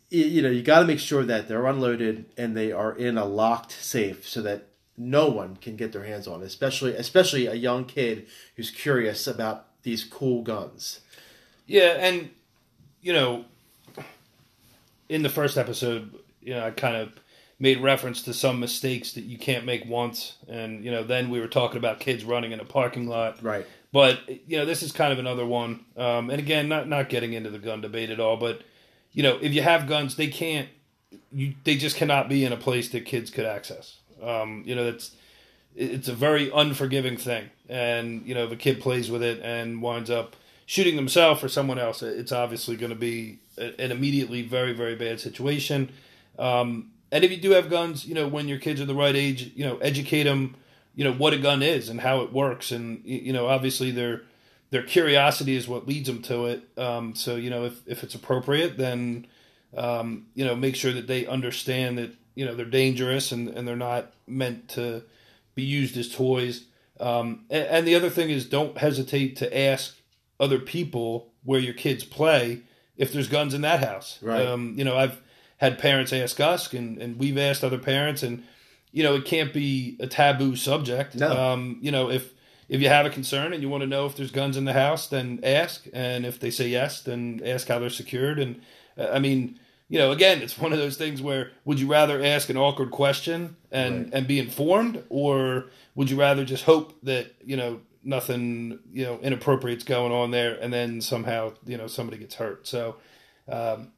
you, 0.10 0.26
you 0.26 0.42
know, 0.42 0.50
you 0.50 0.62
got 0.62 0.80
to 0.80 0.86
make 0.86 1.00
sure 1.00 1.24
that 1.24 1.48
they're 1.48 1.66
unloaded 1.66 2.26
and 2.38 2.56
they 2.56 2.72
are 2.72 2.94
in 2.94 3.18
a 3.18 3.26
locked 3.26 3.72
safe 3.72 4.28
so 4.28 4.42
that 4.42 4.68
no 4.98 5.30
one 5.30 5.56
can 5.56 5.76
get 5.76 5.94
their 5.94 6.04
hands 6.04 6.28
on 6.28 6.42
it, 6.42 6.46
especially 6.46 6.94
especially 6.96 7.46
a 7.48 7.54
young 7.54 7.86
kid 7.86 8.28
who's 8.56 8.70
curious 8.70 9.28
about 9.28 9.68
these 9.84 10.04
cool 10.04 10.42
guns. 10.42 11.00
Yeah, 11.66 11.96
and 12.00 12.30
you 13.02 13.14
know, 13.14 13.46
in 15.08 15.24
the 15.24 15.30
first 15.30 15.58
episode, 15.58 16.14
you 16.42 16.54
know, 16.54 16.66
I 16.66 16.72
kind 16.72 16.98
of 16.98 17.14
made 17.60 17.82
reference 17.82 18.24
to 18.24 18.34
some 18.34 18.60
mistakes 18.60 19.14
that 19.14 19.26
you 19.26 19.38
can't 19.38 19.66
make 19.66 19.86
once, 19.86 20.38
and 20.48 20.84
you 20.84 20.92
know, 20.92 21.04
then 21.04 21.30
we 21.30 21.40
were 21.40 21.48
talking 21.48 21.78
about 21.78 22.00
kids 22.00 22.24
running 22.24 22.52
in 22.52 22.60
a 22.60 22.66
parking 22.66 23.08
lot. 23.08 23.44
Right. 23.44 23.66
But 23.92 24.20
you 24.48 24.58
know, 24.58 24.66
this 24.66 24.84
is 24.84 24.92
kind 24.92 25.12
of 25.12 25.20
another 25.20 25.46
one. 25.46 25.86
Um, 25.98 26.30
and 26.30 26.40
again, 26.40 26.70
not 26.70 26.88
not 26.88 27.10
getting 27.10 27.34
into 27.34 27.50
the 27.50 27.60
gun 27.60 27.82
debate 27.82 28.10
at 28.10 28.20
all, 28.20 28.38
but 28.38 28.62
you 29.12 29.24
know, 29.24 29.38
if 29.42 29.54
you 29.54 29.62
have 29.62 29.88
guns, 29.88 30.16
they 30.16 30.28
can't. 30.28 30.70
You 31.32 31.56
they 31.64 31.76
just 31.76 31.96
cannot 31.96 32.30
be 32.30 32.46
in 32.46 32.54
a 32.54 32.58
place 32.58 32.90
that 32.90 33.06
kids 33.06 33.30
could 33.30 33.46
access. 33.46 33.98
Um, 34.22 34.64
you 34.66 34.76
know, 34.76 34.92
that's 34.92 35.16
it's 35.76 36.08
a 36.08 36.14
very 36.14 36.52
unforgiving 36.52 37.18
thing, 37.18 37.50
and 37.68 38.26
you 38.26 38.36
know, 38.36 38.46
if 38.46 38.52
a 38.52 38.56
kid 38.56 38.80
plays 38.80 39.10
with 39.10 39.24
it 39.24 39.42
and 39.44 39.82
winds 39.82 40.10
up 40.10 40.36
shooting 40.66 40.96
themselves 40.96 41.44
or 41.44 41.50
someone 41.50 41.80
else, 41.80 42.04
it's 42.04 42.32
obviously 42.32 42.76
going 42.76 42.92
to 42.92 42.96
be 42.96 43.40
an 43.58 43.92
immediately 43.92 44.44
very 44.44 44.74
very 44.74 44.96
bad 44.96 45.20
situation. 45.20 45.92
Um, 46.38 46.92
and 47.12 47.24
if 47.24 47.32
you 47.32 47.38
do 47.38 47.52
have 47.52 47.70
guns, 47.70 48.06
you 48.06 48.14
know, 48.14 48.28
when 48.28 48.48
your 48.48 48.60
kids 48.60 48.80
are 48.80 48.86
the 48.86 48.96
right 48.96 49.16
age, 49.16 49.52
you 49.56 49.66
know, 49.66 49.78
educate 49.78 50.24
them, 50.24 50.56
you 50.96 51.04
know, 51.04 51.14
what 51.14 51.34
a 51.34 51.38
gun 51.38 51.62
is 51.62 51.90
and 51.90 52.02
how 52.02 52.22
it 52.22 52.32
works. 52.32 52.72
And, 52.72 53.02
you 53.06 53.34
know, 53.34 53.48
obviously 53.48 53.92
their, 53.92 54.24
their 54.70 54.84
curiosity 54.84 55.56
is 55.56 55.68
what 55.68 55.88
leads 55.88 56.08
them 56.08 56.22
to 56.24 56.46
it. 56.46 56.64
Um, 56.78 57.16
so, 57.16 57.36
you 57.36 57.50
know, 57.50 57.66
if, 57.66 57.82
if 57.88 58.04
it's 58.04 58.16
appropriate, 58.16 58.78
then, 58.78 59.26
um, 59.76 60.28
you 60.36 60.46
know, 60.46 60.56
make 60.56 60.76
sure 60.76 60.92
that 60.92 61.08
they 61.08 61.26
understand 61.26 61.98
that, 61.98 62.12
you 62.36 62.46
know, 62.46 62.54
they're 62.54 62.66
dangerous 62.66 63.32
and, 63.32 63.50
and 63.50 63.68
they're 63.68 63.76
not 63.76 64.14
meant 64.28 64.70
to 64.70 65.04
be 65.56 65.64
used 65.64 65.98
as 65.98 66.14
toys. 66.14 66.66
Um, 67.00 67.46
and, 67.50 67.66
and 67.68 67.88
the 67.88 67.96
other 67.96 68.10
thing 68.10 68.30
is 68.30 68.46
don't 68.46 68.78
hesitate 68.78 69.36
to 69.38 69.58
ask 69.58 69.96
other 70.40 70.60
people 70.60 71.32
where 71.44 71.60
your 71.60 71.74
kids 71.74 72.04
play 72.04 72.62
if 72.98 73.12
there's 73.14 73.30
guns 73.30 73.54
in 73.54 73.62
that 73.62 73.84
house. 73.84 74.20
Right. 74.22 74.46
Um, 74.46 74.76
you 74.78 74.84
know, 74.84 74.96
I've 74.96 75.20
had 75.60 75.78
parents 75.78 76.12
ask 76.12 76.40
us, 76.40 76.74
and, 76.74 76.98
and 77.02 77.20
we've 77.20 77.38
asked 77.38 77.64
other 77.64 77.78
parents, 77.78 78.24
and 78.24 78.44
you 78.92 79.04
know, 79.04 79.16
it 79.16 79.26
can't 79.26 79.54
be 79.54 79.96
a 80.00 80.08
taboo 80.08 80.56
subject. 80.56 81.16
No. 81.16 81.30
Um, 81.32 81.78
you 81.82 81.92
know, 81.92 82.10
if 82.10 82.34
if 82.68 82.82
you 82.82 82.90
have 82.90 83.06
a 83.06 83.10
concern 83.10 83.54
and 83.54 83.62
you 83.62 83.70
want 83.70 83.82
to 83.82 83.88
know 83.88 84.06
if 84.06 84.16
there's 84.16 84.32
guns 84.32 84.58
in 84.58 84.66
the 84.66 84.74
house, 84.74 85.08
then 85.08 85.40
ask, 85.44 85.86
and 85.94 86.26
if 86.26 86.40
they 86.40 86.50
say 86.52 86.68
yes, 86.70 87.02
then 87.02 87.42
ask 87.46 87.68
how 87.68 87.80
they're 87.80 87.90
secured. 87.90 88.40
And 88.40 88.62
uh, 88.98 89.10
I 89.12 89.20
mean, 89.20 89.60
you 89.90 89.98
know, 90.00 90.12
again, 90.12 90.42
it's 90.42 90.58
one 90.58 90.72
of 90.72 90.80
those 90.80 90.96
things 90.98 91.22
where 91.22 91.52
would 91.66 91.80
you 91.80 91.88
rather 91.88 92.24
ask 92.24 92.50
an 92.50 92.58
awkward 92.58 92.92
question 92.92 93.56
and 93.72 94.06
Right. 94.06 94.14
and 94.14 94.28
be 94.28 94.40
informed, 94.40 95.04
or 95.10 95.66
would 95.96 96.10
you 96.10 96.20
rather 96.20 96.46
just 96.46 96.64
hope 96.64 96.94
that 97.04 97.36
you 97.44 97.58
know 97.58 97.82
nothing 98.04 98.80
you 98.94 99.04
know 99.06 99.20
inappropriate's 99.22 99.84
going 99.84 100.12
on 100.12 100.32
there, 100.32 100.58
and 100.62 100.72
then 100.72 101.02
somehow 101.02 101.54
you 101.66 101.78
know 101.78 101.88
somebody 101.88 102.18
gets 102.18 102.36
hurt. 102.36 102.66
So. 102.66 102.96
Um, 103.48 103.92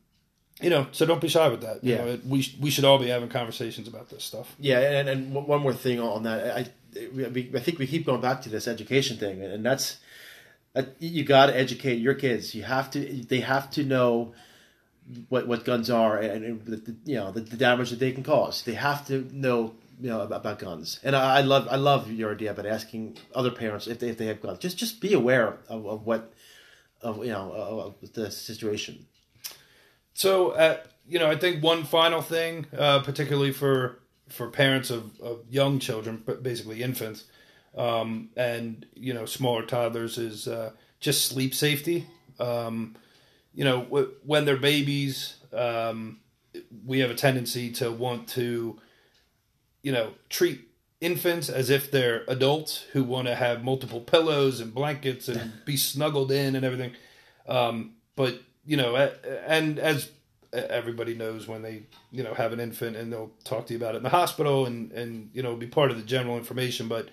you 0.61 0.69
know, 0.69 0.87
so 0.91 1.05
don't 1.05 1.21
be 1.21 1.27
shy 1.27 1.47
with 1.47 1.61
that. 1.61 1.83
You 1.83 1.95
Yeah. 1.95 2.05
know, 2.05 2.19
we 2.25 2.55
we 2.59 2.69
should 2.69 2.85
all 2.85 2.99
be 2.99 3.07
having 3.07 3.29
conversations 3.29 3.87
about 3.87 4.09
this 4.09 4.23
stuff. 4.23 4.55
Yeah, 4.59 4.79
and, 4.79 5.09
and 5.09 5.33
one 5.33 5.61
more 5.61 5.73
thing 5.73 5.99
on 5.99 6.23
that, 6.23 6.57
I 6.57 6.71
we, 7.15 7.51
I 7.55 7.59
think 7.59 7.79
we 7.79 7.87
keep 7.87 8.05
going 8.05 8.21
back 8.21 8.41
to 8.43 8.49
this 8.49 8.67
education 8.67 9.17
thing, 9.17 9.41
and 9.43 9.65
that's 9.65 9.97
you 10.99 11.23
got 11.23 11.47
to 11.47 11.57
educate 11.57 11.95
your 11.95 12.13
kids. 12.13 12.55
You 12.55 12.63
have 12.63 12.91
to, 12.91 12.99
they 12.99 13.41
have 13.41 13.69
to 13.71 13.83
know 13.83 14.33
what 15.29 15.47
what 15.47 15.65
guns 15.65 15.89
are 15.89 16.17
and, 16.17 16.45
and 16.45 16.65
the, 16.65 16.77
the, 16.77 16.95
you 17.05 17.15
know 17.15 17.31
the, 17.31 17.41
the 17.41 17.57
damage 17.57 17.89
that 17.89 17.99
they 17.99 18.11
can 18.11 18.23
cause. 18.23 18.63
They 18.63 18.75
have 18.75 19.05
to 19.07 19.27
know 19.33 19.73
you 19.99 20.09
know 20.09 20.21
about, 20.21 20.41
about 20.41 20.59
guns. 20.59 20.99
And 21.03 21.15
I, 21.15 21.39
I 21.39 21.41
love 21.41 21.67
I 21.69 21.75
love 21.75 22.09
your 22.11 22.31
idea 22.33 22.51
about 22.51 22.65
asking 22.65 23.17
other 23.35 23.51
parents 23.51 23.87
if 23.87 23.99
they 23.99 24.09
if 24.09 24.17
they 24.17 24.27
have 24.27 24.41
guns. 24.41 24.59
Just 24.59 24.77
just 24.77 25.01
be 25.01 25.13
aware 25.13 25.57
of, 25.69 25.85
of 25.85 26.05
what 26.05 26.33
of 27.01 27.17
you 27.25 27.31
know 27.31 27.51
of 27.51 28.13
the 28.13 28.31
situation. 28.31 29.05
So, 30.13 30.51
uh, 30.51 30.77
you 31.07 31.19
know, 31.19 31.29
I 31.29 31.35
think 31.35 31.63
one 31.63 31.83
final 31.83 32.21
thing, 32.21 32.67
uh, 32.77 32.99
particularly 33.01 33.51
for 33.51 33.99
for 34.29 34.47
parents 34.47 34.89
of, 34.89 35.19
of 35.19 35.39
young 35.49 35.77
children, 35.79 36.23
but 36.25 36.41
basically 36.41 36.81
infants, 36.81 37.25
um, 37.75 38.29
and 38.37 38.85
you 38.95 39.13
know, 39.13 39.25
smaller 39.25 39.65
toddlers, 39.65 40.17
is 40.17 40.47
uh, 40.47 40.71
just 40.99 41.25
sleep 41.25 41.53
safety. 41.53 42.07
Um, 42.39 42.95
you 43.53 43.65
know, 43.65 43.83
w- 43.83 44.11
when 44.25 44.45
they're 44.45 44.57
babies, 44.57 45.35
um, 45.53 46.19
we 46.85 46.99
have 46.99 47.11
a 47.11 47.15
tendency 47.15 47.71
to 47.73 47.91
want 47.91 48.29
to, 48.29 48.79
you 49.83 49.91
know, 49.91 50.11
treat 50.29 50.61
infants 51.01 51.49
as 51.49 51.69
if 51.69 51.91
they're 51.91 52.23
adults 52.27 52.85
who 52.93 53.03
want 53.03 53.27
to 53.27 53.35
have 53.35 53.63
multiple 53.63 53.99
pillows 53.99 54.59
and 54.59 54.73
blankets 54.73 55.27
and 55.27 55.51
be 55.65 55.75
snuggled 55.75 56.31
in 56.31 56.55
and 56.55 56.63
everything. 56.63 56.93
Um, 57.47 57.95
but 58.15 58.39
you 58.65 58.77
know, 58.77 58.95
and 58.95 59.79
as 59.79 60.09
everybody 60.53 61.15
knows 61.15 61.47
when 61.47 61.61
they 61.61 61.83
you 62.11 62.23
know 62.23 62.33
have 62.33 62.51
an 62.51 62.59
infant 62.59 62.97
and 62.97 63.11
they'll 63.11 63.31
talk 63.43 63.65
to 63.67 63.73
you 63.73 63.79
about 63.79 63.95
it 63.95 63.99
in 63.99 64.03
the 64.03 64.09
hospital 64.09 64.65
and 64.65 64.91
and 64.91 65.29
you 65.33 65.41
know 65.41 65.55
be 65.55 65.67
part 65.67 65.91
of 65.91 65.97
the 65.97 66.03
general 66.03 66.37
information. 66.37 66.87
But 66.87 67.09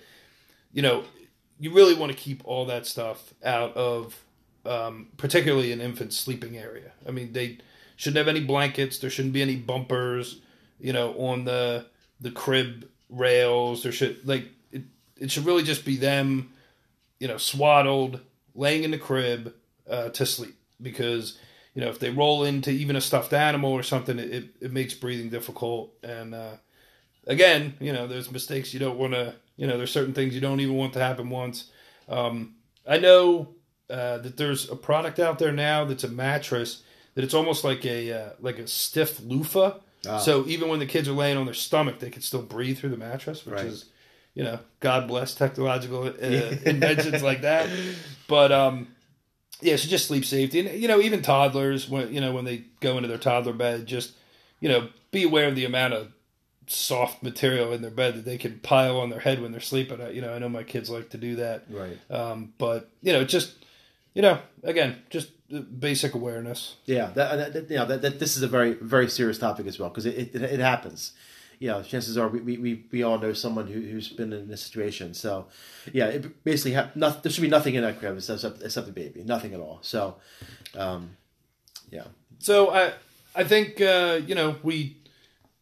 you 0.73 0.83
know 0.83 1.05
you 1.61 1.73
really 1.73 1.95
want 1.95 2.13
to 2.13 2.19
keep 2.19 2.43
all 2.45 2.67
that 2.67 2.87
stuff 2.87 3.35
out 3.45 3.77
of 3.77 4.21
um, 4.65 5.09
particularly 5.17 5.73
an 5.73 5.81
infant 5.81 6.13
sleeping 6.13 6.57
area. 6.57 6.93
I 7.07 7.11
mean 7.11 7.33
they 7.33 7.59
shouldn't 7.97 8.19
have 8.19 8.29
any 8.29 8.45
blankets. 8.45 8.99
There 8.99 9.11
shouldn't 9.11 9.35
be 9.35 9.43
any 9.43 9.57
bumpers 9.57 10.41
you 10.81 10.93
know 10.93 11.13
on 11.19 11.45
the 11.45 11.87
the 12.21 12.31
crib 12.31 12.89
rails. 13.09 13.83
There 13.83 13.93
should 13.93 14.27
like 14.27 14.49
it, 14.73 14.83
it 15.17 15.31
should 15.31 15.47
really 15.47 15.63
just 15.63 15.85
be 15.85 15.97
them 15.97 16.51
you 17.21 17.29
know 17.29 17.39
swaddled 17.39 18.21
laying 18.55 18.83
in 18.83 18.91
the 18.91 18.99
crib 18.99 19.55
uh, 19.89 20.09
to 20.09 20.27
sleep 20.27 20.58
because 20.81 21.39
you 21.79 21.85
know, 21.85 21.91
if 21.91 22.01
they 22.01 22.11
roll 22.11 22.43
into 22.43 22.71
even 22.71 22.97
a 22.97 23.01
stuffed 23.01 23.33
animal 23.33 23.71
or 23.71 23.85
something, 23.85 24.19
it, 24.19 24.51
it 24.61 24.73
makes 24.73 24.95
breathing 24.95 25.29
difficult. 25.29 25.93
And 26.03 26.35
uh, 26.35 26.57
again, 27.25 27.75
you 27.79 27.93
know, 27.93 28.09
there's 28.09 28.33
mistakes 28.33 28.75
you 28.75 28.81
don't 28.81 28.99
want 28.99 29.13
to, 29.13 29.37
you 29.57 29.69
know, 29.69 29.77
there's 29.77 29.93
certain 29.93 30.13
things 30.13 30.35
you 30.35 30.41
don't 30.41 30.59
even 30.59 30.75
want 30.75 30.95
to 30.95 30.99
happen 30.99 31.31
once. 31.31 31.71
Um, 32.09 32.57
I 32.85 32.99
know 32.99 33.55
uh, 33.89 34.19
that 34.19 34.37
there's 34.37 34.69
a 34.69 34.75
product 34.75 35.21
out 35.21 35.39
there 35.39 35.53
now 35.53 35.85
that's 35.85 36.03
a 36.03 36.09
mattress 36.09 36.83
that 37.15 37.23
it's 37.23 37.35
almost 37.35 37.63
like 37.63 37.85
a 37.85 38.13
uh, 38.13 38.31
like 38.41 38.59
a 38.59 38.67
stiff 38.67 39.21
loofah. 39.21 39.75
Oh. 40.07 40.19
So 40.19 40.47
even 40.49 40.69
when 40.69 40.81
the 40.81 40.87
kids 40.87 41.09
are 41.09 41.13
laying 41.13 41.37
on 41.37 41.45
their 41.45 41.55
stomach, 41.55 42.01
they 42.01 42.11
can 42.11 42.23
still 42.23 42.43
breathe 42.43 42.79
through 42.79 42.91
the 42.91 42.97
mattress, 42.97 43.47
which 43.47 43.55
right. 43.55 43.67
is, 43.67 43.85
you 44.35 44.43
know, 44.43 44.59
God 44.81 45.07
bless 45.07 45.35
technological 45.35 46.07
uh, 46.07 46.11
inventions 46.65 47.23
like 47.23 47.43
that. 47.43 47.69
But 48.27 48.51
um, 48.51 48.89
yeah, 49.61 49.77
so 49.77 49.89
just 49.89 50.07
sleep 50.07 50.25
safety, 50.25 50.61
and 50.61 50.81
you 50.81 50.89
know, 50.89 51.01
even 51.01 51.23
toddlers 51.23 51.89
when 51.89 52.13
you 52.13 52.21
know 52.21 52.33
when 52.33 52.45
they 52.45 52.65
go 52.81 52.97
into 52.97 53.09
their 53.09 53.19
toddler 53.19 53.53
bed, 53.53 53.87
just 53.87 54.13
you 54.61 54.69
know, 54.69 54.89
be 55.11 55.25
aware 55.25 55.49
of 55.49 55.55
the 55.55 55.65
amount 55.65 55.95
of 55.95 56.13
soft 56.67 57.23
material 57.23 57.73
in 57.73 57.81
their 57.81 57.91
bed 57.91 58.15
that 58.15 58.25
they 58.25 58.37
can 58.37 58.59
pile 58.61 58.99
on 58.99 59.11
their 59.11 59.21
head 59.21 59.41
when 59.41 59.53
they're 59.53 59.61
sleeping. 59.61 60.01
I, 60.01 60.11
You 60.11 60.21
know, 60.21 60.35
I 60.35 60.39
know 60.39 60.49
my 60.49 60.63
kids 60.63 60.91
like 60.91 61.11
to 61.11 61.19
do 61.19 61.37
that. 61.37 61.65
Right. 61.71 61.99
Um, 62.11 62.53
but 62.59 62.91
you 63.03 63.13
know, 63.13 63.25
just 63.25 63.55
you 64.15 64.23
know, 64.23 64.39
again, 64.63 65.03
just 65.11 65.31
basic 65.81 66.15
awareness. 66.15 66.77
Yeah, 66.85 67.11
that, 67.15 67.53
that 67.53 67.71
you 67.71 67.77
know, 67.77 67.87
that, 67.87 68.03
that, 68.03 68.19
this 68.21 68.37
is 68.37 68.43
a 68.43 68.49
very 68.49 68.75
very 68.75 69.09
serious 69.09 69.39
topic 69.39 69.67
as 69.67 69.79
well 69.79 69.89
because 69.89 70.07
it, 70.07 70.35
it, 70.35 70.43
it 70.43 70.61
happens 70.61 71.13
know, 71.67 71.83
chances 71.83 72.17
are 72.17 72.29
we, 72.29 72.57
we, 72.57 72.85
we 72.93 73.03
all 73.03 73.19
know 73.19 73.33
someone 73.33 73.67
who, 73.67 73.81
who's 73.81 74.09
been 74.09 74.33
in 74.33 74.47
this 74.47 74.63
situation. 74.63 75.13
So, 75.13 75.47
yeah, 75.93 76.07
it 76.07 76.45
basically 76.45 76.75
ha- 76.75 76.93
not, 76.95 77.25
there 77.25 77.33
should 77.33 77.43
be 77.43 77.49
nothing 77.49 77.75
in 77.75 77.83
that 77.83 77.99
crib 77.99 78.17
except, 78.17 78.63
except 78.63 78.87
the 78.87 78.93
baby, 78.93 79.25
nothing 79.25 79.55
at 79.55 79.61
all. 79.61 79.81
So, 79.83 80.17
um, 80.77 81.17
yeah. 81.91 82.05
So 82.39 82.71
I 82.71 82.93
I 83.35 83.45
think 83.45 83.81
uh, 83.81 84.21
you 84.27 84.35
know 84.35 84.57
we 84.63 84.97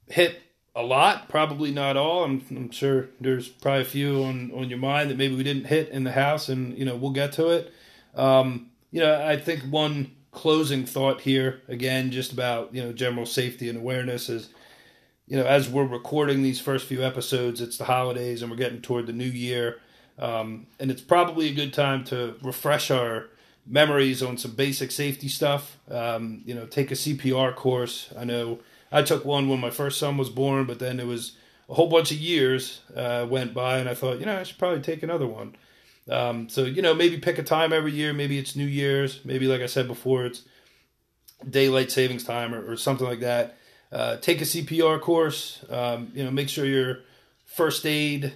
hit 0.08 0.40
a 0.74 0.82
lot, 0.82 1.28
probably 1.28 1.70
not 1.70 1.96
all. 1.96 2.24
I'm, 2.24 2.44
I'm 2.50 2.70
sure 2.70 3.08
there's 3.20 3.48
probably 3.48 3.82
a 3.82 3.86
few 3.86 4.24
on 4.24 4.50
on 4.52 4.68
your 4.68 4.78
mind 4.78 5.10
that 5.10 5.16
maybe 5.18 5.34
we 5.34 5.42
didn't 5.42 5.66
hit 5.66 5.88
in 5.88 6.04
the 6.04 6.12
house, 6.12 6.48
and 6.48 6.76
you 6.76 6.84
know 6.84 6.96
we'll 6.96 7.12
get 7.12 7.32
to 7.34 7.48
it. 7.48 7.72
Um, 8.14 8.70
you 8.90 9.00
know, 9.00 9.24
I 9.26 9.36
think 9.36 9.62
one 9.62 10.12
closing 10.32 10.84
thought 10.84 11.22
here 11.22 11.62
again, 11.68 12.10
just 12.10 12.32
about 12.32 12.74
you 12.74 12.82
know 12.82 12.92
general 12.92 13.26
safety 13.26 13.68
and 13.68 13.78
awareness 13.78 14.28
is 14.28 14.50
you 15.26 15.36
know, 15.36 15.44
as 15.44 15.68
we're 15.68 15.84
recording 15.84 16.42
these 16.42 16.60
first 16.60 16.86
few 16.86 17.02
episodes, 17.02 17.60
it's 17.60 17.78
the 17.78 17.84
holidays 17.84 18.42
and 18.42 18.50
we're 18.50 18.56
getting 18.56 18.80
toward 18.80 19.06
the 19.06 19.12
new 19.12 19.24
year. 19.24 19.80
Um, 20.18 20.66
and 20.78 20.90
it's 20.90 21.02
probably 21.02 21.48
a 21.48 21.54
good 21.54 21.72
time 21.72 22.04
to 22.04 22.36
refresh 22.42 22.90
our 22.90 23.28
memories 23.66 24.22
on 24.22 24.38
some 24.38 24.52
basic 24.52 24.92
safety 24.92 25.28
stuff. 25.28 25.78
Um, 25.90 26.42
you 26.46 26.54
know, 26.54 26.66
take 26.66 26.92
a 26.92 26.94
CPR 26.94 27.54
course. 27.56 28.12
I 28.16 28.24
know 28.24 28.60
I 28.92 29.02
took 29.02 29.24
one 29.24 29.48
when 29.48 29.60
my 29.60 29.70
first 29.70 29.98
son 29.98 30.16
was 30.16 30.30
born, 30.30 30.64
but 30.64 30.78
then 30.78 31.00
it 31.00 31.06
was 31.06 31.32
a 31.68 31.74
whole 31.74 31.88
bunch 31.88 32.12
of 32.12 32.18
years 32.18 32.80
uh, 32.94 33.26
went 33.28 33.52
by, 33.52 33.78
and 33.78 33.88
I 33.88 33.94
thought, 33.94 34.20
you 34.20 34.26
know, 34.26 34.38
I 34.38 34.44
should 34.44 34.58
probably 34.58 34.80
take 34.80 35.02
another 35.02 35.26
one. 35.26 35.56
Um, 36.08 36.48
so, 36.48 36.62
you 36.64 36.82
know, 36.82 36.94
maybe 36.94 37.18
pick 37.18 37.38
a 37.38 37.42
time 37.42 37.72
every 37.72 37.90
year. 37.90 38.12
Maybe 38.12 38.38
it's 38.38 38.54
New 38.54 38.64
Year's. 38.64 39.24
Maybe, 39.24 39.48
like 39.48 39.60
I 39.60 39.66
said 39.66 39.88
before, 39.88 40.24
it's 40.24 40.42
daylight 41.50 41.90
savings 41.90 42.22
time 42.22 42.54
or, 42.54 42.70
or 42.70 42.76
something 42.76 43.06
like 43.06 43.20
that 43.20 43.56
uh, 43.92 44.16
take 44.16 44.40
a 44.40 44.44
CPR 44.44 45.00
course. 45.00 45.64
Um, 45.70 46.10
you 46.14 46.24
know, 46.24 46.30
make 46.30 46.48
sure 46.48 46.64
your 46.64 47.00
first 47.44 47.86
aid 47.86 48.32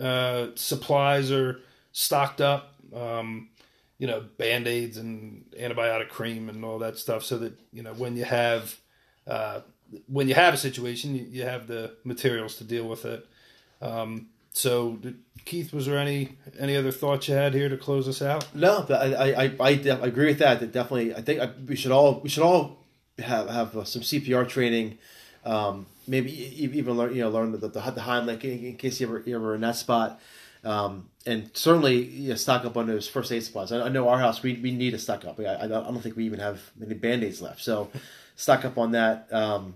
uh, 0.00 0.48
supplies 0.54 1.30
are 1.30 1.60
stocked 1.92 2.40
up. 2.40 2.74
Um, 2.94 3.48
you 3.98 4.06
know, 4.06 4.24
band 4.38 4.66
aids 4.66 4.96
and 4.96 5.44
antibiotic 5.58 6.08
cream 6.08 6.48
and 6.48 6.64
all 6.64 6.80
that 6.80 6.98
stuff, 6.98 7.24
so 7.24 7.38
that 7.38 7.58
you 7.72 7.82
know 7.82 7.94
when 7.94 8.16
you 8.16 8.24
have 8.24 8.78
uh, 9.26 9.60
when 10.08 10.28
you 10.28 10.34
have 10.34 10.54
a 10.54 10.56
situation, 10.56 11.14
you, 11.14 11.26
you, 11.30 11.42
have 11.44 11.66
the 11.66 11.94
materials 12.04 12.56
to 12.56 12.64
deal 12.64 12.88
with 12.88 13.04
it. 13.04 13.26
Um, 13.80 14.28
so, 14.50 14.96
did, 14.96 15.18
Keith, 15.44 15.72
was 15.72 15.86
there 15.86 15.98
any 15.98 16.36
any 16.58 16.76
other 16.76 16.90
thoughts 16.90 17.28
you 17.28 17.34
had 17.34 17.54
here 17.54 17.68
to 17.68 17.76
close 17.76 18.08
us 18.08 18.20
out? 18.20 18.46
No, 18.54 18.84
I 18.88 19.14
I, 19.14 19.44
I, 19.44 19.66
I 19.66 20.06
agree 20.06 20.26
with 20.26 20.38
that. 20.38 20.60
That 20.60 20.72
definitely, 20.72 21.14
I 21.14 21.22
think 21.22 21.40
we 21.66 21.76
should 21.76 21.92
all 21.92 22.20
we 22.20 22.28
should 22.28 22.42
all 22.42 22.83
have 23.18 23.48
have 23.48 23.76
uh, 23.76 23.84
some 23.84 24.02
CPR 24.02 24.48
training. 24.48 24.98
Um, 25.44 25.86
maybe 26.06 26.32
even 26.32 26.96
learn 26.96 27.14
you 27.14 27.22
know 27.22 27.30
learn 27.30 27.52
the 27.52 27.58
the, 27.58 27.68
the 27.68 28.00
Heimlich 28.00 28.44
in, 28.44 28.64
in 28.64 28.76
case 28.76 29.00
you 29.00 29.06
ever 29.06 29.22
you 29.26 29.36
ever 29.36 29.54
in 29.54 29.60
that 29.62 29.76
spot. 29.76 30.20
Um, 30.64 31.10
and 31.26 31.50
certainly 31.52 32.02
you 32.02 32.30
know, 32.30 32.34
stock 32.36 32.64
up 32.64 32.76
on 32.78 32.86
those 32.86 33.06
first 33.06 33.30
aid 33.30 33.42
supplies. 33.42 33.70
I, 33.70 33.82
I, 33.82 33.88
know 33.90 34.08
our 34.08 34.18
house 34.18 34.42
we, 34.42 34.54
we 34.54 34.70
need 34.70 34.92
to 34.92 34.98
stock 34.98 35.26
up. 35.26 35.38
I, 35.38 35.64
I, 35.64 35.66
don't 35.66 36.00
think 36.00 36.16
we 36.16 36.24
even 36.24 36.40
have 36.40 36.58
many 36.78 36.94
band 36.94 37.22
aids 37.22 37.42
left, 37.42 37.60
so 37.60 37.90
stock 38.36 38.64
up 38.64 38.78
on 38.78 38.92
that. 38.92 39.28
Um, 39.30 39.74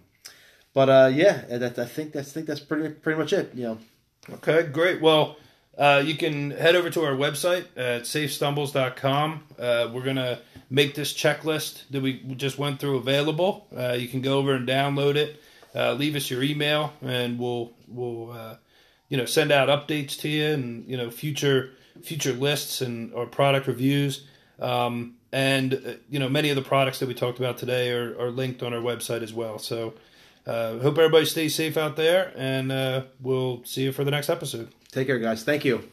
but 0.72 0.88
uh, 0.88 1.10
yeah, 1.12 1.58
that, 1.58 1.78
I 1.78 1.84
think 1.84 2.12
that's 2.12 2.30
I 2.30 2.32
think 2.32 2.46
that's 2.46 2.60
pretty 2.60 2.88
pretty 2.94 3.18
much 3.18 3.34
it. 3.34 3.54
You 3.54 3.64
know. 3.64 3.78
Okay, 4.34 4.62
great. 4.68 5.00
Well, 5.00 5.36
uh, 5.78 6.02
you 6.04 6.16
can 6.16 6.50
head 6.50 6.74
over 6.74 6.90
to 6.90 7.04
our 7.04 7.12
website 7.12 7.64
at 7.76 8.02
safestumbles.com. 8.02 9.44
Uh, 9.56 9.88
we're 9.92 10.02
going 10.02 10.16
to 10.16 10.40
make 10.70 10.96
this 10.96 11.14
checklist 11.14 11.88
that 11.90 12.02
we 12.02 12.14
just 12.36 12.58
went 12.58 12.80
through 12.80 12.96
available. 12.96 13.68
Uh, 13.76 13.92
you 13.92 14.08
can 14.08 14.20
go 14.20 14.38
over 14.38 14.54
and 14.54 14.66
download 14.68 15.14
it. 15.14 15.40
Uh, 15.74 15.92
leave 15.92 16.16
us 16.16 16.30
your 16.30 16.42
email, 16.42 16.92
and 17.02 17.38
we'll 17.38 17.72
we'll 17.86 18.32
uh, 18.32 18.56
you 19.08 19.16
know 19.16 19.24
send 19.24 19.52
out 19.52 19.68
updates 19.68 20.18
to 20.18 20.28
you 20.28 20.46
and 20.46 20.88
you 20.88 20.96
know 20.96 21.10
future 21.10 21.70
future 22.02 22.32
lists 22.32 22.80
and 22.80 23.12
or 23.14 23.26
product 23.26 23.68
reviews. 23.68 24.26
Um, 24.58 25.14
and 25.30 25.74
uh, 25.74 25.92
you 26.10 26.18
know 26.18 26.28
many 26.28 26.50
of 26.50 26.56
the 26.56 26.62
products 26.62 26.98
that 26.98 27.06
we 27.06 27.14
talked 27.14 27.38
about 27.38 27.58
today 27.58 27.92
are, 27.92 28.18
are 28.18 28.30
linked 28.30 28.64
on 28.64 28.74
our 28.74 28.80
website 28.80 29.22
as 29.22 29.32
well. 29.32 29.58
So 29.58 29.94
hope 30.46 30.98
everybody 30.98 31.26
stays 31.26 31.54
safe 31.54 31.76
out 31.76 31.94
there, 31.94 32.32
and 32.34 33.06
we'll 33.20 33.62
see 33.64 33.84
you 33.84 33.92
for 33.92 34.02
the 34.02 34.10
next 34.10 34.28
episode. 34.28 34.72
Take 34.92 35.06
care, 35.06 35.18
guys. 35.18 35.44
Thank 35.44 35.64
you. 35.64 35.88